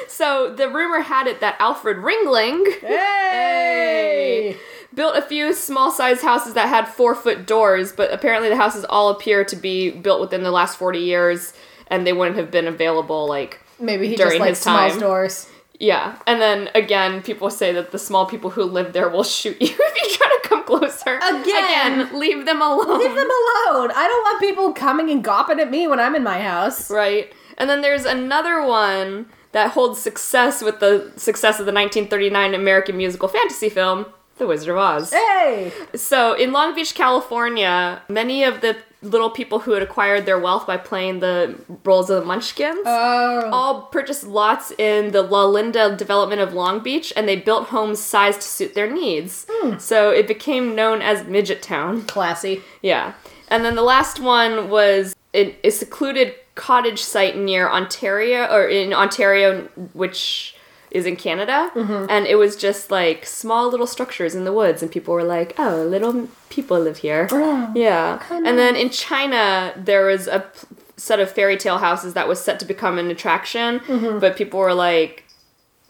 so 0.08 0.54
the 0.54 0.68
rumor 0.68 1.00
had 1.00 1.26
it 1.26 1.40
that 1.40 1.56
Alfred 1.58 1.98
Ringling 1.98 2.64
Hey. 2.80 4.56
built 4.94 5.16
a 5.16 5.22
few 5.22 5.52
small 5.52 5.90
sized 5.90 6.22
houses 6.22 6.54
that 6.54 6.68
had 6.68 6.86
four 6.86 7.14
foot 7.14 7.46
doors, 7.46 7.92
but 7.92 8.12
apparently 8.12 8.48
the 8.48 8.56
houses 8.56 8.84
all 8.88 9.10
appear 9.10 9.44
to 9.44 9.56
be 9.56 9.90
built 9.90 10.20
within 10.20 10.42
the 10.44 10.52
last 10.52 10.78
40 10.78 11.00
years 11.00 11.52
and 11.88 12.06
they 12.06 12.12
wouldn't 12.12 12.36
have 12.36 12.50
been 12.50 12.66
available, 12.66 13.28
like, 13.28 13.60
Maybe 13.80 14.08
he 14.08 14.16
During 14.16 14.32
just 14.32 14.40
like 14.40 14.48
his 14.50 14.58
small 14.60 14.88
time. 14.90 15.00
doors. 15.00 15.48
yeah. 15.80 16.16
And 16.28 16.40
then 16.40 16.70
again, 16.76 17.22
people 17.22 17.50
say 17.50 17.72
that 17.72 17.90
the 17.90 17.98
small 17.98 18.24
people 18.26 18.50
who 18.50 18.62
live 18.62 18.92
there 18.92 19.08
will 19.08 19.24
shoot 19.24 19.56
you 19.60 19.66
if 19.68 20.10
you 20.10 20.16
try 20.16 20.28
to 20.28 20.48
come 20.48 20.62
closer. 20.64 21.16
Again. 21.16 21.40
Again, 21.42 22.18
leave 22.18 22.46
them 22.46 22.62
alone. 22.62 22.98
Leave 23.00 23.14
them 23.14 23.28
alone. 23.30 23.90
I 23.94 24.06
don't 24.08 24.22
want 24.24 24.40
people 24.40 24.72
coming 24.72 25.10
and 25.10 25.24
gopping 25.24 25.58
at 25.58 25.70
me 25.70 25.88
when 25.88 25.98
I'm 25.98 26.14
in 26.14 26.22
my 26.22 26.40
house. 26.40 26.88
Right. 26.90 27.32
And 27.58 27.68
then 27.68 27.80
there's 27.82 28.04
another 28.04 28.64
one 28.64 29.26
that 29.52 29.72
holds 29.72 30.00
success 30.00 30.62
with 30.62 30.78
the 30.80 31.12
success 31.16 31.58
of 31.60 31.66
the 31.66 31.72
1939 31.72 32.54
American 32.54 32.96
musical 32.96 33.28
fantasy 33.28 33.68
film, 33.68 34.06
The 34.38 34.46
Wizard 34.46 34.70
of 34.70 34.76
Oz. 34.78 35.12
Hey. 35.12 35.72
So, 35.94 36.34
in 36.34 36.52
Long 36.52 36.74
Beach, 36.74 36.94
California, 36.94 38.02
many 38.08 38.42
of 38.44 38.60
the 38.60 38.76
little 39.04 39.30
people 39.30 39.60
who 39.60 39.72
had 39.72 39.82
acquired 39.82 40.26
their 40.26 40.38
wealth 40.38 40.66
by 40.66 40.76
playing 40.76 41.20
the 41.20 41.54
roles 41.84 42.10
of 42.10 42.20
the 42.20 42.26
Munchkins 42.26 42.80
Oh. 42.86 43.50
all 43.52 43.82
purchased 43.82 44.24
lots 44.26 44.72
in 44.78 45.12
the 45.12 45.22
La 45.22 45.44
Linda 45.44 45.94
development 45.96 46.40
of 46.40 46.54
Long 46.54 46.80
Beach 46.80 47.12
and 47.16 47.28
they 47.28 47.36
built 47.36 47.68
homes 47.68 48.00
sized 48.00 48.40
to 48.40 48.46
suit 48.48 48.74
their 48.74 48.90
needs. 48.90 49.46
Hmm. 49.50 49.78
So, 49.78 50.10
it 50.10 50.26
became 50.26 50.74
known 50.74 51.02
as 51.02 51.24
Midget 51.24 51.62
Town. 51.62 52.02
Classy. 52.06 52.62
Yeah. 52.82 53.12
And 53.48 53.64
then 53.64 53.74
the 53.74 53.82
last 53.82 54.20
one 54.20 54.68
was 54.70 55.14
a 55.34 55.70
secluded 55.70 56.34
cottage 56.54 57.02
site 57.02 57.36
near 57.36 57.68
Ontario, 57.68 58.46
or 58.46 58.68
in 58.68 58.94
Ontario, 58.94 59.68
which 59.92 60.53
is 60.94 61.04
in 61.04 61.16
Canada. 61.16 61.70
Mm-hmm. 61.74 62.06
And 62.08 62.26
it 62.26 62.36
was 62.36 62.56
just 62.56 62.90
like 62.90 63.26
small 63.26 63.68
little 63.68 63.86
structures 63.86 64.34
in 64.34 64.44
the 64.44 64.52
woods, 64.52 64.80
and 64.80 64.90
people 64.90 65.12
were 65.12 65.24
like, 65.24 65.54
oh, 65.58 65.82
little 65.82 66.28
people 66.48 66.78
live 66.78 66.98
here. 66.98 67.28
Oh, 67.30 67.72
yeah. 67.74 68.22
And 68.30 68.56
then 68.56 68.76
in 68.76 68.88
China, 68.90 69.74
there 69.76 70.06
was 70.06 70.28
a 70.28 70.40
p- 70.40 70.66
set 70.96 71.18
of 71.18 71.30
fairy 71.30 71.56
tale 71.56 71.78
houses 71.78 72.14
that 72.14 72.28
was 72.28 72.40
set 72.40 72.60
to 72.60 72.64
become 72.64 72.98
an 72.98 73.10
attraction, 73.10 73.80
mm-hmm. 73.80 74.20
but 74.20 74.36
people 74.36 74.60
were 74.60 74.74
like, 74.74 75.23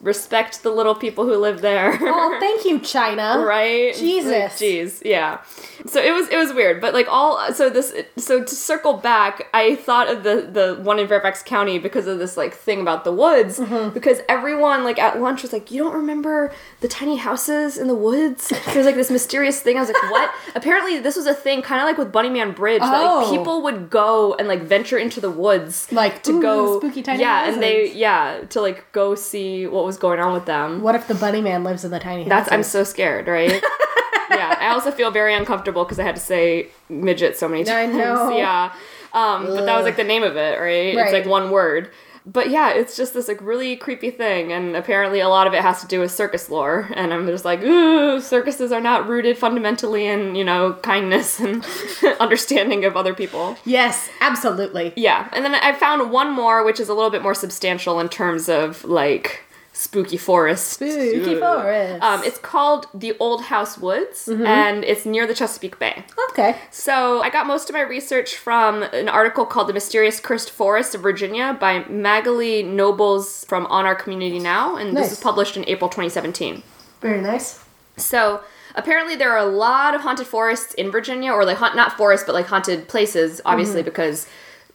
respect 0.01 0.61
the 0.61 0.69
little 0.69 0.93
people 0.93 1.25
who 1.25 1.35
live 1.37 1.61
there. 1.61 1.97
Oh, 2.17 2.37
thank 2.39 2.65
you, 2.65 2.79
China. 2.79 3.43
right 3.45 3.93
Jesus. 3.95 4.31
Like, 4.31 4.51
jeez 4.51 5.01
yeah 5.05 5.41
so 5.85 6.01
it 6.01 6.11
was 6.11 6.27
it 6.29 6.37
was 6.37 6.51
weird 6.53 6.81
but 6.81 6.93
like 6.93 7.07
all 7.09 7.53
so 7.53 7.69
this 7.69 7.93
so 8.17 8.43
to 8.43 8.55
circle 8.55 8.93
back 8.93 9.47
i 9.53 9.75
thought 9.75 10.07
of 10.09 10.23
the 10.23 10.47
the 10.51 10.81
one 10.81 10.97
in 10.99 11.07
fairfax 11.07 11.43
county 11.43 11.77
because 11.77 12.07
of 12.07 12.17
this 12.17 12.35
like 12.37 12.53
thing 12.53 12.81
about 12.81 13.03
the 13.03 13.11
woods 13.11 13.59
Mm-hmm. 13.59 13.93
because 13.93 14.19
everyone 14.27 14.83
like 14.83 14.97
at 14.99 15.19
lunch 15.21 15.41
was 15.43 15.53
like 15.53 15.69
you 15.71 15.83
don't 15.83 15.93
remember 15.93 16.51
the 16.81 16.87
tiny 16.87 17.17
houses 17.17 17.77
in 17.77 17.87
the 17.87 17.95
woods 17.95 18.51
there's 18.73 18.85
like 18.85 18.95
this 18.95 19.11
mysterious 19.11 19.61
thing 19.61 19.77
i 19.77 19.81
was 19.81 19.89
like 19.89 20.11
what 20.11 20.31
apparently 20.55 20.99
this 20.99 21.15
was 21.15 21.27
a 21.27 21.33
thing 21.33 21.61
kind 21.61 21.79
of 21.81 21.85
like 21.85 21.97
with 21.97 22.11
bunnyman 22.11 22.55
bridge 22.55 22.81
that 22.81 22.89
like 22.91 23.27
Oh. 23.27 23.31
people 23.37 23.61
would 23.63 23.89
go 23.89 24.33
and 24.35 24.47
like 24.47 24.61
venture 24.63 24.97
into 24.97 25.21
the 25.21 25.29
woods 25.31 25.91
Like, 25.91 26.23
to 26.23 26.41
go 26.41 26.79
spooky 26.79 27.01
tiny 27.03 27.21
yeah 27.21 27.47
and 27.49 27.61
they 27.61 27.93
yeah 27.93 28.41
to 28.49 28.61
like 28.61 28.91
go 28.91 29.13
see 29.15 29.67
what 29.67 29.84
was 29.85 29.97
going 29.97 30.19
on 30.19 30.33
with 30.33 30.45
them 30.45 30.81
What 30.81 30.95
if 30.95 31.07
the 31.07 31.15
bunny 31.15 31.41
man 31.41 31.63
lives 31.63 31.85
in 31.85 31.91
the 31.91 31.99
tiny 31.99 32.23
house? 32.23 32.29
that's 32.29 32.51
I'm 32.51 32.63
so 32.63 32.83
scared, 32.83 33.27
right? 33.27 33.51
yeah, 34.29 34.57
I 34.59 34.69
also 34.69 34.91
feel 34.91 35.11
very 35.11 35.33
uncomfortable 35.33 35.83
because 35.83 35.99
I 35.99 36.03
had 36.03 36.15
to 36.15 36.21
say 36.21 36.67
midget 36.89 37.37
so 37.37 37.47
many 37.47 37.61
I 37.69 37.85
times. 37.85 37.95
know. 37.97 38.37
Yeah, 38.37 38.73
um, 39.13 39.45
but 39.45 39.65
that 39.65 39.75
was 39.77 39.85
like 39.85 39.95
the 39.97 40.03
name 40.03 40.23
of 40.23 40.35
it, 40.35 40.59
right? 40.59 40.95
Right. 40.95 40.97
It's 41.05 41.13
like 41.13 41.25
one 41.25 41.51
word. 41.51 41.89
but 42.27 42.49
yeah, 42.49 42.71
it's 42.73 42.97
just 42.97 43.13
this 43.13 43.27
like 43.27 43.39
really 43.41 43.75
creepy 43.75 44.09
thing, 44.09 44.51
and 44.51 44.75
apparently 44.75 45.19
a 45.19 45.29
lot 45.29 45.45
of 45.45 45.53
it 45.53 45.61
has 45.61 45.79
to 45.81 45.87
do 45.87 45.99
with 45.99 46.11
circus 46.11 46.49
lore. 46.49 46.89
And 46.95 47.13
I'm 47.13 47.27
just 47.27 47.45
like, 47.45 47.61
ooh, 47.61 48.19
circuses 48.19 48.71
are 48.71 48.81
not 48.81 49.07
rooted 49.07 49.37
fundamentally 49.37 50.07
in 50.07 50.33
you 50.33 50.43
know 50.43 50.73
kindness 50.81 51.39
and 51.39 51.63
understanding 52.19 52.83
of 52.83 52.97
other 52.97 53.13
people. 53.13 53.55
Yes, 53.63 54.09
absolutely. 54.21 54.91
Yeah, 54.95 55.29
and 55.33 55.45
then 55.45 55.53
I 55.53 55.73
found 55.73 56.11
one 56.11 56.31
more, 56.31 56.65
which 56.65 56.79
is 56.79 56.89
a 56.89 56.93
little 56.95 57.11
bit 57.11 57.21
more 57.21 57.35
substantial 57.35 57.99
in 57.99 58.09
terms 58.09 58.49
of 58.49 58.83
like 58.83 59.43
spooky 59.75 60.17
forest. 60.17 60.67
Spooky 60.67 61.35
forest. 61.37 62.01
Um, 62.01 62.23
it's 62.23 62.37
called 62.39 62.87
the 62.93 63.15
Old 63.19 63.43
House 63.43 63.77
Woods, 63.77 64.27
and 64.27 64.83
it's 64.83 65.05
near 65.05 65.27
the 65.27 65.35
Chesapeake 65.35 65.77
Bay. 65.77 66.03
Okay. 66.29 66.55
So 66.71 67.21
I 67.21 67.29
got 67.29 67.45
most 67.45 67.69
of 67.69 67.73
my 67.75 67.81
research 67.81 68.35
from 68.37 68.83
an 68.83 69.09
article 69.09 69.45
called 69.45 69.67
"The 69.67 69.73
Mysterious 69.73 70.19
Cursed 70.19 70.49
Forest 70.49 70.95
of 70.95 71.01
Virginia" 71.01 71.55
by 71.59 71.79
Magali 71.89 72.63
Nobles 72.63 73.45
from 73.45 73.65
On 73.67 73.85
Our 73.85 73.95
Community 73.95 74.39
Now, 74.39 74.75
and 74.77 74.93
Nice. 74.93 75.03
this 75.03 75.11
was 75.11 75.19
published 75.19 75.57
in 75.57 75.65
April 75.67 75.89
2017. 75.89 76.63
Very 77.01 77.21
nice. 77.21 77.59
So 77.97 78.41
apparently 78.75 79.15
there 79.15 79.31
are 79.31 79.37
a 79.37 79.45
lot 79.45 79.93
of 79.95 80.01
haunted 80.01 80.27
forests 80.27 80.73
in 80.73 80.89
Virginia, 80.91 81.31
or 81.31 81.45
like 81.45 81.57
haunt, 81.57 81.75
not 81.75 81.97
forests, 81.97 82.25
but 82.25 82.33
like 82.33 82.47
haunted 82.47 82.87
places, 82.87 83.41
obviously 83.45 83.83
because 83.83 84.27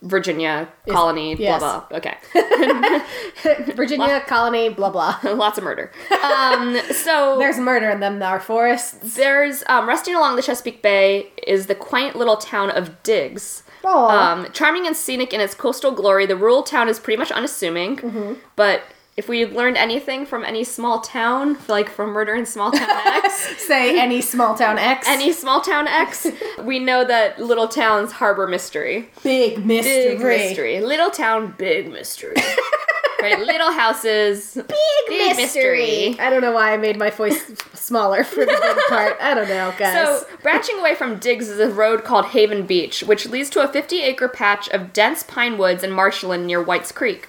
Virginia 0.02 0.68
colony, 0.88 1.34
yes. 1.36 1.60
blah 1.60 1.84
blah. 1.88 1.98
Okay, 1.98 2.16
Virginia 3.74 4.20
colony, 4.26 4.68
blah 4.68 4.90
blah. 4.90 5.18
lots 5.24 5.58
of 5.58 5.64
murder. 5.64 5.90
Um, 6.24 6.78
so 6.92 7.36
There's 7.38 7.58
murder 7.58 7.90
in 7.90 8.00
them, 8.00 8.22
our 8.22 8.40
forests. 8.40 9.14
there's 9.16 9.62
um, 9.68 9.88
resting 9.88 10.14
along 10.14 10.36
the 10.36 10.42
Chesapeake 10.42 10.82
Bay 10.82 11.30
is 11.46 11.66
the 11.66 11.74
quaint 11.74 12.16
little 12.16 12.36
town 12.36 12.70
of 12.70 13.02
Diggs. 13.02 13.62
Oh, 13.84 14.08
Um, 14.08 14.46
charming 14.52 14.86
and 14.86 14.94
scenic 14.96 15.32
in 15.32 15.40
its 15.40 15.54
coastal 15.54 15.92
glory, 15.92 16.26
the 16.26 16.36
rural 16.36 16.62
town 16.62 16.88
is 16.88 16.98
pretty 16.98 17.16
much 17.16 17.30
unassuming. 17.32 17.96
Mm-hmm. 17.96 18.34
But 18.56 18.82
if 19.16 19.28
we've 19.28 19.52
learned 19.52 19.76
anything 19.76 20.24
from 20.24 20.44
any 20.44 20.64
small 20.64 21.00
town, 21.00 21.58
like 21.68 21.90
from 21.90 22.10
Murder 22.10 22.34
in 22.34 22.46
Small 22.46 22.70
Town 22.70 22.88
X, 23.24 23.62
say 23.66 23.98
any 24.00 24.20
small 24.20 24.54
town 24.54 24.78
X. 24.78 25.06
any 25.08 25.32
small 25.32 25.60
town 25.60 25.86
X, 25.86 26.26
we 26.62 26.78
know 26.78 27.04
that 27.04 27.40
little 27.40 27.68
towns 27.68 28.12
harbor 28.12 28.46
mystery. 28.46 29.10
big 29.22 29.64
mystery. 29.64 30.16
Big 30.16 30.20
mystery. 30.20 30.80
Little 30.80 31.10
town, 31.10 31.54
big 31.58 31.90
mystery. 31.90 32.34
right? 33.22 33.38
Little 33.38 33.72
houses, 33.72 34.54
big, 35.08 35.36
mystery. 35.36 36.18
I 36.18 36.30
don't 36.30 36.40
know 36.40 36.52
why 36.52 36.72
I 36.72 36.76
made 36.76 36.96
my 36.96 37.10
voice 37.10 37.42
smaller 37.74 38.24
for 38.24 38.40
the 38.40 38.46
good 38.46 38.78
part. 38.88 39.16
I 39.20 39.34
don't 39.34 39.48
know, 39.48 39.74
guys. 39.76 39.94
So, 39.94 40.26
branching 40.42 40.78
away 40.78 40.94
from 40.94 41.18
Diggs 41.18 41.48
is 41.48 41.58
a 41.58 41.68
road 41.70 42.04
called 42.04 42.26
Haven 42.26 42.64
Beach, 42.66 43.02
which 43.02 43.28
leads 43.28 43.50
to 43.50 43.60
a 43.60 43.68
50 43.68 44.00
acre 44.02 44.28
patch 44.28 44.68
of 44.70 44.92
dense 44.92 45.22
pine 45.22 45.58
woods 45.58 45.82
and 45.82 45.92
marshland 45.92 46.46
near 46.46 46.62
White's 46.62 46.92
Creek. 46.92 47.28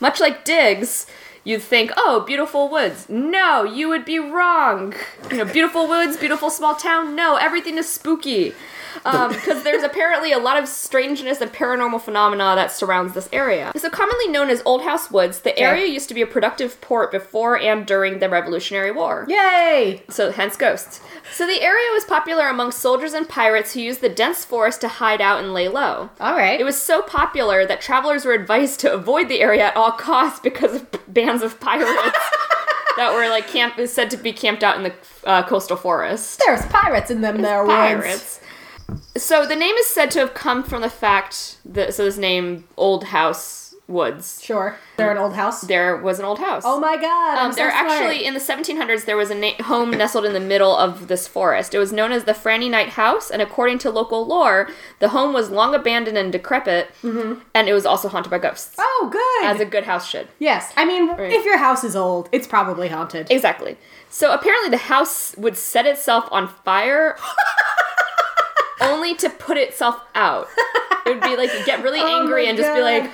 Much 0.00 0.18
like 0.20 0.44
Diggs, 0.44 1.06
you'd 1.44 1.62
think, 1.62 1.90
oh, 1.96 2.24
beautiful 2.26 2.68
woods. 2.68 3.08
No, 3.08 3.64
you 3.64 3.88
would 3.88 4.04
be 4.04 4.18
wrong. 4.18 4.94
You 5.30 5.38
know, 5.38 5.44
beautiful 5.44 5.88
woods, 5.88 6.16
beautiful 6.16 6.50
small 6.50 6.74
town. 6.74 7.14
No, 7.16 7.36
everything 7.36 7.78
is 7.78 7.88
spooky. 7.88 8.54
Because 8.94 9.62
there's 9.64 9.82
apparently 9.82 10.32
a 10.32 10.38
lot 10.38 10.58
of 10.60 10.68
strangeness 10.68 11.40
and 11.40 11.52
paranormal 11.52 12.00
phenomena 12.00 12.54
that 12.56 12.72
surrounds 12.72 13.14
this 13.14 13.28
area. 13.32 13.72
So, 13.76 13.90
commonly 13.90 14.28
known 14.28 14.50
as 14.50 14.62
Old 14.64 14.82
House 14.82 15.10
Woods, 15.10 15.40
the 15.40 15.58
area 15.58 15.86
used 15.86 16.08
to 16.08 16.14
be 16.14 16.22
a 16.22 16.26
productive 16.26 16.80
port 16.80 17.10
before 17.10 17.58
and 17.58 17.86
during 17.86 18.18
the 18.18 18.28
Revolutionary 18.28 18.90
War. 18.92 19.26
Yay! 19.28 20.02
So 20.08 20.30
hence 20.30 20.56
ghosts. 20.56 21.00
So 21.32 21.46
the 21.46 21.62
area 21.62 21.90
was 21.92 22.04
popular 22.04 22.48
among 22.48 22.72
soldiers 22.72 23.12
and 23.12 23.28
pirates 23.28 23.74
who 23.74 23.80
used 23.80 24.00
the 24.00 24.08
dense 24.08 24.44
forest 24.44 24.80
to 24.82 24.88
hide 24.88 25.20
out 25.20 25.42
and 25.42 25.54
lay 25.54 25.68
low. 25.68 26.10
All 26.20 26.34
right. 26.34 26.60
It 26.60 26.64
was 26.64 26.80
so 26.80 27.02
popular 27.02 27.66
that 27.66 27.80
travelers 27.80 28.24
were 28.24 28.32
advised 28.32 28.80
to 28.80 28.92
avoid 28.92 29.28
the 29.28 29.40
area 29.40 29.66
at 29.66 29.76
all 29.76 29.92
costs 29.92 30.40
because 30.40 30.74
of 30.74 30.86
bands 31.08 31.42
of 31.42 31.60
pirates 31.60 31.90
that 32.96 33.12
were 33.14 33.28
like 33.28 33.48
camp 33.48 33.78
is 33.78 33.92
said 33.92 34.10
to 34.10 34.16
be 34.16 34.32
camped 34.32 34.62
out 34.62 34.76
in 34.76 34.82
the 34.82 34.94
uh, 35.24 35.42
coastal 35.44 35.76
forest. 35.76 36.42
There's 36.44 36.64
pirates 36.66 37.10
in 37.10 37.20
them 37.20 37.42
there 37.42 37.64
woods. 37.64 38.40
So 39.16 39.46
the 39.46 39.56
name 39.56 39.74
is 39.76 39.86
said 39.86 40.10
to 40.12 40.18
have 40.20 40.34
come 40.34 40.62
from 40.62 40.82
the 40.82 40.90
fact 40.90 41.56
that 41.64 41.94
so 41.94 42.04
this 42.04 42.16
name 42.18 42.64
Old 42.76 43.04
House 43.04 43.74
Woods. 43.88 44.40
Sure. 44.40 44.76
They're 44.96 45.10
an 45.10 45.18
old 45.18 45.34
house. 45.34 45.62
There 45.62 45.96
was 45.96 46.20
an 46.20 46.24
old 46.24 46.38
house. 46.38 46.62
Oh 46.64 46.78
my 46.78 46.96
god. 46.96 47.38
Um, 47.38 47.50
so 47.52 47.56
there 47.56 47.70
smart. 47.70 47.90
actually 47.90 48.24
in 48.24 48.34
the 48.34 48.40
1700s 48.40 49.04
there 49.04 49.16
was 49.16 49.30
a 49.30 49.34
na- 49.34 49.60
home 49.64 49.90
nestled 49.90 50.24
in 50.26 50.32
the 50.32 50.38
middle 50.38 50.76
of 50.76 51.08
this 51.08 51.26
forest. 51.26 51.74
It 51.74 51.80
was 51.80 51.92
known 51.92 52.12
as 52.12 52.22
the 52.22 52.32
Franny 52.32 52.70
Knight 52.70 52.90
House, 52.90 53.30
and 53.32 53.42
according 53.42 53.78
to 53.80 53.90
local 53.90 54.24
lore, 54.24 54.68
the 55.00 55.08
home 55.08 55.32
was 55.32 55.50
long 55.50 55.74
abandoned 55.74 56.16
and 56.16 56.30
decrepit, 56.30 56.92
and 57.02 57.68
it 57.68 57.72
was 57.72 57.84
also 57.84 58.08
haunted 58.08 58.30
by 58.30 58.38
ghosts, 58.38 58.76
Oh, 58.78 59.08
good. 59.10 59.50
as 59.52 59.60
a 59.60 59.64
good 59.64 59.84
house 59.84 60.08
should. 60.08 60.28
yes. 60.38 60.72
I 60.76 60.84
mean, 60.84 61.10
if 61.18 61.44
your 61.44 61.58
house 61.58 61.82
is 61.82 61.96
old, 61.96 62.28
it's 62.30 62.46
probably 62.46 62.86
haunted. 62.88 63.28
Exactly. 63.28 63.76
So 64.08 64.32
apparently 64.32 64.70
the 64.70 64.76
house 64.84 65.34
would 65.36 65.56
set 65.56 65.84
itself 65.86 66.28
on 66.30 66.46
fire. 66.46 67.16
only 68.80 69.14
to 69.16 69.30
put 69.30 69.56
itself 69.56 70.00
out. 70.14 70.48
It 71.06 71.14
would 71.14 71.22
be 71.22 71.36
like 71.36 71.50
get 71.64 71.82
really 71.82 72.00
Oh 72.02 72.20
angry 72.20 72.48
and 72.48 72.56
just 72.56 72.74
be 72.74 72.82
like, 72.82 73.10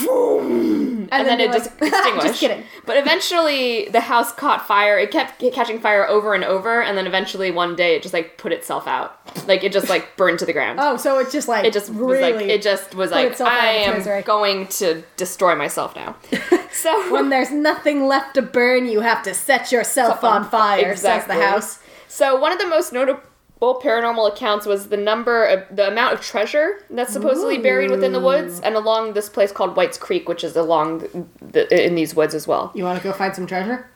and, 0.00 1.08
then, 1.10 1.38
be 1.38 1.44
it 1.44 1.50
like, 1.50 1.62
just 1.64 1.70
extinguished. 1.80 2.26
Just 2.26 2.40
kidding. 2.40 2.64
But 2.84 2.98
eventually, 2.98 3.88
the 3.88 4.00
house 4.00 4.32
caught 4.32 4.66
fire. 4.66 4.98
It 4.98 5.10
kept 5.10 5.40
catching 5.52 5.80
fire 5.80 6.06
over 6.06 6.34
and 6.34 6.44
over, 6.44 6.82
and 6.82 6.96
then 6.96 7.06
eventually 7.06 7.50
one 7.50 7.74
day 7.74 7.96
it 7.96 8.02
just 8.02 8.12
like 8.12 8.36
put 8.36 8.52
itself 8.52 8.86
out. 8.86 9.18
Like 9.46 9.64
it 9.64 9.72
just 9.72 9.88
like 9.88 10.16
burned 10.16 10.38
to 10.40 10.46
the 10.46 10.52
ground. 10.52 10.78
Oh, 10.80 10.96
so 10.96 11.18
it 11.18 11.30
just 11.30 11.48
like 11.48 11.64
It 11.64 11.72
just 11.72 11.88
was 11.88 11.98
really 11.98 12.32
like 12.34 12.46
it 12.46 12.62
just 12.62 12.94
was 12.94 13.10
like 13.10 13.40
I 13.40 13.66
am 13.66 14.22
going 14.22 14.66
to 14.68 15.02
destroy 15.16 15.54
myself 15.54 15.96
now. 15.96 16.16
So 16.70 17.12
when 17.12 17.28
there's 17.28 17.50
nothing 17.50 18.06
left 18.06 18.34
to 18.34 18.42
burn, 18.42 18.86
you 18.86 19.00
have 19.00 19.24
to 19.24 19.34
set 19.34 19.72
yourself 19.72 20.22
on 20.22 20.48
fire. 20.48 20.92
Exactly. 20.92 21.34
Says 21.34 21.40
the 21.40 21.46
house. 21.46 21.78
So 22.06 22.38
one 22.38 22.52
of 22.52 22.58
the 22.58 22.66
most 22.66 22.92
notable 22.92 23.20
paranormal 23.60 24.28
accounts 24.32 24.66
was 24.66 24.88
the 24.88 24.96
number 24.96 25.44
of 25.44 25.76
the 25.76 25.88
amount 25.88 26.14
of 26.14 26.20
treasure 26.20 26.84
that's 26.90 27.12
supposedly 27.12 27.58
buried 27.58 27.90
within 27.90 28.12
the 28.12 28.20
woods 28.20 28.60
and 28.60 28.74
along 28.74 29.14
this 29.14 29.28
place 29.28 29.52
called 29.52 29.76
White's 29.76 29.98
Creek, 29.98 30.28
which 30.28 30.44
is 30.44 30.56
along 30.56 30.98
the, 30.98 31.26
the, 31.40 31.86
in 31.86 31.94
these 31.94 32.14
woods 32.14 32.34
as 32.34 32.46
well. 32.46 32.70
You 32.74 32.84
want 32.84 32.98
to 32.98 33.04
go 33.04 33.12
find 33.12 33.34
some 33.34 33.46
treasure? 33.46 33.90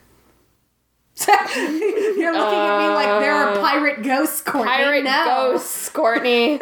You're 1.27 2.33
looking 2.33 2.59
at 2.59 2.79
me 2.79 2.95
like 2.95 3.21
there 3.21 3.35
are 3.35 3.55
pirate 3.61 4.03
ghosts, 4.03 4.41
Courtney. 4.41 4.73
Uh, 4.73 4.77
Pirate 4.77 5.05
no. 5.05 5.25
ghosts, 5.25 5.89
Courtney. 5.93 6.59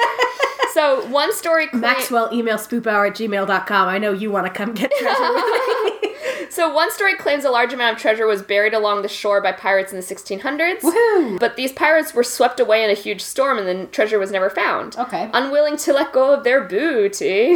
so 0.75 1.07
one 1.09 1.33
story. 1.35 1.69
Claim- 1.69 1.81
Maxwell, 1.81 2.29
email 2.33 2.57
spoophour 2.57 3.09
at 3.09 3.17
gmail.com. 3.17 3.89
I 3.89 3.99
know 3.99 4.13
you 4.13 4.31
want 4.31 4.47
to 4.47 4.53
come 4.53 4.75
get 4.75 4.91
treasure 4.99 5.35
with 5.35 5.45
me. 5.45 6.11
So 6.51 6.75
one 6.75 6.91
story 6.91 7.15
claims 7.15 7.45
a 7.45 7.51
large 7.51 7.73
amount 7.73 7.95
of 7.95 8.03
treasure 8.03 8.27
was 8.27 8.43
buried 8.43 8.75
along 8.75 9.03
the 9.03 9.09
shore 9.09 9.41
by 9.41 9.53
pirates 9.53 9.93
in 9.93 10.01
the 10.01 10.05
1600s. 10.05 10.81
Woohoo! 10.81 11.39
But 11.39 11.55
these 11.55 11.71
pirates 11.71 12.13
were 12.13 12.25
swept 12.25 12.59
away 12.59 12.83
in 12.83 12.91
a 12.91 12.95
huge 12.95 13.21
storm 13.21 13.57
and 13.57 13.69
the 13.69 13.87
treasure 13.87 14.19
was 14.19 14.33
never 14.33 14.51
found. 14.51 14.97
Okay. 14.99 15.31
Unwilling 15.33 15.77
to 15.79 15.93
let 15.93 16.13
go 16.13 16.35
of 16.35 16.43
their 16.43 16.65
booty. 16.65 17.55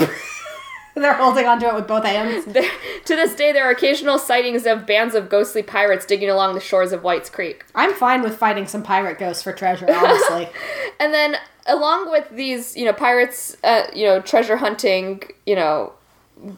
They're 1.03 1.15
holding 1.15 1.47
onto 1.47 1.67
it 1.67 1.75
with 1.75 1.89
both 1.89 2.05
hands. 2.05 2.45
There, 2.55 2.71
to 3.07 3.17
this 3.17 3.35
day, 3.35 3.53
there 3.53 3.67
are 3.67 3.71
occasional 3.73 4.19
sightings 4.19 4.65
of 4.65 4.87
bands 4.87 5.17
of 5.17 5.29
ghostly 5.29 5.63
pirates 5.63 6.07
digging 6.07 6.31
along 6.31 6.55
the 6.55 6.61
shores 6.61 6.93
of 6.93 7.03
White's 7.03 7.29
Creek. 7.29 7.65
I'm 7.75 7.93
fine 7.93 8.23
with 8.23 8.37
fighting 8.37 8.67
some 8.67 8.83
pirate 8.83 9.19
ghosts 9.19 9.43
for 9.43 9.53
treasure, 9.53 9.87
honestly. 9.91 10.49
And 11.01 11.13
then, 11.13 11.37
along 11.67 12.13
with 12.13 12.29
these, 12.31 12.77
you 12.77 12.85
know, 12.85 12.93
pirates, 12.93 13.57
uh, 13.65 13.83
you 13.93 14.07
know, 14.07 14.21
treasure 14.21 14.57
hunting, 14.57 15.25
you 15.45 15.57
know, 15.57 15.93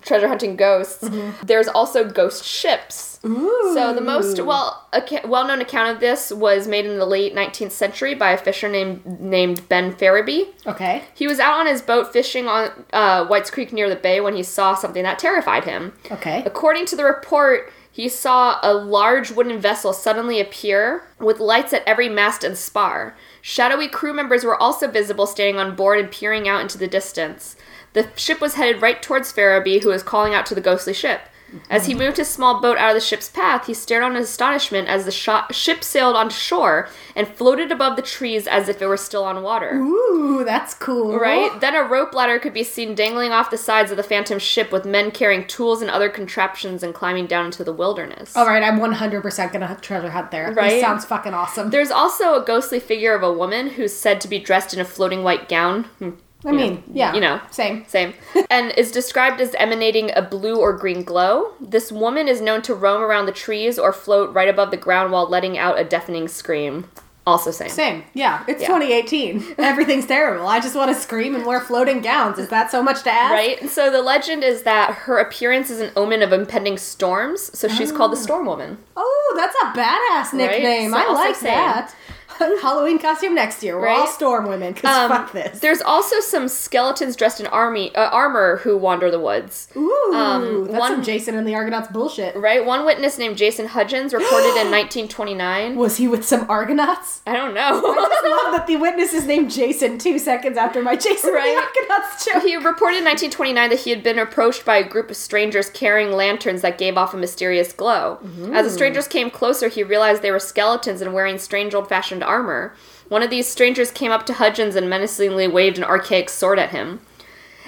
treasure 0.03 0.27
hunting 0.29 0.57
ghosts, 0.57 1.09
there's 1.45 1.69
also 1.69 2.09
ghost 2.09 2.45
ships. 2.45 3.19
So 3.23 3.93
the 3.95 4.01
most 4.01 4.41
well 4.41 4.87
acca- 4.93 5.27
well-known 5.27 5.61
account 5.61 5.91
of 5.95 6.01
this 6.01 6.31
was 6.33 6.69
made 6.69 6.87
in 6.87 6.99
the 6.99 7.07
late 7.07 7.35
19th 7.35 7.73
century 7.73 8.15
by 8.15 8.31
a 8.31 8.39
fisher 8.39 8.69
named 8.69 9.05
named 9.21 9.69
Ben 9.69 9.93
Ferebee. 9.95 10.47
okay. 10.67 11.03
He 11.15 11.27
was 11.27 11.41
out 11.41 11.59
on 11.59 11.67
his 11.67 11.83
boat 11.83 12.13
fishing 12.13 12.47
on 12.47 12.71
uh, 12.93 13.27
White's 13.27 13.51
Creek 13.51 13.73
near 13.73 13.89
the 13.89 13.97
bay 13.97 14.21
when 14.21 14.35
he 14.37 14.43
saw 14.43 14.75
something 14.75 15.03
that 15.03 15.19
terrified 15.19 15.65
him. 15.65 15.93
Okay. 16.11 16.43
According 16.47 16.87
to 16.87 16.97
the 16.97 17.05
report, 17.05 17.73
he 17.91 18.09
saw 18.09 18.59
a 18.63 18.73
large 18.75 19.31
wooden 19.33 19.59
vessel 19.59 19.93
suddenly 19.93 20.39
appear 20.39 21.09
with 21.19 21.41
lights 21.41 21.73
at 21.73 21.83
every 21.87 22.09
mast 22.09 22.45
and 22.45 22.57
spar. 22.57 23.17
Shadowy 23.41 23.89
crew 23.89 24.13
members 24.13 24.45
were 24.45 24.61
also 24.61 24.87
visible 24.89 25.27
standing 25.27 25.57
on 25.59 25.75
board 25.75 25.99
and 25.99 26.11
peering 26.13 26.47
out 26.47 26.61
into 26.61 26.77
the 26.79 26.87
distance. 26.89 27.57
The 27.97 28.11
ship 28.15 28.43
was 28.43 28.55
headed 28.57 28.83
right 28.83 29.03
towards 29.03 29.33
Ferebee, 29.33 29.83
who 29.83 29.89
was 29.89 30.03
calling 30.03 30.35
out 30.35 30.45
to 30.47 30.55
the 30.55 30.61
ghostly 30.61 30.93
ship. 30.93 31.23
As 31.71 31.87
he 31.87 31.95
mm-hmm. 31.95 32.03
moved 32.03 32.17
his 32.19 32.29
small 32.29 32.61
boat 32.61 32.77
out 32.77 32.91
of 32.91 32.95
the 32.95 33.01
ship's 33.01 33.31
path, 33.31 33.69
he 33.69 33.73
stared 33.73 34.03
on 34.03 34.17
in 34.17 34.23
astonishment 34.23 34.87
as 34.87 35.07
the 35.07 35.47
ship 35.51 35.83
sailed 35.83 36.15
onto 36.15 36.35
shore 36.35 36.91
and 37.15 37.27
floated 37.27 37.73
above 37.73 37.97
the 37.97 38.03
trees 38.03 38.47
as 38.47 38.69
if 38.69 38.83
it 38.83 38.87
were 38.87 38.99
still 38.99 39.25
on 39.25 39.43
water. 39.43 39.77
Ooh, 39.77 40.45
that's 40.45 40.75
cool. 40.75 41.19
Right? 41.19 41.59
Then 41.59 41.75
a 41.75 41.85
rope 41.85 42.13
ladder 42.13 42.39
could 42.39 42.53
be 42.53 42.65
seen 42.65 42.95
dangling 42.95 43.33
off 43.33 43.51
the 43.51 43.57
sides 43.57 43.91
of 43.91 43.97
the 43.97 44.03
phantom 44.03 44.39
ship 44.41 44.71
with 44.71 44.85
men 44.85 45.11
carrying 45.11 45.47
tools 45.47 45.81
and 45.81 45.91
other 45.91 46.11
contraptions 46.11 46.83
and 46.83 46.93
climbing 46.93 47.27
down 47.27 47.47
into 47.47 47.65
the 47.65 47.73
wilderness. 47.73 48.37
All 48.37 48.47
right, 48.47 48.63
I'm 48.63 48.79
100% 48.79 49.53
going 49.53 49.67
to 49.67 49.81
treasure 49.81 50.11
hunt 50.11 50.31
there. 50.31 50.53
Right? 50.53 50.69
This 50.69 50.83
sounds 50.83 51.07
fucking 51.07 51.33
awesome. 51.33 51.71
There's 51.71 51.91
also 51.91 52.35
a 52.35 52.45
ghostly 52.45 52.79
figure 52.79 53.15
of 53.15 53.23
a 53.23 53.33
woman 53.33 53.71
who's 53.71 53.95
said 53.95 54.21
to 54.21 54.29
be 54.29 54.39
dressed 54.39 54.75
in 54.75 54.81
a 54.81 54.85
floating 54.85 55.23
white 55.23 55.49
gown. 55.49 55.85
Hmm. 55.99 56.11
I 56.47 56.53
mean, 56.53 56.83
yeah. 56.93 57.15
you 57.15 57.21
know. 57.21 57.41
Same. 57.51 57.85
Same. 57.89 58.15
and 58.51 58.71
is 58.73 58.93
described 58.93 59.41
as 59.41 59.55
emanating 59.57 60.11
a 60.15 60.23
blue 60.23 60.57
or 60.61 60.73
green 60.73 61.03
glow. 61.03 61.53
This 61.61 61.91
woman 61.91 62.29
is 62.29 62.41
known 62.41 62.63
to 62.63 62.75
roam 62.75 63.03
around 63.03 63.27
the 63.27 63.33
trees 63.33 63.79
or 63.79 63.93
float 63.93 64.33
right 64.35 64.49
above 64.49 64.71
the 64.71 64.77
ground 64.77 65.13
while 65.13 65.29
letting 65.29 65.59
out 65.59 65.79
a 65.79 65.85
deafening 65.85 66.29
scream. 66.29 66.89
Also 67.27 67.51
same. 67.51 67.69
Same. 67.71 68.05
Yeah. 68.15 68.45
It's 68.47 68.63
Yeah. 68.63 68.69
2018. 68.69 69.57
Everything's 69.59 70.07
terrible. 70.07 70.47
I 70.47 70.61
just 70.61 70.77
want 70.77 70.95
to 70.95 71.01
scream 71.01 71.35
and 71.35 71.45
wear 71.45 71.61
floating 71.61 72.01
gowns. 72.01 72.39
Is 72.39 72.49
that 72.51 72.71
so 72.71 72.85
much 72.85 73.03
to 73.03 73.11
ask? 73.11 73.33
Right? 73.33 73.69
So 73.69 73.91
the 73.91 74.01
legend 74.01 74.45
is 74.45 74.63
that 74.63 74.93
her 74.95 75.19
appearance 75.19 75.69
is 75.69 75.81
an 75.81 75.91
omen 75.97 76.23
of 76.23 76.33
impending 76.33 76.79
storms, 76.79 77.51
so 77.59 77.67
she's 77.67 77.91
called 77.91 78.13
the 78.13 78.17
ah. 78.17 78.21
Storm 78.21 78.47
Woman. 78.47 78.79
Oh, 78.97 79.35
that's 79.37 79.57
a 79.61 79.67
badass 79.77 80.33
Right? 80.39 80.53
nickname. 80.53 80.93
So 80.93 80.99
I 80.99 81.13
like 81.13 81.35
same. 81.35 81.51
that. 81.53 81.93
Halloween 82.63 82.99
costume 82.99 83.35
next 83.35 83.63
year. 83.63 83.79
We're 83.79 83.89
all 83.89 84.01
Right? 84.05 84.09
storm 84.09 84.47
women 84.49 84.73
because 84.73 84.97
Um, 84.97 85.11
fuck 85.11 85.33
this. 85.33 85.61
There's 85.61 85.81
also 85.83 86.21
some 86.21 86.49
skeletons 86.49 87.17
dressed 87.17 87.41
in 87.41 87.47
army 87.49 87.95
uh, 87.95 88.09
armor 88.11 88.57
who 88.59 88.77
wander 88.77 89.11
the 89.11 89.21
woods. 89.21 89.69
Ooh, 89.77 90.13
um, 90.15 90.65
that's 90.67 90.79
one- 90.79 90.93
some 90.93 91.03
Jason 91.03 91.35
and 91.37 91.47
the 91.47 91.55
Argonauts 91.55 91.89
bullshit. 91.89 92.37
Right? 92.37 92.65
One 92.65 92.85
witness 92.85 93.19
named 93.19 93.37
Jason 93.37 93.67
Hudgens 93.67 94.13
reported 94.13 94.49
in 94.61 94.71
1929. 94.71 95.77
Was 95.77 95.97
he 95.97 96.09
with 96.09 96.25
some 96.25 96.49
Argonauts? 96.51 97.23
I 97.27 97.33
don't 97.35 97.57
I 97.57 97.71
know. 97.71 97.81
just 97.81 98.25
love 98.25 98.53
that 98.55 98.65
the 98.67 98.77
witness 98.77 99.13
is 99.13 99.27
named 99.27 99.51
Jason 99.51 99.99
two 99.99 100.19
seconds 100.19 100.57
after 100.59 100.83
my 100.83 100.97
Jason 100.97 101.31
and 101.31 101.37
Right. 101.37 101.55
the 101.77 101.83
Argonauts 101.83 102.25
joke. 102.25 102.43
He 102.43 102.57
reported 102.57 102.99
in 102.99 103.05
1929 103.05 103.71
that 103.71 103.81
he 103.81 103.91
had 103.91 104.03
been 104.03 104.19
approached 104.19 104.65
by 104.65 104.77
a 104.77 104.89
group 104.89 105.11
of 105.11 105.17
strangers 105.17 105.71
carrying 105.71 106.13
lanterns 106.13 106.63
that 106.63 106.79
gave 106.79 106.97
off 106.97 107.15
a 107.15 107.17
mysterious 107.17 107.73
glow. 107.73 108.19
As 108.53 108.67
the 108.67 108.71
strangers 108.73 109.09
came 109.09 109.31
closer, 109.31 109.69
he 109.69 109.83
realized 109.83 110.23
they 110.23 110.31
were 110.31 110.39
skeletons 110.39 111.01
and 111.01 111.13
wearing 111.15 111.39
strange 111.39 111.75
old 111.75 111.89
fashioned 111.89 112.23
armor. 112.27 112.75
One 113.09 113.23
of 113.23 113.31
these 113.31 113.47
strangers 113.49 113.91
came 113.91 114.11
up 114.11 114.27
to 114.27 114.35
Hudgens 114.35 114.75
and 114.77 114.91
menacingly 114.91 115.49
waved 115.49 115.79
an 115.79 115.85
archaic 115.85 116.29
sword 116.29 116.59
at 116.59 116.71
him. 116.71 117.01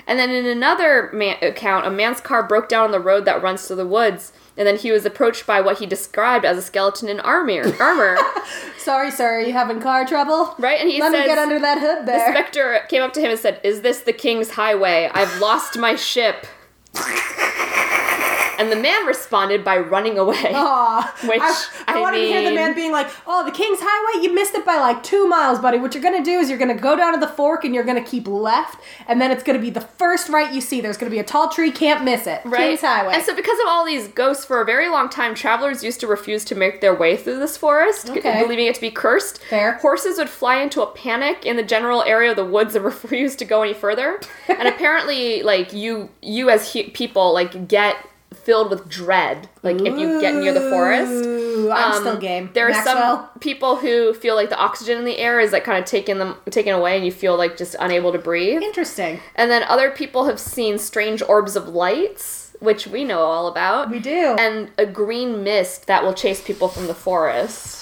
And 0.07 0.19
then 0.19 0.31
in 0.31 0.47
another 0.47 1.11
man- 1.13 1.37
account, 1.43 1.87
a 1.87 1.91
man's 1.91 2.21
car 2.21 2.43
broke 2.43 2.69
down 2.69 2.85
on 2.85 2.91
the 2.93 3.01
road 3.01 3.25
that 3.27 3.43
runs 3.43 3.67
through 3.67 3.77
the 3.77 3.87
woods, 3.87 4.33
and 4.57 4.67
then 4.67 4.77
he 4.79 4.91
was 4.91 5.05
approached 5.05 5.47
by 5.47 5.61
what 5.61 5.79
he 5.81 5.87
described 5.87 6.45
as 6.47 6.57
a 6.57 6.63
skeleton 6.63 7.09
in 7.11 7.21
armor. 7.21 7.63
armor, 7.79 8.17
Sorry, 8.79 9.11
sir, 9.11 9.35
are 9.39 9.41
you 9.43 9.53
having 9.53 9.81
car 9.81 10.07
trouble? 10.07 10.55
right? 10.59 10.81
And 10.81 10.89
he 10.89 10.99
said, 10.99 11.11
Let 11.11 11.13
says, 11.13 11.21
me 11.21 11.27
get 11.27 11.39
under 11.39 11.59
that 11.61 11.79
hood 11.79 12.07
there. 12.07 12.19
The 12.27 12.33
specter 12.33 12.81
came 12.89 13.03
up 13.03 13.13
to 13.13 13.21
him 13.21 13.31
and 13.31 13.39
said, 13.39 13.61
Is 13.63 13.83
this 13.83 14.01
the 14.01 14.15
king's 14.15 14.53
highway? 14.53 15.11
I've 15.13 15.41
lost 15.41 15.77
my 15.79 15.95
ship. 15.95 16.47
And 18.59 18.73
the 18.73 18.77
man 18.77 19.07
responded 19.07 19.65
by 19.65 19.79
running 19.79 20.19
away. 20.19 20.53
Aw. 20.55 21.15
Which, 21.29 21.41
I, 21.41 21.65
I, 21.87 21.99
I 21.99 22.01
wanted 22.01 22.19
to 22.19 22.27
hear 22.27 22.43
the 22.43 22.55
man 22.55 22.75
being 22.75 22.91
like, 22.93 23.09
"Oh, 23.27 23.45
the 23.45 23.53
King's 23.53 23.79
Highway, 23.81 24.25
you 24.27 24.35
missed 24.35 24.55
it 24.55 24.65
by 24.67 24.77
like 24.77 25.03
two 25.03 25.29
miles, 25.29 25.59
buddy. 25.61 25.79
What 25.79 25.95
you're 25.95 26.03
gonna 26.03 26.25
do 26.25 26.39
is 26.39 26.49
you're 26.49 26.59
gonna 26.59 26.75
go 26.75 26.97
down 26.97 27.15
to 27.15 27.21
the 27.21 27.29
fork 27.29 27.65
and 27.65 27.75
you're 27.75 27.85
gonna 27.85 28.03
keep 28.05 28.27
left, 28.27 28.81
and 29.07 29.21
then 29.21 29.31
it's 29.31 29.43
gonna 29.45 29.59
be 29.61 29.71
the 29.71 29.81
first 29.81 30.29
right 30.29 30.53
you 30.53 30.61
see. 30.61 30.81
There's 30.81 30.97
gonna 30.97 31.11
be 31.11 31.19
a 31.21 31.25
tall 31.25 31.49
tree, 31.51 31.71
can't 31.71 32.05
miss 32.05 32.27
it. 32.27 32.43
King's 32.43 32.81
Highway. 32.81 33.15
And 33.15 33.23
so, 33.23 33.35
because 33.35 33.59
of 33.61 33.67
all 33.69 33.85
these 33.87 34.09
ghosts, 34.09 34.45
for 34.45 34.61
a 34.61 34.65
very 34.65 34.89
long 34.89 35.09
time, 35.09 35.35
travelers 35.35 35.85
used 35.85 36.01
to 36.01 36.07
refuse 36.07 36.45
to 36.47 36.55
make 36.55 36.81
their 36.81 36.95
way 36.95 37.17
through 37.17 37.39
this 37.39 37.57
forest, 37.57 38.11
Okay. 38.11 38.43
believing 38.43 38.67
it 38.67 38.75
to 38.75 38.81
be 38.81 38.91
cursed. 38.91 39.43
Fair. 39.45 39.75
Horses 39.75 40.19
would 40.19 40.29
fly 40.29 40.57
into 40.63 40.83
a 40.83 40.87
panic 40.87 41.47
in 41.47 41.57
the 41.57 41.63
general 41.63 42.03
area 42.03 42.31
of 42.31 42.37
the 42.37 42.45
woods 42.45 42.75
and 42.75 42.85
refuse 42.93 43.37
to 43.37 43.45
go 43.45 43.63
any 43.63 43.75
further. 43.75 44.21
and 44.49 44.67
apparently, 44.73 45.43
like 45.43 45.73
you, 45.73 46.09
you 46.23 46.51
as 46.51 46.73
hu- 46.73 46.91
people, 46.91 47.33
like 47.33 47.69
get 47.69 47.97
filled 48.49 48.71
with 48.71 48.89
dread, 48.89 49.47
like 49.63 49.77
if 49.77 49.99
you 49.99 50.19
get 50.23 50.35
near 50.35 50.55
the 50.55 50.71
forest. 50.71 51.13
Ooh, 51.13 51.71
I'm 51.71 51.93
Um, 51.93 52.01
still 52.01 52.17
game. 52.17 52.49
There 52.55 52.67
are 52.67 52.71
Maxwell? 52.71 52.95
some 52.95 53.29
people 53.41 53.77
who 53.77 54.15
feel 54.15 54.35
like 54.37 54.49
the 54.49 54.57
oxygen 54.57 54.97
in 54.97 55.05
the 55.05 55.19
air 55.19 55.39
is 55.39 55.53
like 55.53 55.65
kind 55.65 55.79
of 55.79 55.85
taken 55.85 56.19
them 56.19 56.35
taken 56.49 56.73
away, 56.75 56.97
and 56.97 57.05
you 57.05 57.13
feel 57.13 57.37
like 57.37 57.59
just 57.59 57.77
unable 57.79 58.11
to 58.13 58.19
breathe. 58.19 58.63
Interesting. 58.63 59.21
And 59.35 59.51
then 59.51 59.65
other 59.65 59.91
people 59.91 60.25
have 60.25 60.41
seen 60.41 60.79
strange 60.79 61.21
orbs 61.21 61.57
of 61.57 61.69
lights, 61.69 62.57
which 62.61 62.87
we 62.87 63.05
know 63.05 63.19
all 63.21 63.49
about, 63.49 63.91
We 63.91 63.99
do. 63.99 64.35
and 64.39 64.71
a 64.79 64.87
green 64.87 65.45
mist 65.45 65.87
that 65.87 66.03
will 66.03 66.15
chase 66.15 66.41
people 66.41 66.69
from 66.69 66.87
the 66.87 66.95
forest. 66.95 67.75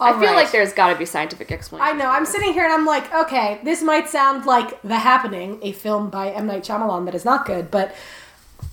I 0.00 0.12
feel 0.12 0.20
right. 0.30 0.34
like 0.36 0.52
there's 0.52 0.72
got 0.72 0.92
to 0.92 0.98
be 0.98 1.04
scientific 1.04 1.50
explanation. 1.52 1.96
I 1.96 1.98
know. 1.98 2.10
I'm 2.10 2.26
sitting 2.26 2.52
here 2.52 2.64
and 2.64 2.72
I'm 2.72 2.86
like, 2.86 3.12
okay, 3.12 3.58
this 3.64 3.82
might 3.82 4.08
sound 4.08 4.46
like 4.46 4.80
The 4.82 4.98
Happening, 4.98 5.58
a 5.62 5.72
film 5.72 6.10
by 6.10 6.30
M 6.30 6.46
Night 6.46 6.62
Shyamalan 6.64 7.04
that 7.06 7.14
is 7.14 7.24
not 7.24 7.44
good, 7.46 7.70
but 7.70 7.94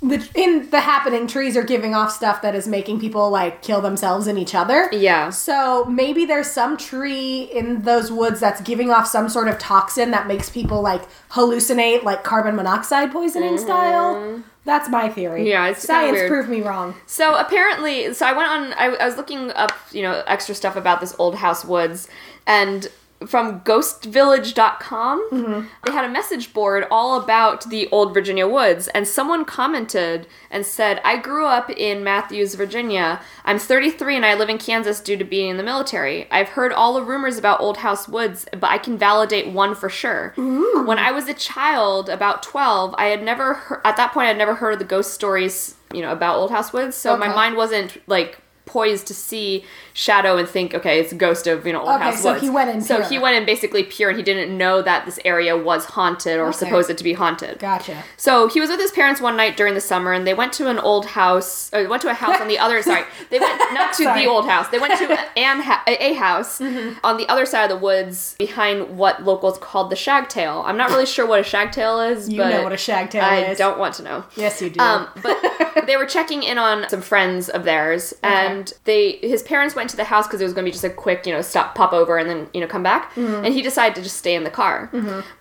the, 0.02 0.30
in 0.36 0.70
The 0.70 0.80
Happening, 0.80 1.28
trees 1.28 1.58
are 1.58 1.64
giving 1.64 1.94
off 1.94 2.12
stuff 2.12 2.42
that 2.42 2.56
is 2.56 2.68
making 2.68 3.00
people 3.00 3.30
like 3.30 3.62
kill 3.62 3.82
themselves 3.82 4.28
and 4.28 4.40
each 4.40 4.56
other. 4.56 4.90
Yeah. 4.92 5.30
So 5.30 5.86
maybe 5.86 6.26
there's 6.26 6.50
some 6.50 6.78
tree 6.78 7.44
in 7.54 7.82
those 7.82 8.12
woods 8.12 8.40
that's 8.40 8.62
giving 8.62 8.90
off 8.92 9.08
some 9.08 9.30
sort 9.30 9.48
of 9.48 9.60
toxin 9.60 10.12
that 10.12 10.28
makes 10.28 10.50
people 10.50 10.82
like 10.82 11.02
hallucinate, 11.32 12.04
like 12.04 12.24
carbon 12.24 12.56
monoxide 12.56 13.12
poisoning 13.12 13.58
style. 13.58 14.42
That's 14.66 14.90
my 14.90 15.10
theory. 15.10 15.42
Mm-hmm. 15.42 15.48
Yeah, 15.48 15.68
it's 15.70 15.84
science 15.84 16.20
proved 16.28 16.50
me 16.50 16.62
wrong. 16.62 16.96
So 17.08 17.36
apparently, 17.36 18.14
so 18.14 18.26
I 18.26 18.34
went 18.34 18.50
on. 18.50 18.74
I, 18.74 18.96
I 18.96 19.06
was 19.06 19.18
looking 19.18 19.52
up, 19.52 19.72
you 19.92 20.04
know, 20.04 20.24
extra 20.28 20.54
stuff 20.54 20.76
about 20.76 21.02
this 21.02 21.16
old 21.18 21.36
house 21.36 21.66
woods, 21.66 22.08
and 22.46 22.88
from 23.28 23.60
ghostvillage.com, 23.62 25.30
mm-hmm. 25.32 25.68
they 25.86 25.92
had 25.92 26.06
a 26.06 26.10
message 26.10 26.54
board 26.54 26.86
all 26.90 27.22
about 27.22 27.70
the 27.70 27.90
old 27.92 28.14
Virginia 28.14 28.48
woods, 28.48 28.88
and 28.90 29.08
someone 29.08 29.44
commented 29.44 30.28
and 30.50 30.66
said, 30.66 31.02
"I 31.04 31.18
grew 31.18 31.46
up 31.46 31.70
in 31.70 32.04
Mathews, 32.04 32.56
Virginia. 32.56 33.22
I'm 33.44 33.60
33 33.60 34.16
and 34.16 34.26
I 34.26 34.36
live 34.36 34.50
in 34.50 34.58
Kansas 34.58 35.00
due 35.02 35.18
to 35.18 35.24
being 35.24 35.50
in 35.50 35.58
the 35.58 35.64
military. 35.64 36.32
I've 36.32 36.50
heard 36.50 36.72
all 36.72 36.94
the 36.94 37.04
rumors 37.04 37.38
about 37.38 37.60
old 37.60 37.78
house 37.78 38.08
woods, 38.08 38.46
but 38.52 38.70
I 38.70 38.78
can 38.78 38.98
validate 38.98 39.52
one 39.52 39.76
for 39.76 39.90
sure. 39.90 40.34
When 40.36 40.98
I 41.00 41.12
was 41.12 41.28
a 41.28 41.34
child, 41.34 42.10
about 42.10 42.44
12, 42.44 42.96
I 42.98 43.08
had 43.08 43.24
never 43.24 43.56
heard, 43.56 43.82
at 43.84 43.98
that 43.98 44.14
point 44.14 44.28
I'd 44.30 44.38
never 44.38 44.56
heard 44.56 44.74
of 44.74 44.80
the 44.80 44.86
ghost 44.86 45.14
stories, 45.14 45.76
you 45.94 46.02
know, 46.02 46.12
about 46.12 46.38
old 46.38 46.52
house 46.52 46.72
woods. 46.72 46.96
So 46.96 47.18
my 47.18 47.28
mind 47.28 47.56
wasn't 47.58 47.98
like 48.08 48.40
poised 48.70 49.08
to 49.08 49.14
see 49.14 49.66
shadow 49.94 50.38
and 50.38 50.48
think, 50.48 50.74
okay, 50.74 51.00
it's 51.00 51.12
a 51.12 51.16
ghost 51.16 51.48
of 51.48 51.66
you 51.68 51.74
know 51.74 51.80
old 51.82 51.90
Okay, 51.90 52.04
house 52.06 52.22
so 52.24 52.32
woods. 52.32 52.42
he 52.44 52.50
went 52.50 52.70
in 52.70 52.82
So 52.82 52.98
pure. 52.98 53.10
he 53.10 53.20
went 53.20 53.36
in 53.36 53.46
basically 53.46 53.84
pure, 53.84 54.10
and 54.10 54.18
he 54.18 54.24
didn't 54.24 54.56
know 54.58 54.82
that 54.82 55.06
this 55.06 55.20
area 55.26 55.58
was 55.58 55.86
haunted 55.86 56.38
or 56.40 56.48
Okay. 56.50 56.58
supposed 56.58 56.96
to 56.98 57.04
be 57.04 57.14
haunted. 57.14 57.60
Gotcha. 57.60 58.04
So 58.18 58.48
he 58.48 58.60
was 58.62 58.70
with 58.70 58.80
his 58.80 58.92
parents 58.92 59.20
one 59.22 59.36
night 59.36 59.58
during 59.58 59.74
the 59.74 59.82
summer, 59.82 60.14
and 60.14 60.26
they 60.26 60.34
went 60.34 60.54
to 60.54 60.68
an 60.70 60.80
old 60.80 61.06
house. 61.08 61.70
Or 61.74 61.88
went 61.88 62.02
to 62.04 62.10
a 62.10 62.14
house 62.14 62.40
on 62.40 62.48
the 62.48 62.60
other. 62.60 62.82
Sorry, 62.82 63.04
they 63.30 63.40
went 63.40 63.58
not 63.74 63.94
to 63.94 64.04
the 64.04 64.26
old 64.28 64.46
house. 64.48 64.68
They 64.70 64.80
went 64.80 64.98
to 65.00 65.06
an 65.38 65.62
ha- 65.62 65.84
a 65.88 66.14
house 66.14 66.60
Mm-hmm. 66.60 67.00
on 67.04 67.18
the 67.18 67.28
other 67.30 67.46
side 67.46 67.64
of 67.64 67.70
the 67.70 67.84
woods, 67.84 68.36
behind 68.38 68.98
what 68.98 69.24
locals 69.24 69.58
called 69.60 69.90
the 69.90 69.96
shagtail. 69.96 70.64
I'm 70.66 70.78
not 70.78 70.90
really 70.90 71.06
sure 71.06 71.26
what 71.26 71.40
a 71.40 71.44
shagtail 71.44 72.12
is. 72.12 72.30
You 72.30 72.38
but 72.38 72.50
know 72.50 72.64
what 72.64 72.74
a 72.74 72.76
shagtail 72.76 73.22
I 73.22 73.38
is. 73.46 73.60
I 73.60 73.64
don't 73.64 73.80
want 73.80 73.96
to 73.96 74.04
know. 74.04 74.24
Yes, 74.36 74.62
you 74.62 74.70
do. 74.70 74.80
Um, 74.80 75.08
but 75.24 75.38
they 75.88 75.96
were 75.98 76.06
checking 76.06 76.44
in 76.44 76.58
on 76.58 76.88
some 76.90 77.02
friends 77.02 77.50
of 77.50 77.64
theirs, 77.64 78.14
and 78.24 78.59
they 78.86 79.14
his 79.22 79.44
parents 79.44 79.76
went 79.76 79.90
to 79.90 79.98
the 79.98 80.04
house 80.04 80.28
because 80.28 80.42
it 80.42 80.44
was 80.44 80.54
going 80.54 80.66
to 80.66 80.70
be 80.70 80.72
just 80.72 80.84
a 80.84 80.90
quick, 80.90 81.26
you 81.26 81.34
know, 81.34 81.42
stop, 81.42 81.76
pop 81.76 81.94
over, 81.94 82.18
and 82.18 82.30
then 82.30 82.50
you 82.54 82.62
know 82.62 82.68
come 82.68 82.84
back. 82.84 83.12
Mm-hmm. 83.14 83.46
And 83.46 83.54
he 83.54 83.62
decided 83.62 83.96
to 83.96 84.02
just 84.02 84.18
stay 84.18 84.36
in 84.36 84.44
the 84.44 84.50
car. 84.50 84.90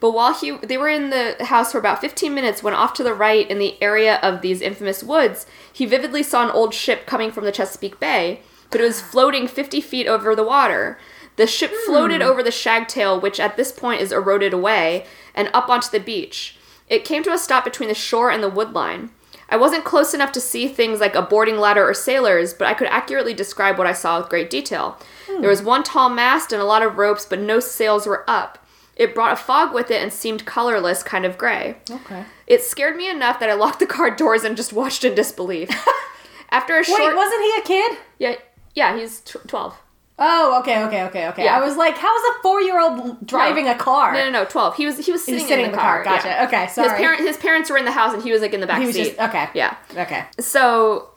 But 0.00 0.12
while 0.12 0.34
he 0.34 0.56
they 0.58 0.78
were 0.78 0.88
in 0.88 1.10
the 1.10 1.36
house 1.44 1.72
for 1.72 1.78
about 1.78 2.00
15 2.00 2.34
minutes, 2.34 2.62
when 2.62 2.74
off 2.74 2.94
to 2.94 3.02
the 3.02 3.14
right 3.14 3.48
in 3.50 3.58
the 3.58 3.80
area 3.82 4.16
of 4.22 4.40
these 4.40 4.60
infamous 4.60 5.02
woods, 5.02 5.46
he 5.72 5.86
vividly 5.86 6.22
saw 6.22 6.44
an 6.44 6.50
old 6.50 6.74
ship 6.74 7.06
coming 7.06 7.30
from 7.30 7.44
the 7.44 7.52
Chesapeake 7.52 8.00
Bay, 8.00 8.42
but 8.70 8.80
it 8.80 8.84
was 8.84 9.00
floating 9.12 9.48
50 9.48 9.80
feet 9.80 10.06
over 10.06 10.34
the 10.34 10.44
water. 10.44 10.98
The 11.36 11.46
ship 11.46 11.70
floated 11.86 12.20
over 12.20 12.42
the 12.42 12.50
shagtail, 12.50 13.22
which 13.22 13.38
at 13.38 13.56
this 13.56 13.70
point 13.70 14.00
is 14.00 14.10
eroded 14.10 14.52
away, 14.52 15.06
and 15.36 15.48
up 15.54 15.68
onto 15.68 15.88
the 15.88 16.00
beach. 16.00 16.56
It 16.88 17.04
came 17.04 17.22
to 17.22 17.32
a 17.32 17.38
stop 17.38 17.64
between 17.64 17.88
the 17.88 17.94
shore 17.94 18.30
and 18.30 18.42
the 18.42 18.48
wood 18.48 18.72
line. 18.72 19.10
I 19.48 19.56
wasn't 19.56 19.84
close 19.84 20.12
enough 20.12 20.32
to 20.32 20.40
see 20.40 20.68
things 20.68 21.00
like 21.00 21.14
a 21.14 21.22
boarding 21.22 21.58
ladder 21.58 21.88
or 21.88 21.94
sailors, 21.94 22.52
but 22.52 22.66
I 22.66 22.74
could 22.74 22.88
accurately 22.88 23.32
describe 23.32 23.78
what 23.78 23.86
I 23.86 23.92
saw 23.92 24.18
with 24.18 24.28
great 24.28 24.50
detail. 24.50 24.98
There 25.26 25.38
hmm. 25.38 25.46
was 25.46 25.62
one 25.62 25.82
tall 25.82 26.10
mast 26.10 26.52
and 26.52 26.60
a 26.60 26.66
lot 26.66 26.82
of 26.82 26.98
ropes, 26.98 27.24
but 27.24 27.40
no 27.40 27.60
sails 27.60 28.06
were 28.06 28.28
up. 28.28 28.64
It 28.94 29.14
brought 29.14 29.32
a 29.32 29.36
fog 29.36 29.72
with 29.72 29.90
it 29.90 30.02
and 30.02 30.12
seemed 30.12 30.44
colorless, 30.44 31.02
kind 31.02 31.24
of 31.24 31.38
gray. 31.38 31.76
okay. 31.88 32.24
It 32.46 32.62
scared 32.62 32.96
me 32.96 33.08
enough 33.08 33.38
that 33.38 33.48
I 33.48 33.54
locked 33.54 33.78
the 33.78 33.86
car 33.86 34.10
doors 34.10 34.42
and 34.42 34.56
just 34.56 34.72
watched 34.72 35.04
in 35.04 35.14
disbelief. 35.14 35.70
After 36.50 36.78
a 36.78 36.84
short. 36.84 37.00
Wait, 37.00 37.14
wasn't 37.14 37.42
he 37.42 37.58
a 37.58 37.62
kid? 37.62 37.98
yeah, 38.18 38.34
yeah, 38.74 38.96
he's 38.96 39.20
tw- 39.20 39.46
twelve. 39.46 39.76
Oh, 40.18 40.58
okay, 40.60 40.82
okay, 40.84 41.04
okay, 41.04 41.28
okay. 41.28 41.44
Yeah. 41.44 41.56
I 41.56 41.64
was 41.64 41.76
like, 41.76 41.96
how 41.96 42.12
is 42.16 42.22
a 42.36 42.42
four-year-old 42.42 43.24
driving 43.26 43.68
a 43.68 43.74
car? 43.76 44.12
No, 44.12 44.24
no, 44.24 44.30
no, 44.30 44.44
twelve. 44.44 44.74
He 44.76 44.84
was 44.84 45.04
he 45.04 45.12
was 45.12 45.24
sitting, 45.24 45.46
sitting 45.46 45.66
in 45.66 45.70
the, 45.70 45.76
car. 45.78 46.02
Gotcha. 46.02 46.26
yeah. 46.28 46.44
Okay, 46.46 46.66
sorry. 46.68 46.88
His 46.90 46.98
parent 46.98 47.20
his 47.20 47.36
parents 47.36 47.70
were 47.70 47.78
in 47.78 47.84
the 47.84 47.92
house 47.92 48.12
and 48.14 48.22
he 48.22 48.32
was 48.32 48.40
like 48.42 48.52
in 48.52 48.60
the 48.60 48.66
back 48.66 48.80
He 48.80 48.86
was 48.86 48.96
seat. 48.96 49.16
just 49.16 49.20
okay. 49.20 49.48
Yeah. 49.54 49.76
Okay. 49.96 50.24
So 50.40 51.10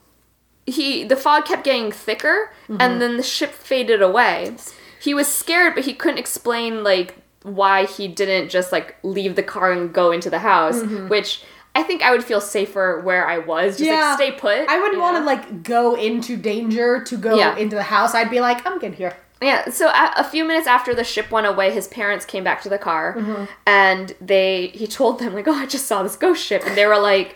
he 0.67 1.03
the 1.03 1.15
fog 1.15 1.45
kept 1.45 1.63
getting 1.63 1.91
thicker 1.91 2.51
Mm-hmm. 2.69 2.77
and 2.79 3.01
then 3.01 3.17
the 3.17 3.23
ship 3.23 3.51
faded 3.51 4.01
away. 4.01 4.55
He 5.01 5.13
was 5.13 5.27
scared 5.27 5.73
but 5.75 5.83
he 5.85 5.93
couldn't 5.93 6.19
explain 6.19 6.83
like 6.83 7.15
why 7.43 7.85
he 7.85 8.07
didn't 8.07 8.49
just 8.49 8.71
like 8.71 8.95
leave 9.03 9.35
the 9.35 9.41
car 9.43 9.71
and 9.71 9.91
go 9.91 10.11
into 10.11 10.29
the 10.29 10.39
house, 10.39 10.77
Mm-hmm. 10.79 11.07
which 11.09 11.43
I 11.73 11.83
think 11.83 12.01
I 12.01 12.11
would 12.11 12.23
feel 12.23 12.41
safer 12.41 12.99
where 13.01 13.25
I 13.27 13.37
was. 13.37 13.77
Just 13.77 13.89
Yeah. 13.89 14.09
like 14.09 14.15
stay 14.17 14.31
put. 14.31 14.67
I 14.69 14.79
wouldn't 14.79 14.99
want 14.99 15.17
to 15.17 15.23
like 15.23 15.63
go 15.63 15.95
into 15.95 16.35
danger 16.35 17.03
to 17.03 17.17
go 17.17 17.35
Yeah. 17.35 17.55
into 17.55 17.75
the 17.75 17.83
house. 17.83 18.13
I'd 18.13 18.29
be 18.29 18.41
like, 18.41 18.65
I'm 18.67 18.77
good 18.79 18.95
here. 18.95 19.15
Yeah, 19.41 19.71
so 19.71 19.87
a, 19.87 20.13
a 20.17 20.23
few 20.23 20.45
minutes 20.45 20.67
after 20.67 20.93
the 20.93 21.03
ship 21.03 21.31
went 21.31 21.47
away, 21.47 21.71
his 21.71 21.87
parents 21.87 22.25
came 22.25 22.43
back 22.43 22.61
to 22.61 22.69
the 22.69 22.77
car, 22.77 23.15
mm-hmm. 23.17 23.45
and 23.65 24.13
they 24.21 24.67
he 24.67 24.85
told 24.85 25.17
them 25.17 25.33
like, 25.33 25.47
"Oh, 25.47 25.53
I 25.53 25.65
just 25.65 25.87
saw 25.87 26.03
this 26.03 26.15
ghost 26.15 26.45
ship," 26.45 26.61
and 26.63 26.77
they 26.77 26.85
were 26.85 26.99
like, 26.99 27.35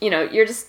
"You 0.00 0.08
know, 0.08 0.22
you're 0.22 0.46
just 0.46 0.68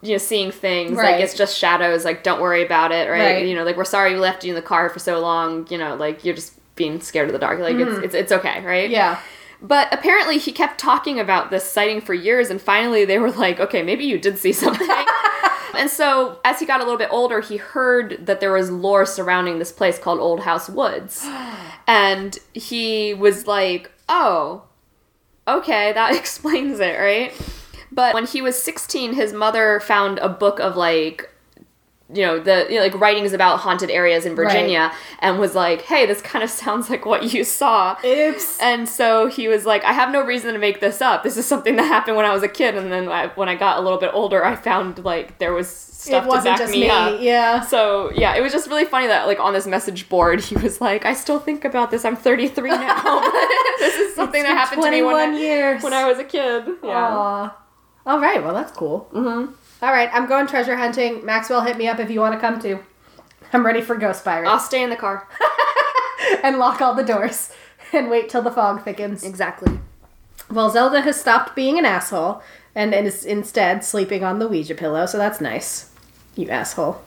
you 0.00 0.12
know 0.12 0.18
seeing 0.18 0.50
things 0.50 0.92
Right. 0.96 1.12
like 1.12 1.22
it's 1.22 1.34
just 1.34 1.58
shadows. 1.58 2.06
Like, 2.06 2.22
don't 2.22 2.40
worry 2.40 2.64
about 2.64 2.90
it, 2.90 3.10
right? 3.10 3.34
Right. 3.34 3.46
You 3.46 3.54
know, 3.54 3.64
like 3.64 3.76
we're 3.76 3.84
sorry 3.84 4.14
we 4.14 4.18
left 4.20 4.44
you 4.44 4.50
in 4.52 4.54
the 4.54 4.62
car 4.62 4.88
for 4.88 4.98
so 4.98 5.20
long. 5.20 5.66
You 5.68 5.76
know, 5.76 5.94
like 5.94 6.24
you're 6.24 6.34
just 6.34 6.54
being 6.74 7.02
scared 7.02 7.28
of 7.28 7.34
the 7.34 7.38
dark. 7.38 7.58
Like 7.58 7.76
it's 7.76 7.90
mm-hmm. 7.90 8.04
it's 8.04 8.14
it's 8.14 8.32
okay, 8.32 8.64
right? 8.64 8.88
Yeah. 8.88 9.20
But 9.60 9.92
apparently, 9.92 10.38
he 10.38 10.52
kept 10.52 10.78
talking 10.78 11.18
about 11.18 11.50
this 11.50 11.64
sighting 11.64 12.00
for 12.00 12.14
years, 12.14 12.48
and 12.50 12.60
finally, 12.60 13.04
they 13.04 13.18
were 13.18 13.32
like, 13.32 13.58
okay, 13.58 13.82
maybe 13.82 14.04
you 14.04 14.18
did 14.18 14.38
see 14.38 14.52
something. 14.52 14.88
and 15.76 15.90
so, 15.90 16.38
as 16.44 16.60
he 16.60 16.66
got 16.66 16.80
a 16.80 16.84
little 16.84 16.98
bit 16.98 17.08
older, 17.10 17.40
he 17.40 17.56
heard 17.56 18.26
that 18.26 18.40
there 18.40 18.52
was 18.52 18.70
lore 18.70 19.04
surrounding 19.04 19.58
this 19.58 19.72
place 19.72 19.98
called 19.98 20.20
Old 20.20 20.40
House 20.40 20.68
Woods. 20.68 21.26
and 21.88 22.38
he 22.54 23.14
was 23.14 23.46
like, 23.48 23.90
oh, 24.08 24.62
okay, 25.48 25.92
that 25.92 26.14
explains 26.16 26.78
it, 26.78 26.98
right? 26.98 27.32
But 27.90 28.14
when 28.14 28.26
he 28.26 28.42
was 28.42 28.62
16, 28.62 29.14
his 29.14 29.32
mother 29.32 29.80
found 29.80 30.18
a 30.18 30.28
book 30.28 30.60
of 30.60 30.76
like, 30.76 31.30
you 32.12 32.22
know, 32.22 32.38
the 32.40 32.66
you 32.70 32.76
know, 32.76 32.82
like 32.82 32.98
writings 32.98 33.34
about 33.34 33.58
haunted 33.60 33.90
areas 33.90 34.24
in 34.24 34.34
Virginia 34.34 34.92
and 35.18 35.38
was 35.38 35.54
like, 35.54 35.82
hey, 35.82 36.06
this 36.06 36.22
kind 36.22 36.42
of 36.42 36.48
sounds 36.50 36.88
like 36.88 37.04
what 37.04 37.34
you 37.34 37.44
saw. 37.44 37.96
Oops. 38.02 38.58
And 38.62 38.88
so 38.88 39.26
he 39.26 39.46
was 39.46 39.66
like, 39.66 39.84
I 39.84 39.92
have 39.92 40.10
no 40.10 40.24
reason 40.24 40.54
to 40.54 40.58
make 40.58 40.80
this 40.80 41.02
up. 41.02 41.22
This 41.22 41.36
is 41.36 41.44
something 41.44 41.76
that 41.76 41.84
happened 41.84 42.16
when 42.16 42.24
I 42.24 42.32
was 42.32 42.42
a 42.42 42.48
kid. 42.48 42.76
And 42.76 42.90
then 42.90 43.08
I, 43.08 43.26
when 43.28 43.48
I 43.48 43.56
got 43.56 43.78
a 43.78 43.82
little 43.82 43.98
bit 43.98 44.10
older, 44.14 44.42
I 44.42 44.56
found 44.56 45.04
like 45.04 45.38
there 45.38 45.52
was 45.52 45.68
stuff 45.68 46.24
it 46.24 46.28
wasn't 46.28 46.44
to 46.44 46.50
back 46.50 46.58
just 46.58 46.72
me, 46.72 46.80
me. 46.82 46.88
up. 46.88 47.20
Yeah. 47.20 47.60
So 47.60 48.10
yeah, 48.12 48.36
it 48.36 48.40
was 48.40 48.52
just 48.52 48.68
really 48.68 48.86
funny 48.86 49.08
that 49.08 49.26
like 49.26 49.38
on 49.38 49.52
this 49.52 49.66
message 49.66 50.08
board, 50.08 50.40
he 50.40 50.56
was 50.56 50.80
like, 50.80 51.04
I 51.04 51.12
still 51.12 51.38
think 51.38 51.66
about 51.66 51.90
this. 51.90 52.06
I'm 52.06 52.16
33 52.16 52.70
now. 52.78 53.20
this 53.80 53.96
is 53.96 54.14
something 54.14 54.42
that 54.42 54.56
happened 54.56 54.82
to 54.82 54.90
me 54.90 55.02
when 55.02 55.30
21 55.30 55.34
I, 55.34 55.80
when 55.82 55.92
I 55.92 56.08
was 56.08 56.18
a 56.18 56.24
kid. 56.24 56.68
Yeah. 56.82 56.88
Aw. 56.90 57.56
All 58.06 58.18
right. 58.18 58.42
Well, 58.42 58.54
that's 58.54 58.72
cool. 58.72 59.10
Mm-hmm. 59.12 59.52
All 59.80 59.92
right. 59.92 60.10
I'm 60.12 60.26
going 60.26 60.46
treasure 60.46 60.76
hunting. 60.76 61.24
Maxwell, 61.24 61.62
hit 61.62 61.76
me 61.76 61.88
up 61.88 62.00
if 62.00 62.10
you 62.10 62.20
want 62.20 62.34
to 62.34 62.40
come 62.40 62.60
too. 62.60 62.80
I'm 63.52 63.64
ready 63.64 63.80
for 63.80 63.96
Ghost 63.96 64.24
Pirates. 64.24 64.50
I'll 64.50 64.58
stay 64.58 64.82
in 64.82 64.90
the 64.90 64.96
car. 64.96 65.26
and 66.42 66.58
lock 66.58 66.80
all 66.80 66.94
the 66.94 67.04
doors 67.04 67.50
and 67.92 68.10
wait 68.10 68.28
till 68.28 68.42
the 68.42 68.50
fog 68.50 68.84
thickens. 68.84 69.24
Exactly. 69.24 69.78
Well, 70.50 70.70
Zelda 70.70 71.02
has 71.02 71.20
stopped 71.20 71.54
being 71.54 71.78
an 71.78 71.84
asshole 71.84 72.42
and 72.74 72.94
is 72.94 73.24
instead 73.24 73.84
sleeping 73.84 74.24
on 74.24 74.38
the 74.38 74.48
Ouija 74.48 74.74
pillow, 74.74 75.06
so 75.06 75.18
that's 75.18 75.40
nice. 75.40 75.90
You 76.36 76.48
asshole. 76.48 77.02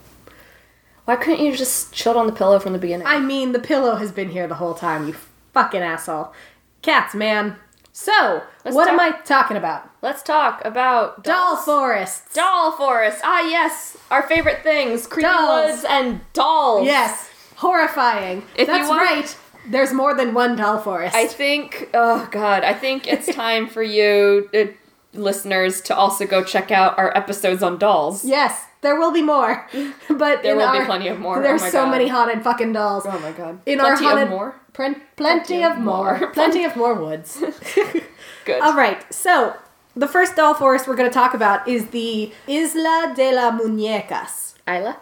Why 1.05 1.15
couldn't 1.15 1.43
you 1.43 1.55
just 1.55 1.93
chilled 1.93 2.17
on 2.17 2.27
the 2.27 2.33
pillow 2.33 2.59
from 2.59 2.73
the 2.73 2.79
beginning? 2.79 3.07
I 3.07 3.19
mean, 3.19 3.51
the 3.51 3.59
pillow 3.59 3.95
has 3.95 4.11
been 4.11 4.29
here 4.29 4.47
the 4.47 4.55
whole 4.55 4.75
time, 4.75 5.07
you 5.07 5.15
fucking 5.53 5.81
asshole. 5.81 6.33
Cats, 6.81 7.15
man. 7.15 7.55
So, 7.93 8.41
Let's 8.63 8.75
what 8.75 8.87
am 8.87 8.99
I 8.99 9.11
talking 9.25 9.57
about? 9.57 9.89
Let's 10.01 10.23
talk 10.23 10.63
about 10.63 11.23
Doll 11.23 11.55
dolls. 11.55 11.65
forests. 11.65 12.33
Doll 12.33 12.71
forest. 12.71 13.19
Ah, 13.23 13.41
yes. 13.41 13.97
Our 14.09 14.23
favorite 14.23 14.63
things: 14.63 15.07
creepy 15.07 15.27
Dolls. 15.27 15.71
woods 15.71 15.85
and 15.89 16.21
dolls. 16.33 16.85
Yes, 16.85 17.29
horrifying. 17.57 18.43
If 18.55 18.59
you 18.59 18.65
That's 18.67 18.89
want- 18.89 19.01
right. 19.01 19.37
There's 19.69 19.93
more 19.93 20.15
than 20.15 20.33
one 20.33 20.55
doll 20.55 20.79
forest. 20.79 21.15
I 21.15 21.27
think. 21.27 21.89
Oh 21.93 22.27
God, 22.31 22.63
I 22.63 22.73
think 22.73 23.07
it's 23.07 23.27
time 23.35 23.67
for 23.67 23.83
you, 23.83 24.49
uh, 24.55 24.65
listeners, 25.13 25.81
to 25.81 25.95
also 25.95 26.25
go 26.25 26.43
check 26.43 26.71
out 26.71 26.97
our 26.97 27.15
episodes 27.15 27.61
on 27.61 27.77
dolls. 27.77 28.25
yes, 28.25 28.65
there 28.81 28.99
will 28.99 29.11
be 29.11 29.21
more, 29.21 29.67
but 30.09 30.43
There 30.43 30.55
will 30.55 30.71
be 30.71 30.85
plenty 30.85 31.07
of 31.07 31.19
more. 31.19 31.41
There's 31.41 31.61
Oh 31.63 31.69
so 31.69 31.83
God. 31.85 31.91
many 31.91 32.07
haunted 32.07 32.43
fucking 32.43 32.73
dolls. 32.73 33.05
Oh 33.07 33.19
my 33.19 33.31
God. 33.31 33.59
In 33.65 33.79
plenty 33.79 34.05
our 34.05 34.11
haunted, 34.11 34.23
of 34.25 34.29
more. 34.29 34.55
Plen- 34.73 35.01
plenty, 35.17 35.63
of, 35.63 35.77
more. 35.79 36.31
plenty 36.33 36.63
of 36.63 36.75
more 36.75 36.93
woods. 36.95 37.37
Good. 38.45 38.61
All 38.61 38.75
right, 38.75 39.01
so 39.13 39.55
the 39.95 40.07
first 40.07 40.35
doll 40.35 40.53
forest 40.53 40.87
we're 40.87 40.95
going 40.95 41.09
to 41.09 41.13
talk 41.13 41.33
about 41.33 41.67
is 41.67 41.87
the 41.87 42.31
Isla 42.47 43.13
de 43.15 43.33
la 43.35 43.51
Muñecas. 43.51 44.55
Isla. 44.67 44.97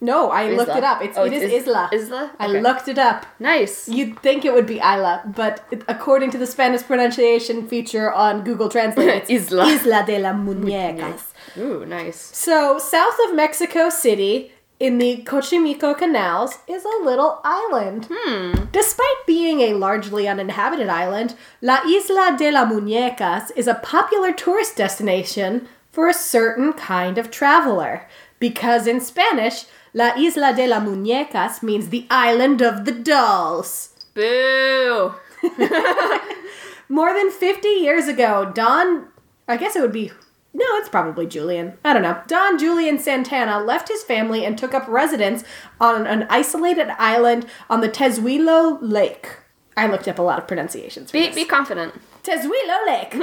No, 0.00 0.30
I 0.32 0.50
looked 0.50 0.74
it 0.76 0.82
up. 0.82 1.00
It's, 1.00 1.16
Oh, 1.16 1.22
it's 1.24 1.36
is 1.36 1.52
Is- 1.52 1.68
Isla. 1.68 1.88
Isla? 1.92 2.32
I 2.40 2.48
looked 2.48 2.88
it 2.88 2.98
up. 2.98 3.24
Nice. 3.38 3.88
You'd 3.88 4.18
think 4.18 4.44
it 4.44 4.52
would 4.52 4.66
be 4.66 4.78
Isla, 4.78 5.22
but 5.36 5.64
according 5.86 6.32
to 6.32 6.38
the 6.38 6.46
Spanish 6.46 6.82
pronunciation 6.82 7.68
feature 7.68 8.12
on 8.12 8.42
Google 8.42 8.68
Translate, 8.68 9.08
it's 9.08 9.30
Isla. 9.30 9.66
Isla 9.68 10.02
de 10.04 10.18
la 10.18 10.32
Muñecas. 10.32 11.31
Ooh, 11.58 11.84
nice. 11.84 12.18
So, 12.36 12.78
south 12.78 13.16
of 13.26 13.34
Mexico 13.34 13.90
City, 13.90 14.52
in 14.80 14.98
the 14.98 15.22
Xochimilco 15.24 15.96
canals, 15.96 16.58
is 16.66 16.84
a 16.84 17.04
little 17.04 17.40
island. 17.44 18.08
Hmm. 18.10 18.64
Despite 18.72 19.26
being 19.26 19.60
a 19.60 19.74
largely 19.74 20.26
uninhabited 20.26 20.88
island, 20.88 21.34
La 21.60 21.80
Isla 21.86 22.36
de 22.38 22.50
la 22.50 22.64
Muñecas 22.66 23.50
is 23.54 23.68
a 23.68 23.74
popular 23.74 24.32
tourist 24.32 24.76
destination 24.76 25.68
for 25.92 26.08
a 26.08 26.14
certain 26.14 26.72
kind 26.72 27.18
of 27.18 27.30
traveler. 27.30 28.08
Because 28.40 28.86
in 28.86 29.00
Spanish, 29.00 29.66
La 29.94 30.16
Isla 30.16 30.54
de 30.54 30.66
la 30.66 30.80
Muñecas 30.80 31.62
means 31.62 31.90
the 31.90 32.06
island 32.10 32.62
of 32.62 32.86
the 32.86 32.92
dolls. 32.92 33.90
Boo. 34.14 35.14
More 36.88 37.14
than 37.14 37.30
50 37.30 37.68
years 37.68 38.08
ago, 38.08 38.50
Don, 38.54 39.08
I 39.46 39.56
guess 39.56 39.76
it 39.76 39.82
would 39.82 39.92
be, 39.92 40.10
no, 40.54 40.64
it's 40.76 40.88
probably 40.88 41.26
Julian. 41.26 41.78
I 41.84 41.92
don't 41.94 42.02
know. 42.02 42.20
Don 42.26 42.58
Julian 42.58 42.98
Santana 42.98 43.58
left 43.60 43.88
his 43.88 44.02
family 44.02 44.44
and 44.44 44.58
took 44.58 44.74
up 44.74 44.86
residence 44.86 45.44
on 45.80 46.06
an 46.06 46.26
isolated 46.28 46.90
island 46.98 47.46
on 47.70 47.80
the 47.80 47.88
Teshuilo 47.88 48.78
Lake. 48.82 49.38
I 49.76 49.86
looked 49.86 50.06
up 50.06 50.18
a 50.18 50.22
lot 50.22 50.38
of 50.38 50.46
pronunciations. 50.46 51.10
For 51.10 51.16
Be 51.16 51.26
this. 51.26 51.34
be 51.34 51.44
confident. 51.46 51.94
Teshuilo 52.22 52.86
Lake. 52.86 53.12
he 53.14 53.20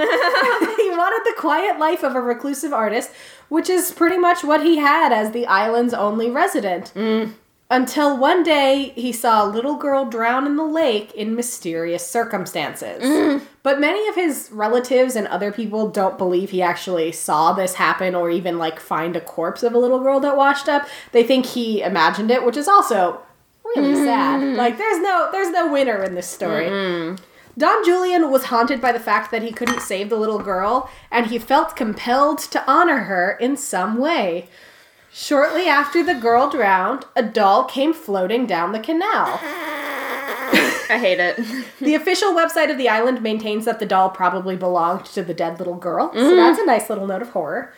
wanted 0.90 1.22
the 1.24 1.36
quiet 1.38 1.78
life 1.78 2.04
of 2.04 2.16
a 2.16 2.22
reclusive 2.22 2.74
artist, 2.74 3.12
which 3.48 3.70
is 3.70 3.92
pretty 3.92 4.18
much 4.18 4.44
what 4.44 4.64
he 4.64 4.78
had 4.78 5.14
as 5.14 5.32
the 5.32 5.46
island's 5.46 5.94
only 5.94 6.30
resident. 6.32 6.92
Mm. 6.96 7.34
Until 7.72 8.18
one 8.18 8.42
day 8.42 8.94
he 8.96 9.12
saw 9.12 9.46
a 9.46 9.48
little 9.48 9.76
girl 9.76 10.06
drown 10.06 10.48
in 10.48 10.56
the 10.56 10.64
lake 10.64 11.14
in 11.14 11.36
mysterious 11.36 12.06
circumstances. 12.06 13.04
Mm. 13.04 13.44
But 13.62 13.80
many 13.80 14.08
of 14.08 14.16
his 14.16 14.50
relatives 14.52 15.16
and 15.16 15.28
other 15.28 15.52
people 15.52 15.88
don't 15.88 16.18
believe 16.18 16.50
he 16.50 16.64
actually 16.64 17.12
saw 17.12 17.54
this 17.54 17.76
happen 17.76 18.16
or 18.16 18.32
even 18.32 18.58
like 18.58 18.80
find 18.80 19.16
a 19.16 19.22
corpse 19.22 19.62
of 19.62 19.76
a 19.76 19.78
little 19.78 20.00
girl 20.00 20.20
that 20.22 20.36
washed 20.36 20.68
up. 20.68 20.88
They 21.12 21.24
think 21.24 21.46
he 21.46 21.84
imagined 21.84 22.32
it, 22.32 22.44
which 22.44 22.58
is 22.58 22.68
also 22.68 23.22
really 23.76 23.94
mm-hmm. 23.94 24.04
sad. 24.04 24.58
Like 24.58 24.80
there's 24.80 25.00
no 25.00 25.30
there's 25.32 25.52
no 25.52 25.72
winner 25.72 26.04
in 26.04 26.16
this 26.16 26.28
story. 26.28 26.70
Don 27.56 27.84
Julian 27.84 28.32
was 28.32 28.46
haunted 28.46 28.80
by 28.80 28.94
the 28.94 29.02
fact 29.02 29.32
that 29.32 29.44
he 29.44 29.52
couldn't 29.52 29.82
save 29.82 30.10
the 30.10 30.16
little 30.16 30.40
girl, 30.40 30.90
and 31.12 31.28
he 31.28 31.38
felt 31.38 31.76
compelled 31.76 32.40
to 32.40 32.64
honor 32.72 33.02
her 33.02 33.38
in 33.40 33.58
some 33.58 33.98
way. 33.98 34.48
Shortly 35.12 35.68
after 35.68 36.04
the 36.04 36.14
girl 36.14 36.50
drowned, 36.50 37.06
a 37.16 37.24
doll 37.24 37.64
came 37.64 37.94
floating 37.94 38.46
down 38.46 38.72
the 38.72 38.80
canal. 38.80 39.40
I 40.90 40.98
hate 41.00 41.20
it. 41.20 41.40
The 41.80 41.96
official 41.96 42.34
website 42.34 42.70
of 42.70 42.78
the 42.78 42.90
island 42.90 43.22
maintains 43.22 43.66
that 43.66 43.80
the 43.80 43.86
doll 43.86 44.10
probably 44.10 44.58
belonged 44.58 45.06
to 45.06 45.24
the 45.24 45.34
dead 45.34 45.58
little 45.58 45.76
girl, 45.76 46.12
so 46.14 46.20
mm-hmm. 46.20 46.36
that's 46.36 46.60
a 46.60 46.66
nice 46.66 46.90
little 46.90 47.08
note 47.08 47.22
of 47.22 47.30
horror. 47.30 47.74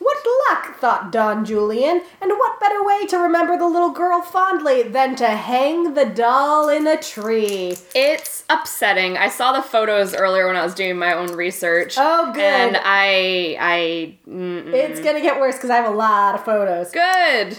What 0.00 0.16
luck, 0.50 0.76
thought 0.78 1.12
Don 1.12 1.44
Julian, 1.44 2.02
and 2.22 2.30
what 2.32 2.58
better 2.58 2.82
way 2.82 3.06
to 3.06 3.18
remember 3.18 3.58
the 3.58 3.68
little 3.68 3.90
girl 3.90 4.22
fondly 4.22 4.82
than 4.82 5.14
to 5.16 5.28
hang 5.28 5.92
the 5.92 6.06
doll 6.06 6.70
in 6.70 6.86
a 6.86 6.96
tree? 6.96 7.76
It's 7.94 8.44
upsetting. 8.48 9.18
I 9.18 9.28
saw 9.28 9.52
the 9.52 9.60
photos 9.62 10.14
earlier 10.14 10.46
when 10.46 10.56
I 10.56 10.64
was 10.64 10.74
doing 10.74 10.96
my 10.98 11.12
own 11.12 11.32
research. 11.34 11.96
Oh, 11.98 12.32
good. 12.32 12.42
And 12.42 12.78
I, 12.82 13.56
I, 13.60 14.18
mm, 14.26 14.72
It's 14.72 15.00
gonna 15.00 15.20
get 15.20 15.38
worse 15.38 15.56
because 15.56 15.68
I 15.70 15.76
have 15.76 15.92
a 15.92 15.96
lot 15.96 16.34
of 16.34 16.44
photos. 16.46 16.90
good. 16.90 17.58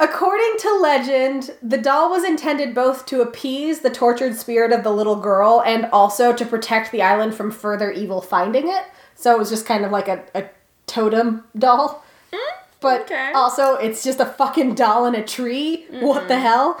According 0.00 0.54
to 0.58 0.78
legend, 0.80 1.50
the 1.62 1.78
doll 1.78 2.10
was 2.10 2.24
intended 2.24 2.74
both 2.74 3.06
to 3.06 3.20
appease 3.20 3.80
the 3.80 3.90
tortured 3.90 4.34
spirit 4.36 4.72
of 4.72 4.82
the 4.82 4.90
little 4.90 5.14
girl 5.16 5.62
and 5.64 5.86
also 5.92 6.32
to 6.32 6.44
protect 6.46 6.90
the 6.90 7.02
island 7.02 7.34
from 7.34 7.52
further 7.52 7.90
evil 7.92 8.20
finding 8.20 8.66
it. 8.68 8.84
So 9.14 9.32
it 9.32 9.38
was 9.38 9.48
just 9.50 9.64
kind 9.66 9.84
of 9.84 9.92
like 9.92 10.08
a, 10.08 10.24
a 10.34 10.46
totem 10.92 11.44
doll. 11.56 12.04
Mm, 12.32 12.38
but 12.80 13.02
okay. 13.02 13.32
also, 13.34 13.76
it's 13.76 14.04
just 14.04 14.20
a 14.20 14.26
fucking 14.26 14.74
doll 14.74 15.06
in 15.06 15.14
a 15.14 15.24
tree. 15.24 15.86
What 15.90 16.28
the 16.28 16.38
hell? 16.38 16.80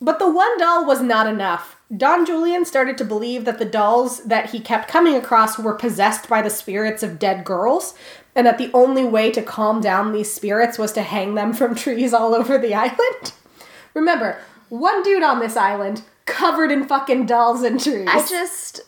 But 0.00 0.18
the 0.18 0.30
one 0.30 0.58
doll 0.58 0.86
was 0.86 1.00
not 1.00 1.26
enough. 1.26 1.76
Don 1.94 2.24
Julian 2.24 2.64
started 2.64 2.96
to 2.98 3.04
believe 3.04 3.44
that 3.44 3.58
the 3.58 3.64
dolls 3.64 4.22
that 4.24 4.50
he 4.50 4.60
kept 4.60 4.88
coming 4.88 5.14
across 5.16 5.58
were 5.58 5.74
possessed 5.74 6.28
by 6.28 6.40
the 6.40 6.50
spirits 6.50 7.02
of 7.02 7.18
dead 7.18 7.44
girls, 7.44 7.94
and 8.34 8.46
that 8.46 8.58
the 8.58 8.70
only 8.72 9.04
way 9.04 9.30
to 9.32 9.42
calm 9.42 9.80
down 9.80 10.12
these 10.12 10.32
spirits 10.32 10.78
was 10.78 10.92
to 10.92 11.02
hang 11.02 11.34
them 11.34 11.52
from 11.52 11.74
trees 11.74 12.14
all 12.14 12.34
over 12.34 12.58
the 12.58 12.74
island. 12.74 13.32
Remember, 13.92 14.38
one 14.68 15.02
dude 15.02 15.24
on 15.24 15.40
this 15.40 15.56
island 15.56 16.02
covered 16.26 16.70
in 16.70 16.86
fucking 16.86 17.26
dolls 17.26 17.62
and 17.62 17.80
trees. 17.80 18.08
I 18.08 18.24
just, 18.26 18.82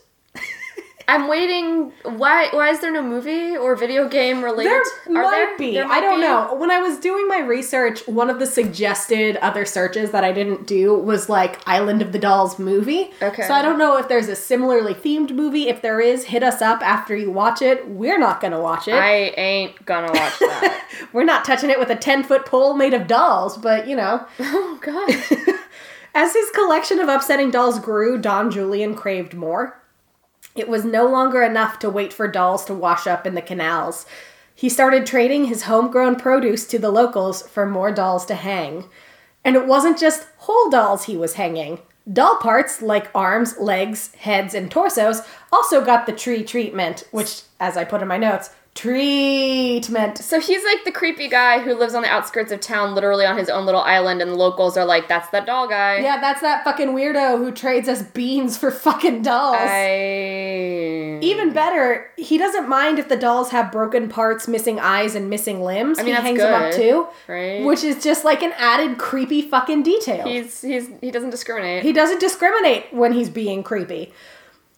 I'm 1.07 1.27
waiting. 1.27 1.91
Why? 2.03 2.47
Why 2.51 2.69
is 2.69 2.79
there 2.79 2.91
no 2.91 3.01
movie 3.03 3.55
or 3.57 3.75
video 3.75 4.07
game 4.07 4.43
related? 4.43 4.71
There 5.05 5.17
Are 5.17 5.23
might 5.23 5.31
there? 5.31 5.57
be. 5.57 5.73
There 5.73 5.85
I 5.85 5.99
don't 5.99 6.17
be? 6.17 6.21
know. 6.21 6.53
When 6.55 6.71
I 6.71 6.79
was 6.79 6.97
doing 6.97 7.27
my 7.27 7.39
research, 7.39 8.07
one 8.07 8.29
of 8.29 8.39
the 8.39 8.45
suggested 8.45 9.37
other 9.37 9.65
searches 9.65 10.11
that 10.11 10.23
I 10.23 10.31
didn't 10.31 10.65
do 10.67 10.93
was 10.93 11.29
like 11.29 11.59
Island 11.67 12.01
of 12.01 12.11
the 12.11 12.19
Dolls 12.19 12.57
movie. 12.59 13.11
Okay. 13.21 13.43
So 13.43 13.53
I 13.53 13.61
don't 13.61 13.77
know 13.77 13.97
if 13.97 14.07
there's 14.07 14.27
a 14.29 14.35
similarly 14.35 14.93
themed 14.93 15.31
movie. 15.31 15.67
If 15.67 15.81
there 15.81 15.99
is, 15.99 16.25
hit 16.25 16.43
us 16.43 16.61
up 16.61 16.81
after 16.81 17.15
you 17.15 17.31
watch 17.31 17.61
it. 17.61 17.87
We're 17.89 18.19
not 18.19 18.41
gonna 18.41 18.61
watch 18.61 18.87
it. 18.87 18.93
I 18.93 19.33
ain't 19.37 19.85
gonna 19.85 20.07
watch 20.07 20.39
that. 20.39 20.87
We're 21.13 21.23
not 21.25 21.45
touching 21.45 21.69
it 21.69 21.79
with 21.79 21.89
a 21.89 21.95
10 21.95 22.23
foot 22.23 22.45
pole 22.45 22.75
made 22.75 22.93
of 22.93 23.07
dolls, 23.07 23.57
but 23.57 23.87
you 23.87 23.95
know. 23.95 24.25
oh 24.39 24.79
god. 24.81 25.55
As 26.15 26.33
his 26.33 26.49
collection 26.51 26.99
of 26.99 27.09
upsetting 27.09 27.49
dolls 27.49 27.79
grew, 27.79 28.19
Don 28.19 28.51
Julian 28.51 28.93
craved 28.95 29.33
more. 29.33 29.79
It 30.55 30.69
was 30.69 30.85
no 30.85 31.07
longer 31.07 31.41
enough 31.41 31.79
to 31.79 31.89
wait 31.89 32.13
for 32.13 32.27
dolls 32.27 32.63
to 32.65 32.73
wash 32.73 33.07
up 33.07 33.25
in 33.25 33.35
the 33.35 33.41
canals. 33.41 34.05
He 34.55 34.69
started 34.69 35.05
trading 35.05 35.45
his 35.45 35.63
homegrown 35.63 36.17
produce 36.17 36.65
to 36.67 36.79
the 36.79 36.91
locals 36.91 37.41
for 37.41 37.65
more 37.65 37.91
dolls 37.91 38.25
to 38.27 38.35
hang. 38.35 38.85
And 39.43 39.55
it 39.55 39.65
wasn't 39.65 39.99
just 39.99 40.27
whole 40.37 40.69
dolls 40.69 41.05
he 41.05 41.17
was 41.17 41.33
hanging. 41.33 41.79
Doll 42.11 42.37
parts 42.37 42.81
like 42.81 43.09
arms, 43.15 43.57
legs, 43.57 44.13
heads, 44.15 44.53
and 44.53 44.69
torsos 44.69 45.21
also 45.51 45.83
got 45.83 46.05
the 46.05 46.11
tree 46.11 46.43
treatment, 46.43 47.05
which, 47.11 47.43
as 47.59 47.77
I 47.77 47.85
put 47.85 48.01
in 48.01 48.07
my 48.07 48.17
notes, 48.17 48.49
treatment. 48.75 50.17
So 50.17 50.39
he's 50.39 50.63
like 50.63 50.83
the 50.83 50.91
creepy 50.91 51.27
guy 51.27 51.59
who 51.59 51.73
lives 51.75 51.93
on 51.93 52.01
the 52.01 52.09
outskirts 52.09 52.51
of 52.51 52.59
town, 52.59 52.95
literally 52.95 53.25
on 53.25 53.37
his 53.37 53.49
own 53.49 53.65
little 53.65 53.81
island, 53.81 54.21
and 54.21 54.31
the 54.31 54.35
locals 54.35 54.77
are 54.77 54.85
like, 54.85 55.07
"That's 55.07 55.29
that 55.29 55.45
doll 55.45 55.67
guy." 55.67 55.99
Yeah, 55.99 56.19
that's 56.19 56.41
that 56.41 56.63
fucking 56.63 56.89
weirdo 56.89 57.37
who 57.37 57.51
trades 57.51 57.87
us 57.87 58.01
beans 58.01 58.57
for 58.57 58.71
fucking 58.71 59.21
dolls. 59.21 59.57
I. 59.59 61.19
Even 61.21 61.53
better, 61.53 62.11
he 62.17 62.37
doesn't 62.37 62.67
mind 62.67 62.99
if 62.99 63.07
the 63.09 63.15
dolls 63.17 63.51
have 63.51 63.71
broken 63.71 64.09
parts, 64.09 64.47
missing 64.47 64.79
eyes, 64.79 65.15
and 65.15 65.29
missing 65.29 65.63
limbs. 65.63 65.97
mean, 65.97 66.07
he 66.07 66.13
hangs 66.13 66.39
them 66.39 66.53
up 66.53 66.73
too, 66.73 67.07
right? 67.27 67.63
which 67.63 67.83
is 67.83 68.03
just 68.03 68.25
like 68.25 68.41
an 68.41 68.53
added 68.57 68.97
creepy 68.97 69.41
fucking 69.41 69.83
detail. 69.83 70.27
He's 70.27 70.61
he's 70.61 70.89
he 71.01 71.11
doesn't 71.11 71.29
discriminate. 71.29 71.83
he 71.83 71.93
doesn't 71.93 72.19
discriminate 72.19 72.91
when 72.91 73.13
he's 73.13 73.29
being 73.29 73.63
creepy. 73.63 74.13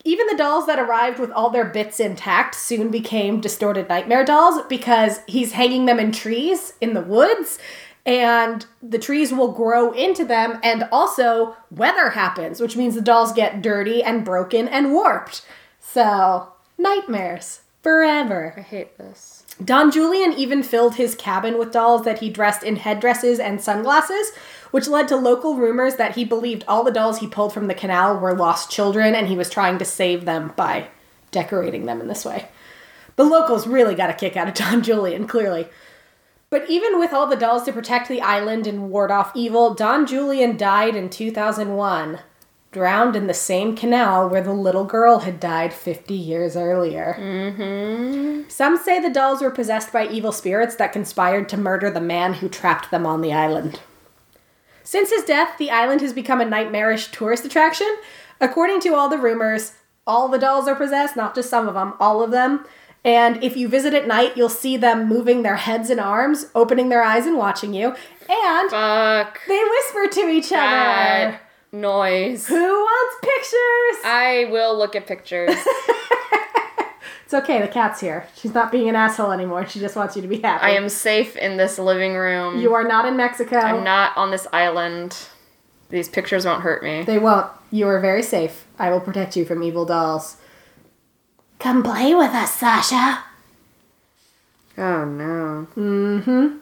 Even 0.07 0.27
the 0.27 0.37
dolls 0.37 0.67
that 0.67 0.77
arrived 0.77 1.17
with 1.17 1.31
all 1.31 1.49
their 1.49 1.65
bits 1.65 1.99
intact 1.99 2.53
soon 2.53 2.91
became 2.91 3.41
distorted 3.41 3.89
nightmare 3.89 4.23
dolls 4.23 4.63
because 4.69 5.19
he's 5.27 5.53
hanging 5.53 5.85
them 5.85 5.99
in 5.99 6.11
trees 6.11 6.73
in 6.79 6.93
the 6.93 7.01
woods 7.01 7.57
and 8.05 8.67
the 8.83 8.99
trees 8.99 9.33
will 9.33 9.51
grow 9.51 9.91
into 9.91 10.23
them 10.23 10.59
and 10.63 10.87
also 10.91 11.57
weather 11.71 12.11
happens, 12.11 12.61
which 12.61 12.77
means 12.77 12.93
the 12.93 13.01
dolls 13.01 13.33
get 13.33 13.63
dirty 13.63 14.03
and 14.03 14.23
broken 14.23 14.67
and 14.67 14.93
warped. 14.93 15.43
So, 15.79 16.53
nightmares 16.77 17.61
forever. 17.81 18.53
I 18.55 18.61
hate 18.61 18.97
this. 18.99 19.43
Don 19.63 19.89
Julian 19.89 20.33
even 20.33 20.61
filled 20.61 20.95
his 20.95 21.15
cabin 21.15 21.57
with 21.57 21.71
dolls 21.71 22.03
that 22.03 22.19
he 22.19 22.29
dressed 22.29 22.61
in 22.61 22.75
headdresses 22.75 23.39
and 23.39 23.61
sunglasses, 23.61 24.33
which 24.75 24.89
led 24.89 25.07
to 25.07 25.15
local 25.15 25.55
rumors 25.55 25.95
that 25.95 26.15
he 26.15 26.25
believed 26.25 26.65
all 26.67 26.83
the 26.83 26.91
dolls 26.91 27.19
he 27.19 27.27
pulled 27.27 27.53
from 27.53 27.67
the 27.67 27.73
canal 27.73 28.19
were 28.19 28.35
lost 28.35 28.69
children 28.69 29.15
and 29.15 29.29
he 29.29 29.37
was 29.37 29.49
trying 29.49 29.77
to 29.77 29.85
save 29.85 30.25
them 30.25 30.51
by 30.57 30.85
decorating 31.31 31.85
them 31.85 32.01
in 32.01 32.09
this 32.09 32.25
way. 32.25 32.49
The 33.15 33.23
locals 33.23 33.67
really 33.67 33.95
got 33.95 34.09
a 34.09 34.13
kick 34.13 34.35
out 34.35 34.49
of 34.49 34.53
Don 34.53 34.83
Julian, 34.83 35.27
clearly. 35.27 35.69
But 36.49 36.69
even 36.69 36.99
with 36.99 37.13
all 37.13 37.25
the 37.25 37.37
dolls 37.37 37.63
to 37.63 37.71
protect 37.71 38.09
the 38.09 38.19
island 38.19 38.67
and 38.67 38.89
ward 38.89 39.11
off 39.11 39.31
evil, 39.33 39.73
Don 39.73 40.05
Julian 40.05 40.57
died 40.57 40.93
in 40.93 41.09
2001, 41.09 42.19
drowned 42.73 43.15
in 43.15 43.27
the 43.27 43.33
same 43.33 43.77
canal 43.77 44.27
where 44.27 44.43
the 44.43 44.51
little 44.51 44.83
girl 44.83 45.19
had 45.19 45.39
died 45.39 45.73
50 45.73 46.13
years 46.13 46.57
earlier. 46.57 47.15
Mm-hmm. 47.17 48.49
Some 48.49 48.77
say 48.77 48.99
the 48.99 49.09
dolls 49.09 49.41
were 49.41 49.51
possessed 49.51 49.93
by 49.93 50.05
evil 50.05 50.33
spirits 50.33 50.75
that 50.75 50.91
conspired 50.91 51.47
to 51.47 51.55
murder 51.55 51.89
the 51.89 52.01
man 52.01 52.33
who 52.33 52.49
trapped 52.49 52.91
them 52.91 53.05
on 53.05 53.21
the 53.21 53.31
island. 53.31 53.79
Since 54.85 55.09
his 55.09 55.23
death, 55.23 55.57
the 55.57 55.71
island 55.71 55.99
has 56.01 56.13
become 56.13 56.39
a 56.39 56.45
nightmarish 56.45 57.07
tourist 57.11 57.43
attraction. 57.43 57.93
According 58.39 58.79
to 58.81 58.93
all 58.93 59.09
the 59.09 59.17
rumors, 59.17 59.73
all 60.07 60.27
the 60.29 60.37
dolls 60.37 60.67
are 60.67 60.75
possessed, 60.75 61.15
not 61.17 61.33
just 61.35 61.49
some 61.49 61.67
of 61.67 61.73
them, 61.73 61.95
all 61.99 62.21
of 62.23 62.29
them. 62.31 62.65
And 63.03 63.43
if 63.43 63.57
you 63.57 63.67
visit 63.67 63.93
at 63.95 64.07
night, 64.07 64.37
you'll 64.37 64.47
see 64.49 64.77
them 64.77 65.07
moving 65.09 65.41
their 65.41 65.55
heads 65.57 65.89
and 65.89 65.99
arms, 65.99 66.47
opening 66.55 66.89
their 66.89 67.03
eyes 67.03 67.25
and 67.25 67.35
watching 67.37 67.73
you. 67.73 67.95
And 68.29 68.69
Fuck 68.69 69.39
they 69.47 69.59
whisper 69.63 70.07
to 70.21 70.29
each 70.29 70.51
other. 70.51 70.61
that 70.61 71.41
noise. 71.71 72.47
Who 72.47 72.55
wants 72.63 73.15
pictures? 73.21 74.05
I 74.05 74.47
will 74.51 74.77
look 74.77 74.95
at 74.95 75.07
pictures. 75.07 75.55
It's 77.25 77.33
okay, 77.33 77.59
the 77.59 77.67
cat's 77.67 77.99
here. 78.01 78.27
She's 78.35 78.53
not 78.53 78.71
being 78.71 78.87
an 78.87 78.95
asshole 78.95 79.31
anymore. 79.31 79.67
She 79.67 79.79
just 79.79 79.95
wants 79.95 80.15
you 80.15 80.21
to 80.21 80.27
be 80.27 80.41
happy. 80.41 80.63
I 80.63 80.69
am 80.71 80.89
safe 80.89 81.35
in 81.35 81.57
this 81.57 81.79
living 81.79 82.13
room. 82.13 82.59
You 82.59 82.75
are 82.75 82.83
not 82.83 83.07
in 83.07 83.17
Mexico. 83.17 83.57
I'm 83.57 83.83
not 83.83 84.15
on 84.15 84.29
this 84.29 84.45
island. 84.53 85.17
These 85.89 86.07
pictures 86.07 86.45
won't 86.45 86.61
hurt 86.61 86.83
me. 86.83 87.01
They 87.03 87.17
won't. 87.17 87.47
You 87.71 87.87
are 87.87 87.99
very 87.99 88.21
safe. 88.21 88.67
I 88.77 88.91
will 88.91 89.01
protect 89.01 89.35
you 89.35 89.43
from 89.43 89.63
evil 89.63 89.85
dolls. 89.85 90.37
Come 91.57 91.81
play 91.81 92.13
with 92.13 92.31
us, 92.31 92.53
Sasha. 92.53 93.23
Oh 94.77 95.05
no. 95.05 95.67
Mm-hmm. 95.75 96.57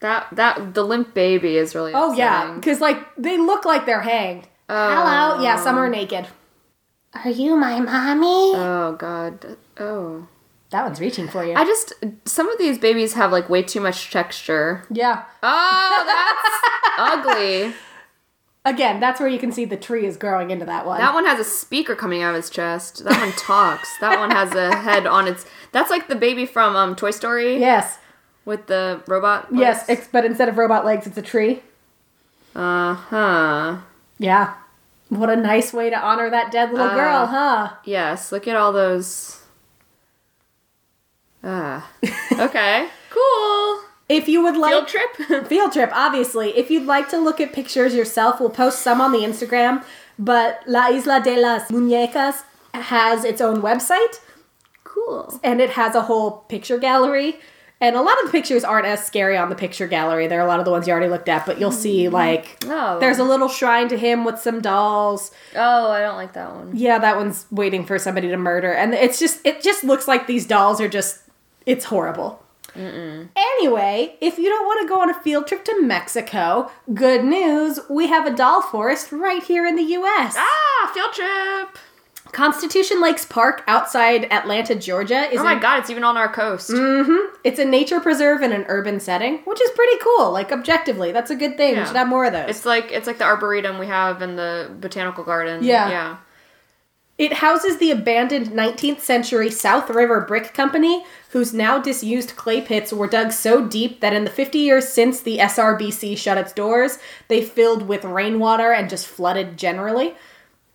That 0.00 0.28
that 0.32 0.74
the 0.74 0.82
limp 0.82 1.14
baby 1.14 1.56
is 1.56 1.76
really. 1.76 1.92
Oh 1.94 2.12
yeah, 2.14 2.54
because 2.54 2.80
like 2.80 2.98
they 3.16 3.38
look 3.38 3.64
like 3.64 3.86
they're 3.86 4.00
hanged. 4.00 4.48
Hello. 4.68 5.42
Yeah, 5.42 5.56
some 5.62 5.76
are 5.76 5.88
naked. 5.88 6.26
Are 7.12 7.30
you 7.30 7.56
my 7.56 7.80
mommy? 7.80 8.52
Oh 8.54 8.94
god. 8.98 9.56
Oh. 9.78 10.28
that 10.70 10.84
one's 10.84 11.00
reaching 11.00 11.26
for 11.28 11.44
you. 11.44 11.54
I 11.54 11.64
just 11.64 11.92
some 12.24 12.48
of 12.48 12.58
these 12.58 12.78
babies 12.78 13.14
have 13.14 13.32
like 13.32 13.48
way 13.48 13.62
too 13.62 13.80
much 13.80 14.10
texture. 14.10 14.84
yeah. 14.90 15.24
Oh, 15.42 16.04
that's 16.06 17.26
ugly. 17.28 17.74
Again, 18.64 19.00
that's 19.00 19.18
where 19.18 19.28
you 19.28 19.38
can 19.38 19.52
see 19.52 19.64
the 19.64 19.76
tree 19.76 20.04
is 20.06 20.18
growing 20.18 20.50
into 20.50 20.66
that 20.66 20.84
one. 20.84 21.00
That 21.00 21.14
one 21.14 21.24
has 21.24 21.40
a 21.40 21.44
speaker 21.44 21.96
coming 21.96 22.22
out 22.22 22.30
of 22.30 22.36
his 22.36 22.50
chest. 22.50 23.02
That 23.04 23.18
one 23.18 23.32
talks. 23.32 23.88
that 24.00 24.18
one 24.18 24.30
has 24.30 24.54
a 24.54 24.76
head 24.76 25.06
on 25.06 25.26
its. 25.26 25.46
That's 25.72 25.90
like 25.90 26.08
the 26.08 26.14
baby 26.14 26.44
from 26.46 26.76
um 26.76 26.94
Toy 26.94 27.10
Story 27.10 27.58
yes. 27.58 27.98
with 28.44 28.66
the 28.66 29.02
robot. 29.08 29.48
Yes, 29.50 29.88
ex- 29.88 30.08
but 30.12 30.24
instead 30.26 30.48
of 30.50 30.58
robot 30.58 30.84
legs, 30.84 31.06
it's 31.06 31.16
a 31.16 31.22
tree. 31.22 31.62
Uh 32.54 32.94
huh. 32.94 33.78
Yeah. 34.18 34.54
What 35.10 35.28
a 35.28 35.36
nice 35.36 35.72
way 35.72 35.90
to 35.90 35.98
honor 35.98 36.30
that 36.30 36.50
dead 36.52 36.70
little 36.72 36.88
girl, 36.88 37.26
huh? 37.26 37.72
Yes. 37.84 38.32
Look 38.32 38.48
at 38.48 38.56
all 38.56 38.72
those. 38.72 39.40
Ah. 41.44 41.90
Okay. 42.32 42.88
cool. 43.10 43.80
If 44.08 44.26
you 44.28 44.42
would 44.42 44.56
like 44.56 44.72
Field 44.72 44.88
trip. 44.88 45.46
Field 45.46 45.72
trip, 45.72 45.90
obviously. 45.92 46.56
If 46.56 46.70
you'd 46.70 46.86
like 46.86 47.08
to 47.10 47.18
look 47.18 47.40
at 47.40 47.52
pictures 47.52 47.94
yourself, 47.94 48.40
we'll 48.40 48.50
post 48.50 48.80
some 48.80 49.00
on 49.00 49.12
the 49.12 49.18
Instagram. 49.18 49.84
But 50.18 50.60
La 50.66 50.88
Isla 50.88 51.20
de 51.22 51.36
las 51.40 51.70
Muñecas 51.70 52.44
has 52.72 53.24
its 53.24 53.40
own 53.40 53.60
website 53.62 54.20
cool. 54.84 55.38
and 55.42 55.60
it 55.60 55.70
has 55.70 55.94
a 55.94 56.02
whole 56.02 56.44
picture 56.48 56.78
gallery. 56.78 57.38
And 57.82 57.96
a 57.96 58.02
lot 58.02 58.18
of 58.20 58.26
the 58.26 58.30
pictures 58.32 58.62
aren't 58.62 58.86
as 58.86 59.04
scary 59.06 59.36
on 59.38 59.48
the 59.48 59.54
picture 59.56 59.86
gallery. 59.86 60.26
There 60.26 60.38
are 60.38 60.44
a 60.44 60.48
lot 60.48 60.58
of 60.58 60.66
the 60.66 60.70
ones 60.70 60.86
you 60.86 60.92
already 60.92 61.08
looked 61.08 61.28
at, 61.30 61.46
but 61.46 61.58
you'll 61.58 61.72
see 61.72 62.08
like 62.10 62.62
Oh. 62.68 62.98
there's 63.00 63.18
a 63.18 63.24
little 63.24 63.48
shrine 63.48 63.88
to 63.88 63.96
him 63.96 64.24
with 64.24 64.38
some 64.38 64.60
dolls. 64.60 65.30
Oh, 65.56 65.90
I 65.90 66.00
don't 66.00 66.16
like 66.16 66.34
that 66.34 66.54
one. 66.54 66.72
Yeah, 66.74 66.98
that 66.98 67.16
one's 67.16 67.46
waiting 67.50 67.86
for 67.86 67.98
somebody 67.98 68.28
to 68.28 68.36
murder. 68.36 68.72
And 68.72 68.92
it's 68.92 69.18
just 69.18 69.40
it 69.46 69.62
just 69.62 69.82
looks 69.82 70.06
like 70.06 70.26
these 70.26 70.46
dolls 70.46 70.80
are 70.80 70.88
just 70.88 71.20
it's 71.64 71.86
horrible. 71.86 72.42
Anyway, 73.36 74.16
if 74.20 74.38
you 74.38 74.48
don't 74.48 74.64
want 74.66 74.80
to 74.82 74.88
go 74.88 75.00
on 75.00 75.10
a 75.10 75.20
field 75.22 75.46
trip 75.46 75.64
to 75.64 75.82
Mexico, 75.82 76.70
good 76.94 77.24
news, 77.24 77.80
we 77.88 78.06
have 78.08 78.26
a 78.26 78.34
doll 78.34 78.62
forest 78.62 79.10
right 79.12 79.42
here 79.42 79.66
in 79.66 79.76
the 79.76 79.82
US. 79.82 80.34
Ah, 80.38 80.90
field 80.94 81.12
trip. 81.12 81.78
Constitution 82.32 83.00
Lakes 83.00 83.24
Park 83.24 83.62
outside 83.66 84.24
Atlanta, 84.32 84.74
Georgia 84.74 85.30
is 85.32 85.40
Oh 85.40 85.44
my 85.44 85.58
god, 85.58 85.80
it's 85.80 85.90
even 85.90 86.04
on 86.04 86.16
our 86.16 86.32
coast. 86.32 86.70
Mm-hmm. 86.70 87.36
it's 87.44 87.58
a 87.58 87.64
nature 87.64 88.00
preserve 88.00 88.42
in 88.42 88.52
an 88.52 88.64
urban 88.68 89.00
setting, 89.00 89.38
which 89.44 89.60
is 89.60 89.70
pretty 89.72 89.98
cool. 90.02 90.32
Like 90.32 90.52
objectively, 90.52 91.12
that's 91.12 91.30
a 91.30 91.36
good 91.36 91.56
thing. 91.56 91.78
We 91.78 91.86
should 91.86 91.96
have 91.96 92.08
more 92.08 92.24
of 92.24 92.32
those. 92.32 92.50
It's 92.50 92.64
like 92.64 92.90
it's 92.92 93.06
like 93.06 93.18
the 93.18 93.24
arboretum 93.24 93.78
we 93.78 93.86
have 93.86 94.22
in 94.22 94.36
the 94.36 94.70
botanical 94.80 95.24
garden. 95.24 95.64
Yeah. 95.64 95.88
Yeah. 95.88 96.16
It 97.18 97.34
houses 97.34 97.76
the 97.76 97.90
abandoned 97.90 98.46
19th 98.46 99.00
century 99.00 99.50
South 99.50 99.90
River 99.90 100.22
Brick 100.22 100.54
Company, 100.54 101.04
whose 101.32 101.52
now 101.52 101.78
disused 101.78 102.34
clay 102.34 102.62
pits 102.62 102.94
were 102.94 103.06
dug 103.06 103.30
so 103.30 103.68
deep 103.68 104.00
that 104.00 104.14
in 104.14 104.24
the 104.24 104.30
50 104.30 104.58
years 104.58 104.88
since 104.88 105.20
the 105.20 105.36
SRBC 105.36 106.16
shut 106.16 106.38
its 106.38 106.54
doors, 106.54 106.98
they 107.28 107.42
filled 107.44 107.86
with 107.86 108.04
rainwater 108.06 108.72
and 108.72 108.88
just 108.88 109.06
flooded 109.06 109.58
generally. 109.58 110.14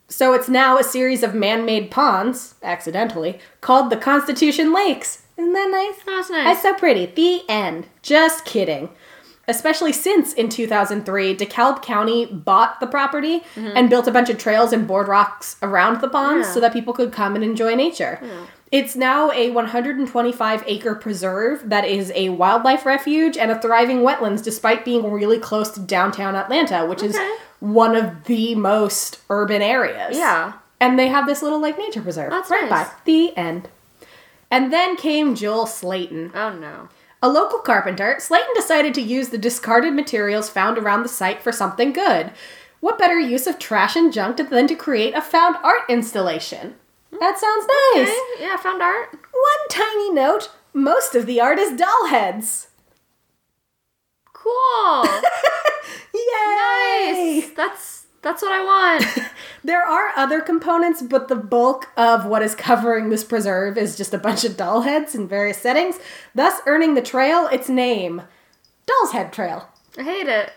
So 0.07 0.33
it's 0.33 0.47
now 0.49 0.77
a 0.77 0.83
series 0.83 1.23
of 1.23 1.33
man 1.33 1.65
made 1.65 1.89
ponds, 1.91 2.55
accidentally, 2.61 3.39
called 3.61 3.89
the 3.89 3.97
Constitution 3.97 4.73
Lakes. 4.73 5.23
Isn't 5.37 5.53
that 5.53 5.69
nice? 5.71 6.03
That's 6.05 6.29
nice. 6.29 6.45
That's 6.45 6.61
so 6.61 6.73
pretty. 6.75 7.07
The 7.07 7.41
end. 7.49 7.87
Just 8.01 8.45
kidding. 8.45 8.89
especially 9.47 9.91
since 9.93 10.33
in 10.33 10.49
2003, 10.49 11.35
DeKalb 11.35 11.83
County 11.83 12.25
bought 12.25 12.79
the 12.79 12.87
property 12.87 13.41
mm-hmm. 13.55 13.73
and 13.75 13.91
built 13.91 14.07
a 14.07 14.11
bunch 14.11 14.27
of 14.31 14.39
trails 14.39 14.73
and 14.73 14.89
boardwalks 14.89 15.55
around 15.61 16.01
the 16.01 16.07
ponds 16.09 16.47
Yeah. 16.47 16.53
so 16.55 16.59
that 16.61 16.73
people 16.73 16.93
could 16.93 17.11
come 17.11 17.35
and 17.35 17.43
enjoy 17.43 17.75
nature. 17.75 18.19
It's 18.71 18.95
now 18.95 19.31
a 19.31 19.51
125 19.51 20.63
acre 20.65 20.95
preserve 20.95 21.69
that 21.69 21.85
is 21.85 22.11
a 22.15 22.29
wildlife 22.29 22.87
refuge 22.87 23.37
and 23.37 23.51
a 23.51 23.61
thriving 23.61 23.99
wetlands 23.99 24.43
despite 24.43 24.83
being 24.83 25.11
really 25.11 25.37
close 25.37 25.69
to 25.71 25.79
downtown 25.79 26.35
Atlanta, 26.35 26.83
which 26.87 27.03
is 27.03 27.15
Okay. 27.15 27.35
One 27.65 27.95
of 27.95 28.25
the 28.25 28.53
most 28.53 29.19
urban 29.29 29.61
areas. 29.63 30.15
Yeah. 30.15 30.53
And 30.79 30.99
they 30.99 31.07
have 31.07 31.25
this 31.25 31.41
little 31.41 31.59
like 31.59 31.77
nature 31.79 32.01
preserve 32.01 32.29
That's 32.29 32.51
right 32.51 32.69
nice. 32.69 32.89
by. 32.89 32.93
The 33.05 33.35
end. 33.35 33.69
And 34.51 34.71
then 34.71 34.95
came 34.95 35.33
Joel 35.33 35.65
Slaton. 35.65 36.31
Oh 36.35 36.53
no. 36.53 36.89
A 37.23 37.29
local 37.29 37.57
carpenter, 37.59 38.17
Slayton 38.19 38.53
decided 38.53 38.93
to 38.93 39.01
use 39.01 39.29
the 39.29 39.39
discarded 39.39 39.93
materials 39.93 40.47
found 40.47 40.77
around 40.77 41.01
the 41.01 41.09
site 41.09 41.41
for 41.41 41.51
something 41.51 41.91
good. 41.91 42.31
What 42.81 42.99
better 42.99 43.19
use 43.19 43.47
of 43.47 43.57
trash 43.57 43.95
and 43.95 44.13
junk 44.13 44.37
than 44.37 44.67
to 44.67 44.75
create 44.75 45.15
a 45.15 45.21
found 45.21 45.55
art 45.63 45.89
installation? 45.89 46.75
That 47.19 47.39
sounds 47.39 47.65
nice. 47.95 48.09
Okay, 48.09 48.43
yeah, 48.43 48.57
found 48.57 48.83
art. 48.83 49.11
One 49.11 49.69
tiny 49.71 50.11
note 50.11 50.51
most 50.71 51.15
of 51.15 51.25
the 51.25 51.41
art 51.41 51.57
is 51.57 51.75
doll 51.75 52.07
heads. 52.09 52.67
Cool. 54.33 55.05
Yay! 56.31 57.41
nice. 57.41 57.49
That's 57.55 58.05
that's 58.21 58.41
what 58.41 58.51
I 58.51 58.63
want. 58.63 59.05
There 59.63 59.81
are 59.81 60.09
other 60.15 60.41
components, 60.41 61.01
but 61.01 61.27
the 61.27 61.35
bulk 61.35 61.89
of 61.97 62.27
what 62.27 62.43
is 62.43 62.53
covering 62.53 63.09
this 63.09 63.23
preserve 63.23 63.79
is 63.79 63.97
just 63.97 64.13
a 64.13 64.19
bunch 64.19 64.43
of 64.43 64.55
doll 64.55 64.81
heads 64.81 65.15
in 65.15 65.27
various 65.27 65.57
settings, 65.57 65.97
thus 66.35 66.61
earning 66.67 66.93
the 66.93 67.01
trail 67.01 67.47
its 67.47 67.67
name 67.67 68.21
Doll's 68.85 69.11
Head 69.11 69.33
Trail. 69.33 69.69
I 69.97 70.03
hate 70.03 70.27
it. 70.27 70.51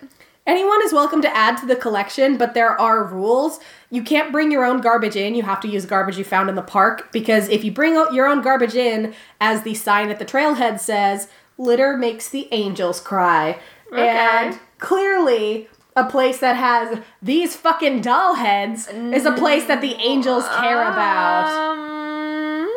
Anyone 0.47 0.83
is 0.85 0.93
welcome 0.93 1.23
to 1.23 1.35
add 1.35 1.57
to 1.59 1.67
the 1.67 1.75
collection, 1.75 2.37
but 2.37 2.53
there 2.53 2.79
are 2.79 3.03
rules. 3.03 3.61
You 3.89 4.03
can't 4.03 4.31
bring 4.31 4.53
your 4.53 4.67
own 4.67 4.83
garbage 4.83 5.17
in. 5.17 5.35
You 5.35 5.45
have 5.45 5.61
to 5.61 5.69
use 5.69 5.87
garbage 5.87 6.19
you 6.19 6.25
found 6.25 6.51
in 6.51 6.55
the 6.55 6.61
park 6.61 7.11
because 7.11 7.49
if 7.49 7.65
you 7.65 7.73
bring 7.73 7.97
out 7.97 8.13
your 8.13 8.27
own 8.27 8.43
garbage 8.43 8.75
in, 8.75 9.15
as 9.41 9.63
the 9.63 9.73
sign 9.73 10.11
at 10.11 10.19
the 10.19 10.27
trailhead 10.27 10.81
says, 10.81 11.29
litter 11.57 11.97
makes 11.97 12.29
the 12.29 12.47
angels 12.53 13.01
cry. 13.01 13.59
Okay. 13.91 14.07
And 14.07 14.61
clearly, 14.79 15.69
a 15.97 16.05
place 16.05 16.39
that 16.39 16.57
has 16.57 16.99
these 17.23 17.57
fucking 17.57 18.01
doll 18.03 18.35
heads 18.35 18.89
is 18.89 19.27
a 19.27 19.33
place 19.33 19.67
that 19.67 19.81
the 19.81 19.95
angels 19.95 20.45
care 20.61 20.83
about. 20.83 21.47
Um, 21.47 22.69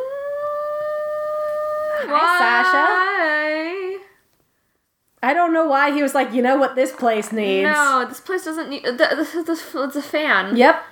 Hi, 2.03 2.63
Sasha. 2.63 4.01
I 5.23 5.33
don't 5.35 5.53
know 5.53 5.67
why 5.67 5.91
he 5.91 6.01
was 6.01 6.15
like, 6.15 6.33
you 6.33 6.41
know 6.41 6.57
what 6.57 6.75
this 6.75 6.91
place 6.91 7.31
needs. 7.31 7.69
No, 7.69 8.05
this 8.09 8.19
place 8.19 8.43
doesn't 8.45 8.69
need. 8.69 8.83
th- 8.83 8.97
This 8.97 9.35
is 9.35 9.45
this, 9.45 9.63
it's 9.75 9.95
a 9.95 10.01
fan. 10.01 10.55
Yep. 10.57 10.83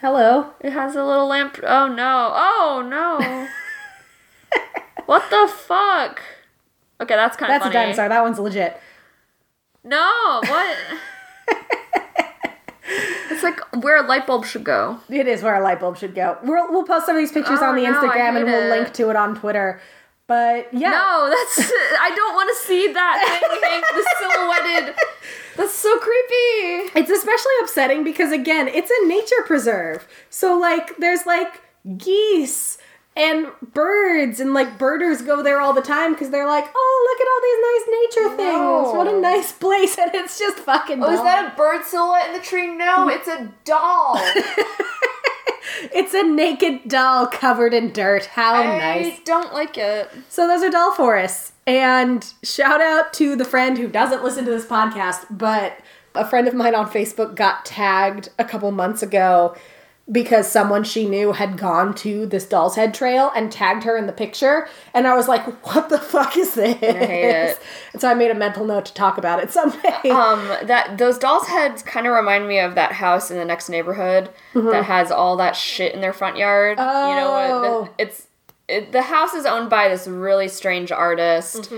Hello. 0.00 0.50
It 0.60 0.72
has 0.72 0.96
a 0.96 1.04
little 1.04 1.26
lamp. 1.28 1.58
Oh 1.62 1.86
no! 1.88 2.32
Oh 2.34 2.84
no! 2.88 3.46
what 5.06 5.28
the 5.30 5.46
fuck? 5.52 6.20
Okay, 7.00 7.14
that's 7.14 7.36
kind 7.36 7.52
of 7.52 7.54
That's 7.60 7.64
funny. 7.72 7.76
a 7.76 7.80
dinosaur. 7.86 8.08
That 8.08 8.22
one's 8.22 8.38
legit. 8.40 8.80
No, 9.84 10.40
what? 10.44 10.76
it's 13.30 13.42
like 13.42 13.60
where 13.82 14.02
a 14.02 14.06
light 14.06 14.26
bulb 14.26 14.44
should 14.44 14.64
go. 14.64 14.98
It 15.08 15.26
is 15.28 15.42
where 15.42 15.54
a 15.54 15.62
light 15.62 15.80
bulb 15.80 15.96
should 15.98 16.14
go. 16.14 16.38
We'll, 16.42 16.70
we'll 16.72 16.84
post 16.84 17.06
some 17.06 17.16
of 17.16 17.20
these 17.20 17.32
pictures 17.32 17.58
Oh, 17.62 17.66
on 17.70 17.76
the 17.76 17.82
no, 17.84 17.92
Instagram 17.94 18.36
and 18.36 18.44
we'll 18.46 18.62
it. 18.62 18.70
link 18.70 18.92
to 18.94 19.10
it 19.10 19.16
on 19.16 19.34
Twitter. 19.36 19.80
But 20.26 20.72
yeah. 20.74 20.90
No, 20.90 21.28
that's. 21.30 21.70
I 22.00 22.12
don't 22.14 22.34
want 22.34 22.50
to 22.56 22.64
see 22.66 22.92
that 22.92 23.40
thing. 23.40 23.60
hang- 23.70 23.80
the 23.80 24.06
silhouetted. 24.20 24.94
That's 25.56 25.74
so 25.74 25.98
creepy. 25.98 26.98
It's 27.00 27.10
especially 27.10 27.52
upsetting 27.62 28.04
because 28.04 28.30
again, 28.32 28.68
it's 28.68 28.90
a 28.90 29.06
nature 29.06 29.42
preserve. 29.46 30.06
So 30.30 30.58
like 30.58 30.96
there's 30.98 31.24
like 31.26 31.62
geese 31.96 32.77
and 33.18 33.48
birds 33.74 34.38
and 34.38 34.54
like 34.54 34.78
birders 34.78 35.20
go 35.22 35.42
there 35.42 35.60
all 35.60 35.72
the 35.72 35.82
time 35.82 36.12
because 36.12 36.30
they're 36.30 36.46
like, 36.46 36.64
oh 36.74 37.08
look 37.10 37.20
at 37.20 37.28
all 37.28 37.42
these 37.42 37.62
nice 37.68 37.86
nature 38.00 38.36
things. 38.36 38.96
What 38.96 39.08
a 39.08 39.20
nice 39.20 39.52
place 39.52 39.98
and 40.02 40.14
it's 40.14 40.38
just 40.38 40.58
fucking 40.58 41.02
Oh, 41.02 41.12
is 41.12 41.20
that 41.22 41.52
a 41.52 41.56
bird 41.56 41.84
silhouette 41.84 42.28
in 42.28 42.34
the 42.34 42.42
tree? 42.42 42.68
No, 42.68 43.08
mm. 43.08 43.16
it's 43.16 43.28
a 43.28 43.52
doll. 43.64 44.18
It's 45.92 46.12
a 46.14 46.24
naked 46.24 46.88
doll 46.88 47.26
covered 47.28 47.72
in 47.72 47.92
dirt. 47.92 48.24
How 48.26 48.54
I 48.54 48.78
nice. 48.78 49.20
don't 49.24 49.52
like 49.52 49.78
it. 49.78 50.10
So 50.28 50.48
those 50.48 50.62
are 50.62 50.70
doll 50.70 50.92
forests. 50.92 51.52
And 51.66 52.32
shout 52.42 52.80
out 52.80 53.12
to 53.14 53.36
the 53.36 53.44
friend 53.44 53.78
who 53.78 53.86
doesn't 53.86 54.24
listen 54.24 54.44
to 54.46 54.50
this 54.50 54.66
podcast, 54.66 55.26
but 55.30 55.78
a 56.14 56.26
friend 56.26 56.48
of 56.48 56.54
mine 56.54 56.74
on 56.74 56.90
Facebook 56.90 57.36
got 57.36 57.64
tagged 57.64 58.30
a 58.38 58.44
couple 58.44 58.70
months 58.72 59.02
ago 59.02 59.54
because 60.10 60.50
someone 60.50 60.84
she 60.84 61.06
knew 61.06 61.32
had 61.32 61.58
gone 61.58 61.92
to 61.96 62.24
this 62.26 62.46
doll's 62.46 62.76
head 62.76 62.94
trail 62.94 63.30
and 63.36 63.52
tagged 63.52 63.84
her 63.84 63.96
in 63.96 64.06
the 64.06 64.12
picture. 64.12 64.66
And 64.94 65.06
I 65.06 65.14
was 65.14 65.28
like, 65.28 65.44
what 65.66 65.90
the 65.90 65.98
fuck 65.98 66.36
is 66.36 66.54
this? 66.54 66.76
hate 66.78 66.82
it. 67.52 67.60
And 67.92 68.00
so 68.00 68.08
I 68.08 68.14
made 68.14 68.30
a 68.30 68.34
mental 68.34 68.64
note 68.64 68.86
to 68.86 68.94
talk 68.94 69.18
about 69.18 69.42
it 69.42 69.50
someday. 69.52 70.08
Um, 70.08 70.46
that 70.66 70.96
those 70.96 71.18
dolls' 71.18 71.46
heads 71.46 71.82
kind 71.82 72.06
of 72.06 72.14
remind 72.14 72.48
me 72.48 72.58
of 72.58 72.74
that 72.76 72.92
house 72.92 73.30
in 73.30 73.36
the 73.36 73.44
next 73.44 73.68
neighborhood 73.68 74.30
that 74.54 74.84
has 74.84 75.10
all 75.10 75.36
that 75.36 75.54
shit 75.56 75.94
in 75.94 76.00
their 76.00 76.12
front 76.14 76.36
yard. 76.38 76.78
You 76.78 76.84
know, 76.84 77.28
Oh. 77.28 77.80
what? 77.82 77.96
the, 77.98 78.02
it's 78.04 78.26
it, 78.66 78.92
the 78.92 79.02
house 79.02 79.34
is 79.34 79.44
owned 79.46 79.70
by 79.70 79.88
this 79.88 80.06
really 80.06 80.48
strange 80.48 80.90
artist. 80.92 81.70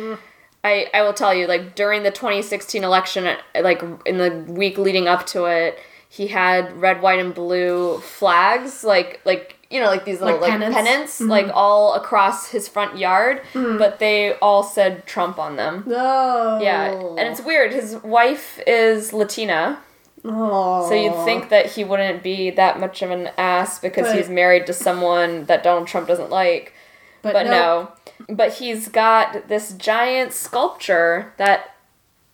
I 0.62 0.88
I 0.92 1.02
will 1.02 1.14
tell 1.14 1.32
you, 1.34 1.46
like 1.46 1.74
during 1.74 2.02
the 2.02 2.10
2016 2.10 2.84
election, 2.84 3.36
like 3.60 3.82
in 4.06 4.18
the 4.18 4.44
week 4.52 4.76
leading 4.76 5.08
up 5.08 5.24
to 5.28 5.44
it, 5.46 5.78
he 6.12 6.26
had 6.26 6.80
red, 6.80 7.00
white, 7.00 7.20
and 7.20 7.32
blue 7.32 7.98
flags, 8.00 8.82
like 8.82 9.20
like 9.24 9.56
you 9.70 9.78
know, 9.80 9.86
like 9.86 10.04
these 10.04 10.20
little 10.20 10.34
Like 10.40 10.50
like, 10.50 10.50
pennants? 10.50 10.76
pennants, 10.76 11.20
mm-hmm. 11.20 11.30
like 11.30 11.46
all 11.54 11.94
across 11.94 12.48
his 12.50 12.66
front 12.66 12.98
yard, 12.98 13.40
mm-hmm. 13.54 13.78
but 13.78 14.00
they 14.00 14.34
all 14.40 14.64
said 14.64 15.06
Trump 15.06 15.38
on 15.38 15.54
them. 15.54 15.84
oh. 15.86 16.60
Yeah, 16.60 16.90
and 16.90 17.20
it's 17.20 17.40
weird. 17.40 17.72
His 17.72 17.94
wife 18.02 18.58
is 18.66 19.12
Latina, 19.12 19.78
Oh. 20.24 20.88
so 20.88 20.94
you'd 20.96 21.24
think 21.24 21.48
that 21.50 21.66
he 21.66 21.84
wouldn't 21.84 22.24
be 22.24 22.50
that 22.50 22.80
much 22.80 23.00
of 23.02 23.12
an 23.12 23.30
ass 23.38 23.78
because 23.78 24.08
But- 24.08 24.16
he's 24.16 24.28
married 24.28 24.66
to 24.66 24.72
someone 24.72 25.44
that 25.44 25.62
Donald 25.62 25.86
Trump 25.86 26.08
doesn't 26.08 26.30
like. 26.30 26.74
but, 27.22 27.32
But 27.34 27.46
no. 27.46 27.92
But 28.28 28.54
he's 28.54 28.88
got 28.88 29.46
this 29.48 29.72
giant 29.74 30.32
sculpture 30.32 31.32
that 31.36 31.76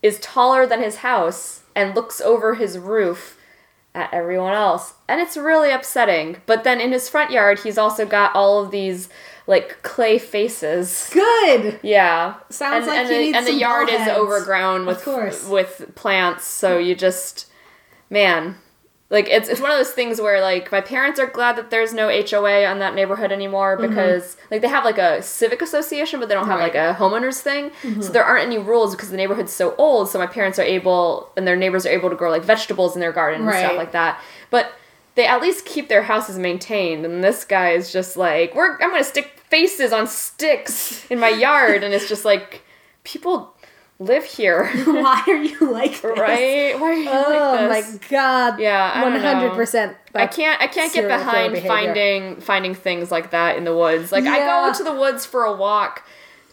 is 0.03 0.19
taller 0.21 0.65
than 0.67 0.81
his 0.83 0.97
house 0.97 1.63
and 1.75 1.95
looks 1.95 2.21
over 2.23 2.55
his 2.55 2.79
roof 2.79 3.36
at 3.97 4.13
everyone 4.13 4.53
else. 4.53 4.95
And 5.09 5.21
it's 5.21 5.37
really 5.37 5.73
upsetting. 5.73 6.37
But 6.47 6.63
then 6.63 6.81
in 6.81 6.93
his 6.93 7.09
front 7.09 7.33
yard, 7.33 7.61
he's 7.61 7.79
also 7.79 8.07
got 8.07 8.35
all 8.35 8.63
of 8.63 8.71
these 8.71 9.09
like 9.47 9.83
clay 9.83 10.19
faces. 10.19 11.09
Good. 11.13 11.81
Yeah. 11.83 12.35
Sounds 12.51 12.87
and, 12.87 12.89
like 12.89 12.99
and 12.99 13.09
he 13.09 13.15
the, 13.15 13.21
needs 13.23 13.37
and 13.39 13.47
the 13.47 13.55
yard 13.55 13.89
is 13.89 14.07
overgrown 14.07 14.87
with 14.87 15.03
course. 15.03 15.49
with 15.49 15.93
plants, 15.95 16.45
so 16.45 16.79
you 16.79 16.95
just 16.95 17.51
man, 18.11 18.57
like 19.09 19.29
it's 19.29 19.49
it's 19.49 19.61
one 19.61 19.71
of 19.71 19.77
those 19.77 19.93
things 19.93 20.21
where 20.21 20.41
like 20.41 20.73
my 20.73 20.81
parents 20.81 21.21
are 21.21 21.29
glad 21.29 21.57
that 21.57 21.71
there's 21.71 21.95
no 21.95 22.09
HOA 22.09 22.65
on 22.67 22.81
that 22.81 22.95
neighborhood 22.95 23.31
anymore 23.31 23.77
mm-hmm. 23.77 23.89
because 23.89 24.37
like 24.51 24.63
they 24.63 24.69
have 24.69 24.85
like 24.85 24.99
a 24.99 25.23
civic 25.23 25.63
association, 25.63 26.19
but 26.19 26.29
they 26.29 26.35
don't 26.35 26.47
have 26.49 26.59
like 26.59 26.75
a 26.75 26.97
homeowners 26.99 27.41
thing, 27.41 27.71
mm-hmm. 27.83 28.03
so 28.03 28.13
there 28.13 28.25
aren't 28.25 28.47
any 28.47 28.59
rules 28.59 28.97
because 28.97 29.11
the 29.11 29.17
neighborhood's 29.17 29.53
so 29.53 29.77
old. 29.77 30.09
So 30.09 30.19
my 30.19 30.27
parents 30.27 30.59
are 30.59 30.65
able 30.65 31.31
and 31.37 31.47
their 31.47 31.57
neighbors 31.57 31.87
are 31.87 31.91
able 31.91 32.11
to 32.11 32.17
grow 32.17 32.31
like 32.31 32.45
vegetables 32.45 32.97
in 32.97 33.01
their 33.01 33.13
garden 33.13 33.43
and 33.43 33.55
stuff 33.55 33.77
like 33.77 33.93
that, 33.93 34.21
but. 34.51 34.73
They 35.15 35.27
at 35.27 35.41
least 35.41 35.65
keep 35.65 35.89
their 35.89 36.03
houses 36.03 36.39
maintained, 36.39 37.07
and 37.07 37.25
this 37.25 37.43
guy 37.43 37.71
is 37.71 37.91
just 37.91 38.19
like, 38.19 38.55
"We're 38.55 38.75
I'm 38.83 38.91
gonna 38.91 39.03
stick 39.03 39.41
faces 39.49 39.91
on 39.91 40.07
sticks 40.07 41.11
in 41.11 41.19
my 41.19 41.31
yard," 41.31 41.83
and 41.83 41.95
it's 41.95 42.07
just 42.07 42.27
like, 42.27 42.63
people 43.07 43.55
live 43.99 44.25
here, 44.25 44.67
Why 44.85 45.23
are 45.27 45.37
you 45.37 45.73
like 45.73 46.01
this? 46.01 46.19
right? 46.19 46.79
Why 46.79 46.87
are 46.89 46.93
you 46.93 47.09
Oh 47.11 47.67
like 47.69 47.85
this? 47.85 48.01
my 48.03 48.09
god. 48.09 48.61
Yeah, 48.61 49.03
One 49.03 49.19
hundred 49.21 49.53
percent. 49.55 49.97
I 50.15 50.27
can't 50.27 50.61
I 50.61 50.67
can't 50.67 50.93
get 50.93 51.09
behind 51.09 51.59
finding 51.67 52.41
finding 52.41 52.75
things 52.75 53.11
like 53.11 53.31
that 53.33 53.57
in 53.57 53.65
the 53.65 53.77
woods. 53.77 54.13
Like 54.13 54.25
I 54.25 54.39
go 54.71 54.73
to 54.77 54.85
the 54.85 54.95
woods 54.95 55.27
for 55.27 55.45
a 55.45 55.53
walk 55.55 56.07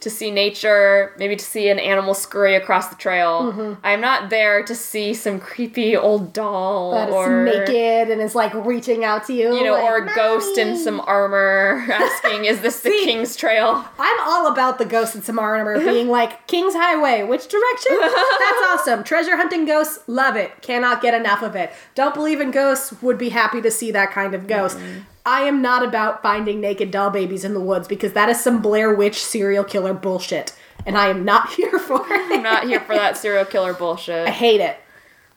to 0.04 0.10
see 0.10 0.32
nature, 0.32 1.14
maybe 1.18 1.36
to 1.36 1.44
see 1.44 1.70
an 1.70 1.80
animal 1.80 2.14
scurry 2.14 2.56
across 2.56 2.88
the 2.90 2.96
trail. 2.96 3.78
I'm 3.84 4.02
not 4.02 4.30
there 4.30 4.64
to 4.64 4.76
see 4.76 5.14
some 5.14 5.40
creepy 5.40 5.96
old 5.98 6.34
doll 6.34 6.92
That 6.92 7.10
is 7.10 7.16
or 7.16 7.44
naked 7.44 8.10
and 8.12 8.22
is 8.22 8.36
like 8.36 8.54
reaching 8.54 9.04
out 9.04 9.26
to 9.28 9.34
you. 9.34 9.56
you 9.56 9.64
know, 9.64 9.74
like, 9.74 9.84
or 9.84 9.98
a 10.06 10.16
ghost 10.16 10.58
in 10.58 10.78
some 10.78 11.00
armor 11.02 11.86
asking, 11.92 12.46
"Is 12.46 12.62
this 12.62 12.80
the 12.82 12.90
See- 12.90 13.06
King's 13.06 13.36
Trail?" 13.36 13.86
I'm 13.98 14.20
all 14.22 14.52
about 14.52 14.78
the 14.78 14.86
ghost 14.86 15.16
in 15.16 15.22
some 15.24 15.40
armor 15.40 15.80
being 15.80 16.08
like 16.20 16.46
King's 16.48 16.74
Highway. 16.76 17.24
Which 17.24 17.48
direction? 17.48 17.98
That's 18.00 18.62
awesome. 18.70 19.04
Treasure 19.04 19.38
hunting 19.38 19.66
ghosts, 19.66 20.00
love 20.08 20.36
it. 20.36 20.52
Cannot 20.62 21.02
get 21.02 21.14
enough 21.14 21.42
of 21.42 21.56
it. 21.56 21.72
Don't 21.96 22.14
believe 22.14 22.40
in 22.42 22.52
ghosts. 22.52 22.94
Would 23.02 23.18
be 23.18 23.30
happy 23.30 23.62
to 23.62 23.72
see 23.72 23.92
that 23.92 24.12
kind 24.12 24.34
of 24.36 24.48
ghost. 24.48 24.78
Mm-hmm. 24.78 25.00
I 25.26 25.42
am 25.44 25.62
not 25.62 25.84
about 25.84 26.22
finding 26.22 26.60
naked 26.60 26.92
doll 26.92 27.10
babies 27.10 27.46
in 27.46 27.54
the 27.54 27.60
woods 27.62 27.88
because 27.88 28.14
that 28.14 28.30
is 28.30 28.44
some 28.44 28.62
Blair 28.62 28.94
Witch 28.94 29.24
serial 29.24 29.64
killer 29.64 29.94
bullshit. 29.94 30.54
And 30.86 30.98
I 30.98 31.08
am 31.08 31.24
not 31.24 31.54
here 31.54 31.80
for 31.80 32.02
it. 32.02 32.32
I'm 32.32 32.44
not 32.44 32.66
here 32.66 32.82
for 32.82 32.96
that 32.96 33.18
serial 33.18 33.46
killer 33.46 33.74
bullshit. 33.74 34.28
I 34.28 34.32
hate 34.32 34.62
it. 34.62 34.78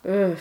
Ugh. 0.09 0.39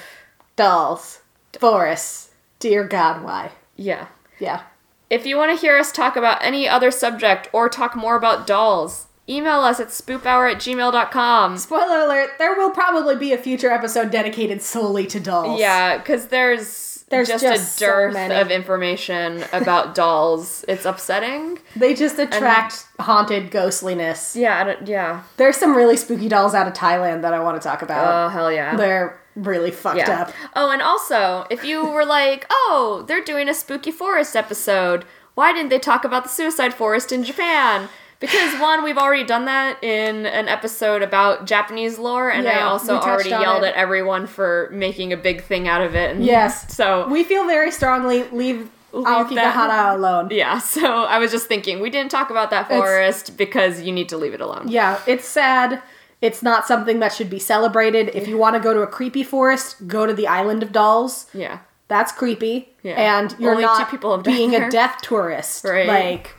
Dolls. 0.56 1.22
Forests. 1.60 2.32
Dear 2.60 2.88
God, 2.88 3.24
why? 3.24 3.52
Yeah. 3.76 4.08
Yeah. 4.40 4.64
If 5.10 5.26
you 5.26 5.38
want 5.38 5.52
to 5.52 5.62
hear 5.62 5.78
us 5.78 5.92
talk 5.92 6.16
about 6.16 6.44
any 6.44 6.68
other 6.68 6.90
subject 6.90 7.50
or 7.54 7.70
talk 7.70 7.96
more 7.96 8.16
about 8.16 8.48
dolls, 8.48 9.08
email 9.30 9.60
us 9.60 9.80
at 9.80 9.90
spoophour 9.90 10.52
at 10.52 10.58
gmail.com. 10.58 11.58
Spoiler 11.58 12.00
alert, 12.00 12.32
there 12.40 12.56
will 12.56 12.72
probably 12.72 13.16
be 13.16 13.32
a 13.32 13.38
future 13.38 13.70
episode 13.70 14.10
dedicated 14.12 14.62
solely 14.62 15.06
to 15.08 15.20
dolls. 15.20 15.60
Yeah, 15.60 15.98
because 15.98 16.28
there's, 16.28 16.95
There's 17.10 17.28
just, 17.28 17.44
just 17.44 17.62
a 17.62 17.66
so 17.66 17.86
dearth 17.86 18.14
many. 18.14 18.34
of 18.36 18.50
information 18.50 19.44
about 19.54 19.94
dolls. 19.94 20.66
It's 20.68 20.86
upsetting. 20.86 21.60
They 21.76 21.94
just 21.94 22.18
attract 22.18 22.86
haunted 23.00 23.52
ghostliness. 23.52 24.36
Yeah, 24.36 24.60
I 24.60 24.64
don't, 24.64 24.88
yeah. 24.88 25.24
There's 25.38 25.56
some 25.58 25.76
really 25.76 25.98
spooky 25.98 26.28
dolls 26.28 26.56
out 26.56 26.68
of 26.68 26.74
Thailand 26.74 27.22
that 27.22 27.34
I 27.34 27.40
want 27.42 27.62
to 27.62 27.68
talk 27.68 27.82
about. 27.84 28.26
Oh, 28.26 28.30
hell 28.30 28.52
yeah. 28.52 28.76
They're 28.76 29.20
really 29.36 29.70
fucked 29.72 29.98
Yeah. 30.00 30.24
up. 30.24 30.34
Oh, 30.56 30.72
and 30.72 30.82
also, 30.82 31.46
if 31.52 31.64
you 31.64 31.86
were 31.86 32.06
like, 32.06 32.48
oh, 32.50 33.04
they're 33.08 33.24
doing 33.24 33.48
a 33.50 33.54
spooky 33.54 33.92
forest 33.92 34.36
episode, 34.36 35.06
why 35.36 35.54
didn't 35.54 35.70
they 35.70 35.80
talk 35.80 36.06
about 36.06 36.24
the 36.24 36.30
suicide 36.30 36.74
forest 36.74 37.12
in 37.12 37.24
Japan? 37.24 37.88
Because 38.32 38.60
one, 38.62 38.84
we've 38.84 38.98
already 38.98 39.24
done 39.24 39.46
that 39.46 39.84
in 39.84 40.26
an 40.26 40.48
episode 40.48 41.02
about 41.02 41.46
Japanese 41.46 41.98
lore, 42.00 42.30
and 42.30 42.48
I 42.48 42.62
also 42.62 42.98
already 42.98 43.30
yelled 43.30 43.64
it. 43.64 43.68
at 43.68 43.74
everyone 43.76 44.28
for 44.28 44.70
making 44.72 45.14
a 45.14 45.18
big 45.18 45.44
thing 45.44 45.68
out 45.68 45.82
of 45.82 45.96
it. 45.96 46.16
And 46.16 46.26
Yes. 46.26 46.76
So 46.76 47.08
We 47.08 47.24
feel 47.24 47.46
very 47.46 47.72
strongly 47.72 48.24
leave, 48.30 48.70
Aokigahara 48.94 49.94
alone. 49.94 50.30
yeah, 50.32 50.60
so 50.76 51.04
I 51.04 51.18
was 51.20 51.32
just 51.32 51.48
thinking 51.48 51.80
we 51.82 51.90
didn't 51.90 52.12
talk 52.12 52.30
about 52.30 52.50
that 52.52 52.68
forest 52.68 53.38
because 53.38 53.82
you 53.82 53.92
need 53.92 54.10
to 54.10 54.18
leave 54.18 54.34
it 54.34 54.42
alone. 54.42 54.68
Yeah, 54.70 55.00
it's 55.08 55.28
sad. 55.28 55.82
It's 56.22 56.42
not 56.42 56.66
something 56.66 57.00
that 57.00 57.14
should 57.14 57.30
be 57.30 57.40
celebrated. 57.40 58.10
If 58.16 58.28
you 58.28 58.38
want 58.38 58.56
to 58.56 58.60
go 58.62 58.74
to 58.74 58.82
a 58.82 58.88
creepy 58.88 59.24
forest, 59.24 59.88
go 59.88 60.06
to 60.06 60.14
the 60.14 60.28
Island 60.28 60.64
of 60.64 60.72
Dolls. 60.72 61.28
Yeah. 61.34 61.60
That's 61.88 62.12
creepy. 62.12 62.70
Yeah. 62.84 62.94
And 63.20 63.36
you're 63.38 63.52
Only 63.52 63.64
two 63.64 63.68
not 63.68 63.92
people 63.92 64.18
being 64.20 64.52
there. 64.52 64.68
a 64.68 64.72
death 64.72 65.02
tourist. 65.02 65.64
Right. 65.66 65.86
Like, 65.88 66.34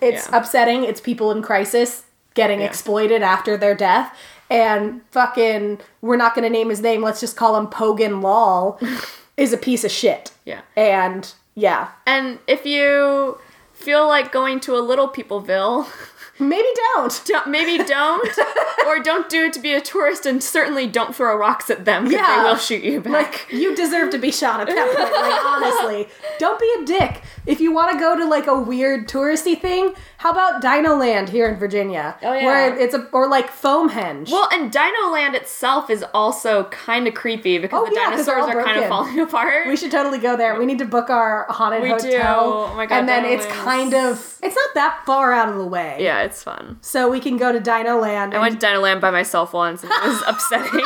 it's 0.00 0.28
Yeah. 0.28 0.36
upsetting. 0.38 0.84
It's 0.84 1.00
people 1.00 1.30
in 1.30 1.42
crisis 1.42 2.04
getting 2.34 2.60
Yeah. 2.60 2.66
exploited 2.66 3.22
after 3.22 3.56
their 3.56 3.74
death. 3.74 4.14
And 4.48 5.02
fucking, 5.12 5.78
we're 6.02 6.16
not 6.16 6.34
going 6.34 6.42
to 6.44 6.50
name 6.50 6.70
his 6.70 6.80
name. 6.80 7.02
Let's 7.02 7.20
just 7.20 7.36
call 7.36 7.56
him 7.56 7.66
Pogan 7.68 8.20
Lol, 8.22 8.78
is 9.36 9.52
a 9.52 9.56
piece 9.56 9.84
of 9.84 9.90
shit. 9.92 10.32
Yeah. 10.44 10.60
And 10.76 11.32
yeah, 11.54 11.88
And 12.06 12.38
if 12.46 12.64
you 12.66 13.38
feel 13.72 14.06
like 14.08 14.32
going 14.32 14.60
to 14.60 14.76
a 14.76 14.80
little 14.80 15.08
peopleville, 15.08 15.86
maybe 16.40 16.68
don't. 16.94 17.22
don't, 17.26 17.46
maybe 17.48 17.84
don't, 17.84 18.28
or 18.86 18.98
don't 19.00 19.28
do 19.28 19.44
it 19.44 19.52
to 19.54 19.60
be 19.60 19.72
a 19.74 19.80
tourist, 19.80 20.26
and 20.26 20.42
certainly 20.42 20.86
don't 20.86 21.14
throw 21.14 21.36
rocks 21.36 21.70
at 21.70 21.84
them 21.84 22.04
because 22.04 22.20
Yeah. 22.20 22.42
they 22.42 22.48
will 22.48 22.56
shoot 22.56 22.82
you 22.82 23.00
back. 23.00 23.12
Like 23.12 23.46
you 23.52 23.74
deserve 23.76 24.10
to 24.10 24.18
be 24.18 24.30
shot 24.32 24.60
at 24.60 24.66
that 24.68 24.96
point. 24.96 25.12
Like 25.12 25.44
honestly, 25.84 26.08
don't 26.38 26.58
be 26.58 26.72
a 26.82 26.84
dick. 26.86 27.22
If 27.46 27.60
you 27.60 27.72
want 27.72 27.92
to 27.92 27.98
go 27.98 28.16
to 28.16 28.24
like 28.26 28.46
a 28.46 28.58
weird 28.58 29.08
touristy 29.08 29.58
thing, 29.60 29.94
how 30.18 30.30
about 30.32 30.60
Dino 30.60 30.96
Land 30.96 31.28
here 31.30 31.48
in 31.48 31.56
Virginia? 31.58 32.16
Oh, 32.22 32.32
yeah. 32.34 32.44
where 32.44 32.78
it's 32.78 32.94
a 32.94 33.06
or 33.12 33.28
like 33.28 33.50
Foamhenge. 33.50 34.30
well, 34.30 34.48
and 34.52 34.70
Dino 34.70 35.10
Land 35.10 35.34
itself 35.34 35.88
is 35.90 36.04
also 36.14 36.64
kind 36.64 37.06
of 37.08 37.14
creepy 37.14 37.58
because 37.58 37.80
Oh, 37.82 37.86
the 37.88 37.94
yeah, 37.94 38.10
dinosaurs 38.10 38.44
are 38.44 38.62
kind 38.62 38.78
of 38.80 38.88
falling 38.88 39.18
apart. 39.26 39.66
we 39.66 39.76
should 39.76 39.90
totally 39.90 40.18
go 40.18 40.36
there. 40.36 40.58
We 40.58 40.66
need 40.66 40.78
to 40.78 40.84
book 40.84 41.08
our 41.10 41.46
haunted 41.48 41.82
We 41.82 41.88
hotel. 41.90 42.08
do. 42.10 42.16
Oh 42.72 42.74
my 42.76 42.86
God, 42.86 42.98
And 43.00 43.08
then 43.08 43.22
Dino 43.22 43.34
it's 43.34 43.46
Land's- 43.46 43.62
kind 43.64 43.94
of 43.94 44.36
it's 44.42 44.56
not 44.56 44.74
that 44.74 45.02
far 45.06 45.32
out 45.32 45.48
of 45.48 45.56
the 45.56 45.64
way. 45.66 45.98
yeah, 46.00 46.22
it's 46.30 46.42
fun. 46.42 46.78
So 46.80 47.10
we 47.10 47.20
can 47.20 47.36
go 47.36 47.52
to 47.52 47.60
Dino 47.60 47.98
Land. 47.98 48.32
I 48.32 48.36
and 48.36 48.42
went 48.42 48.60
to 48.60 48.66
Dino 48.66 48.80
Land 48.80 49.00
by 49.00 49.10
myself 49.10 49.52
once, 49.52 49.82
and 49.82 49.92
it 49.92 50.02
was 50.02 50.22
upsetting. 50.26 50.80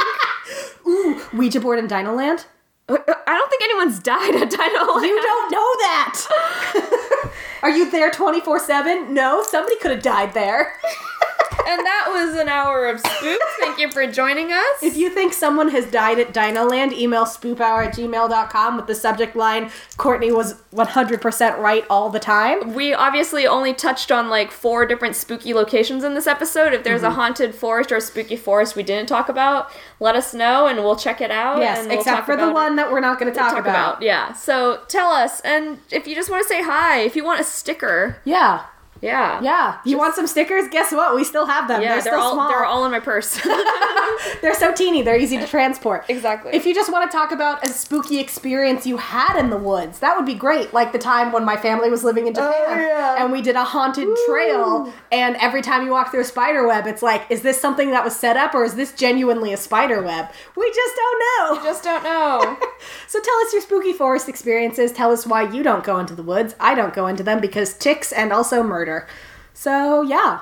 Ooh, 0.86 1.20
Ouija 1.32 1.60
board 1.60 1.78
in 1.78 1.86
Dino 1.86 2.14
Land. 2.14 2.46
Uh, 2.88 2.94
uh, 2.94 3.14
I 3.26 3.32
don't 3.38 3.50
think 3.50 3.62
anyone's 3.62 3.98
died 3.98 4.34
at 4.34 4.50
Dino 4.50 4.92
Land. 4.92 5.06
You 5.06 5.22
don't 5.22 5.50
know 5.52 5.58
that. 5.58 7.30
Are 7.62 7.70
you 7.70 7.90
there 7.90 8.10
24 8.10 8.58
7? 8.60 9.14
No, 9.14 9.42
somebody 9.42 9.76
could 9.78 9.90
have 9.90 10.02
died 10.02 10.34
there. 10.34 10.74
And 11.66 11.80
that 11.80 12.06
was 12.08 12.36
an 12.38 12.48
hour 12.48 12.86
of 12.88 13.00
spook. 13.00 13.38
Thank 13.60 13.78
you 13.78 13.90
for 13.90 14.06
joining 14.06 14.52
us. 14.52 14.82
If 14.82 14.96
you 14.96 15.10
think 15.10 15.32
someone 15.32 15.68
has 15.70 15.86
died 15.90 16.18
at 16.18 16.32
Dino 16.32 16.64
Land, 16.64 16.92
email 16.92 17.24
spoophour 17.24 17.86
at 17.86 17.94
gmail.com 17.94 18.76
with 18.76 18.86
the 18.86 18.94
subject 18.94 19.34
line 19.36 19.70
Courtney 19.96 20.30
was 20.32 20.54
100% 20.74 21.58
right 21.58 21.84
all 21.90 22.10
the 22.10 22.18
time. 22.18 22.74
we 22.74 22.92
obviously 22.94 23.46
only 23.46 23.72
touched 23.74 24.10
on 24.12 24.28
like 24.28 24.50
four 24.50 24.86
different 24.86 25.16
spooky 25.16 25.54
locations 25.54 26.04
in 26.04 26.14
this 26.14 26.26
episode. 26.26 26.72
If 26.72 26.82
there's 26.84 27.02
Mm-hmm. 27.02 27.10
a 27.10 27.14
haunted 27.14 27.54
forest 27.54 27.90
or 27.92 27.96
a 27.96 28.00
spooky 28.00 28.36
forest 28.36 28.76
we 28.76 28.82
didn't 28.82 29.08
talk 29.08 29.28
about, 29.28 29.70
let 30.00 30.14
us 30.16 30.32
know 30.32 30.66
and 30.68 30.78
we'll 30.78 30.96
check 30.96 31.20
it 31.20 31.30
out. 31.30 31.58
Yes, 31.58 31.86
we'll 31.86 31.98
except 31.98 32.24
for 32.26 32.36
the 32.36 32.48
it. 32.48 32.52
one 32.52 32.76
that 32.76 32.90
we're 32.90 33.00
not 33.00 33.18
going 33.18 33.30
to 33.32 33.36
talk, 33.38 33.50
talk 33.50 33.60
about. 33.60 33.94
about. 33.94 34.02
Yeah. 34.02 34.32
So 34.32 34.80
tell 34.88 35.10
us, 35.10 35.40
and 35.40 35.78
if 35.90 36.06
you 36.06 36.14
just 36.14 36.30
want 36.30 36.42
to 36.42 36.48
say 36.48 36.62
hi, 36.62 37.00
if 37.00 37.16
you 37.16 37.24
want 37.24 37.40
a 37.40 37.44
sticker, 37.44 38.16
Yeah, 38.24 38.64
yeah, 39.04 39.40
yeah. 39.42 39.78
You 39.84 39.98
want 39.98 40.14
some 40.14 40.26
stickers? 40.26 40.68
Guess 40.68 40.92
what? 40.92 41.14
We 41.14 41.24
still 41.24 41.46
have 41.46 41.68
them. 41.68 41.82
yeah, 41.82 41.94
they're, 41.94 42.04
they're, 42.04 42.16
all 42.16 42.34
small. 42.34 42.48
they're 42.48 42.64
all 42.64 42.84
in 42.84 42.90
my 42.90 43.00
purse. 43.00 43.40
They're 44.40 44.54
so 44.54 44.72
teeny. 44.72 45.02
They're 45.02 45.18
easy 45.18 45.38
to 45.38 45.46
transport. 45.46 46.04
Exactly. 46.08 46.54
If 46.54 46.66
you 46.66 46.74
just 46.74 46.90
want 46.92 47.10
to 47.10 47.16
talk 47.16 47.32
about 47.32 47.66
a 47.66 47.70
spooky 47.70 48.18
experience 48.18 48.86
you 48.86 48.96
had 48.96 49.38
in 49.38 49.50
the 49.50 49.56
woods, 49.56 49.98
that 50.00 50.16
would 50.16 50.26
be 50.26 50.34
great. 50.34 50.72
Like 50.72 50.92
the 50.92 50.98
time 50.98 51.32
when 51.32 51.44
my 51.44 51.56
family 51.56 51.90
was 51.90 52.04
living 52.04 52.26
in 52.26 52.32
oh, 52.36 52.40
Japan 52.40 52.78
Oh, 52.78 52.80
yeah. 52.80 53.22
and 53.22 53.32
we 53.32 53.42
did 53.42 53.56
a 53.56 53.64
haunted 53.64 54.08
trail, 54.26 54.92
and 55.12 55.36
every 55.36 55.62
time 55.62 55.84
you 55.84 55.90
walk 55.90 56.10
through 56.10 56.20
a 56.20 56.24
spider 56.24 56.66
web, 56.66 56.86
it's 56.86 57.02
like, 57.02 57.22
is 57.30 57.42
this 57.42 57.60
something 57.60 57.90
that 57.90 58.04
was 58.04 58.14
set 58.16 58.36
up 58.36 58.54
or 58.54 58.64
is 58.64 58.74
this 58.74 58.92
genuinely 58.92 59.52
a 59.52 59.56
spider 59.56 60.02
web? 60.02 60.28
We 60.56 60.68
just 60.72 60.96
don't 60.96 61.22
know. 61.24 61.62
We 61.62 61.68
just 61.68 61.84
don't 61.84 62.04
know. 62.04 62.58
So 63.14 63.20
tell 63.20 63.46
us 63.46 63.52
your 63.52 63.62
spooky 63.62 63.92
forest 63.92 64.28
experiences. 64.28 64.90
Tell 64.90 65.12
us 65.12 65.24
why 65.24 65.42
you 65.48 65.62
don't 65.62 65.84
go 65.84 66.00
into 66.00 66.16
the 66.16 66.24
woods. 66.24 66.56
I 66.58 66.74
don't 66.74 66.92
go 66.92 67.06
into 67.06 67.22
them 67.22 67.40
because 67.40 67.78
ticks 67.78 68.10
and 68.10 68.32
also 68.32 68.60
murder. 68.64 69.06
So 69.52 70.02
yeah, 70.02 70.40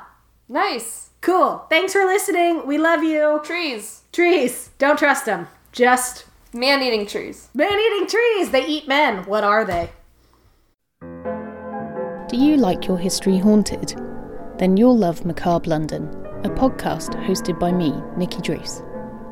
nice 0.48 1.10
cool. 1.20 1.66
Thanks 1.68 1.92
for 1.92 2.06
listening. 2.06 2.66
We 2.66 2.78
love 2.78 3.04
you. 3.04 3.42
trees, 3.44 4.04
Trees, 4.10 4.70
don't 4.78 4.98
trust 4.98 5.26
them. 5.26 5.48
Just 5.72 6.24
man-eating 6.54 7.06
trees. 7.06 7.50
man 7.52 7.78
eating 7.78 8.06
trees. 8.06 8.48
They 8.48 8.64
eat 8.66 8.88
men. 8.88 9.26
What 9.26 9.44
are 9.44 9.66
they? 9.66 9.90
Do 12.30 12.38
you 12.38 12.56
like 12.56 12.86
your 12.86 12.96
history 12.96 13.36
haunted? 13.36 14.00
Then 14.56 14.78
you'll 14.78 14.96
love 14.96 15.26
Macabre 15.26 15.68
London, 15.68 16.08
a 16.42 16.48
podcast 16.48 17.22
hosted 17.26 17.60
by 17.60 17.70
me, 17.70 17.92
Nikki 18.16 18.40
Druce. 18.40 18.82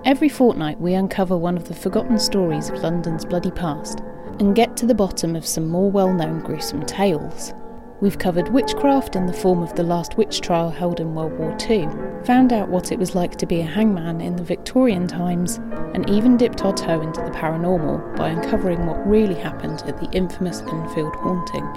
Every 0.03 0.31
fortnight, 0.31 0.81
we 0.81 0.95
uncover 0.95 1.37
one 1.37 1.59
of 1.59 1.69
the 1.69 1.75
forgotten 1.75 2.19
stories 2.19 2.71
of 2.71 2.79
London's 2.79 3.27
bloody 3.27 3.51
past 3.51 4.01
and 4.39 4.57
get 4.57 4.75
to 4.79 4.87
the 4.87 4.95
bottom 4.95 5.37
of 5.37 5.47
some 5.47 5.69
more 5.69 5.91
well 5.91 6.11
known 6.11 6.41
gruesome 6.41 6.87
tales. 6.87 7.53
We've 8.01 8.19
covered 8.19 8.49
witchcraft 8.49 9.15
in 9.15 9.27
the 9.27 9.35
form 9.35 9.63
of 9.63 9.75
the 9.75 9.83
last 9.83 10.17
witch 10.17 10.41
trial 10.41 10.71
held 10.71 11.01
in 11.01 11.15
World 11.15 11.39
War 11.39 11.55
II, 11.69 11.87
found 12.25 12.51
out 12.51 12.71
what 12.71 12.93
it 12.93 12.99
was 12.99 13.15
like 13.15 13.37
to 13.37 13.47
be 13.47 13.61
a 13.61 13.67
hangman 13.67 14.23
in 14.23 14.37
the 14.37 14.43
Victorian 14.43 15.07
times, 15.07 15.59
and 15.93 16.09
even 16.09 16.39
dipped 16.39 16.65
our 16.65 16.73
toe 16.73 17.03
into 17.03 17.21
the 17.21 17.31
paranormal 17.31 18.17
by 18.17 18.31
uncovering 18.31 18.87
what 18.87 19.07
really 19.07 19.35
happened 19.35 19.83
at 19.87 20.01
the 20.01 20.11
infamous 20.13 20.63
Enfield 20.63 21.15
haunting. 21.17 21.69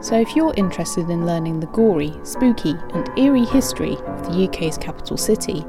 So, 0.00 0.20
if 0.20 0.36
you're 0.36 0.54
interested 0.56 1.10
in 1.10 1.26
learning 1.26 1.58
the 1.58 1.66
gory, 1.66 2.12
spooky, 2.22 2.76
and 2.92 3.10
eerie 3.18 3.46
history 3.46 3.96
of 4.06 4.26
the 4.26 4.46
UK's 4.46 4.78
capital 4.78 5.16
city, 5.16 5.64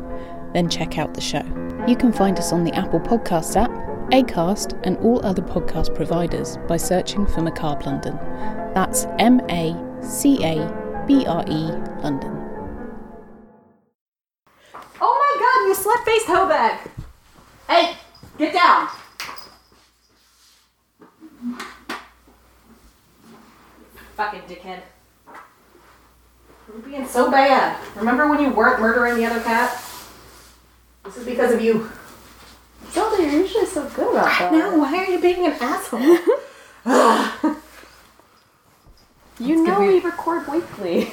then 0.56 0.70
check 0.70 0.97
out 0.97 1.14
the 1.14 1.22
show. 1.22 1.43
You 1.86 1.97
can 1.97 2.14
find 2.14 2.39
us 2.39 2.53
on 2.53 2.64
the 2.64 2.74
Apple 2.74 3.01
Podcasts 3.01 3.58
app, 3.58 3.72
Acast, 4.12 4.80
and 4.86 4.97
all 4.99 5.24
other 5.26 5.41
podcast 5.41 5.93
providers 5.93 6.58
by 6.68 6.78
searching 6.78 7.28
for 7.28 7.41
Macabre 7.41 7.84
London. 7.86 8.18
That's 8.74 9.06
M 9.20 9.41
A 9.49 9.76
C 10.01 10.43
A 10.43 11.03
B 11.06 11.26
R 11.26 11.43
E 11.47 11.72
London. 12.01 12.32
Oh 15.01 15.14
my 15.22 15.34
god, 15.39 15.68
you 15.68 15.76
slut 15.76 16.06
faced 16.06 16.28
hoe 16.28 16.47
bag! 16.47 16.89
Hey, 17.68 17.97
get 18.38 18.53
down! 18.53 18.88
Fucking 24.16 24.41
dickhead. 24.41 24.80
You're 26.68 26.78
being 26.78 27.08
so 27.08 27.30
bad. 27.30 27.78
Remember 27.97 28.30
when 28.30 28.39
you 28.39 28.49
weren't 28.49 28.80
murdering 28.80 29.18
the 29.18 29.26
other 29.26 29.41
cat? 29.41 29.82
This 31.06 31.18
is 31.18 31.26
because 31.26 31.53
of 31.53 31.62
you. 31.62 31.89
Zelda, 32.91 33.22
you're 33.22 33.32
usually 33.32 33.68
so 33.68 33.88
good 33.89 34.12
about 34.12 34.26
that. 34.26 34.51
No, 34.51 34.80
why 34.80 34.97
are 34.97 35.06
you 35.06 35.20
being 35.20 35.45
an 35.45 35.56
asshole? 35.60 35.99
you 39.39 39.64
know 39.64 39.82
we 39.82 39.99
record 39.99 40.47
weekly. 40.47 41.03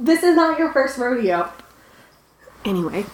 this 0.00 0.22
is 0.22 0.34
not 0.34 0.58
your 0.58 0.72
first 0.72 0.96
rodeo. 0.96 1.50
Anyway. 2.64 3.04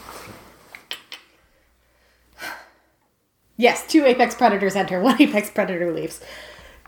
Yes, 3.57 3.85
two 3.89 4.07
apex 4.07 4.37
predators 4.37 4.77
enter, 4.77 5.01
one 5.01 5.21
apex 5.21 5.51
predator 5.51 5.93
leaves. 5.93 6.21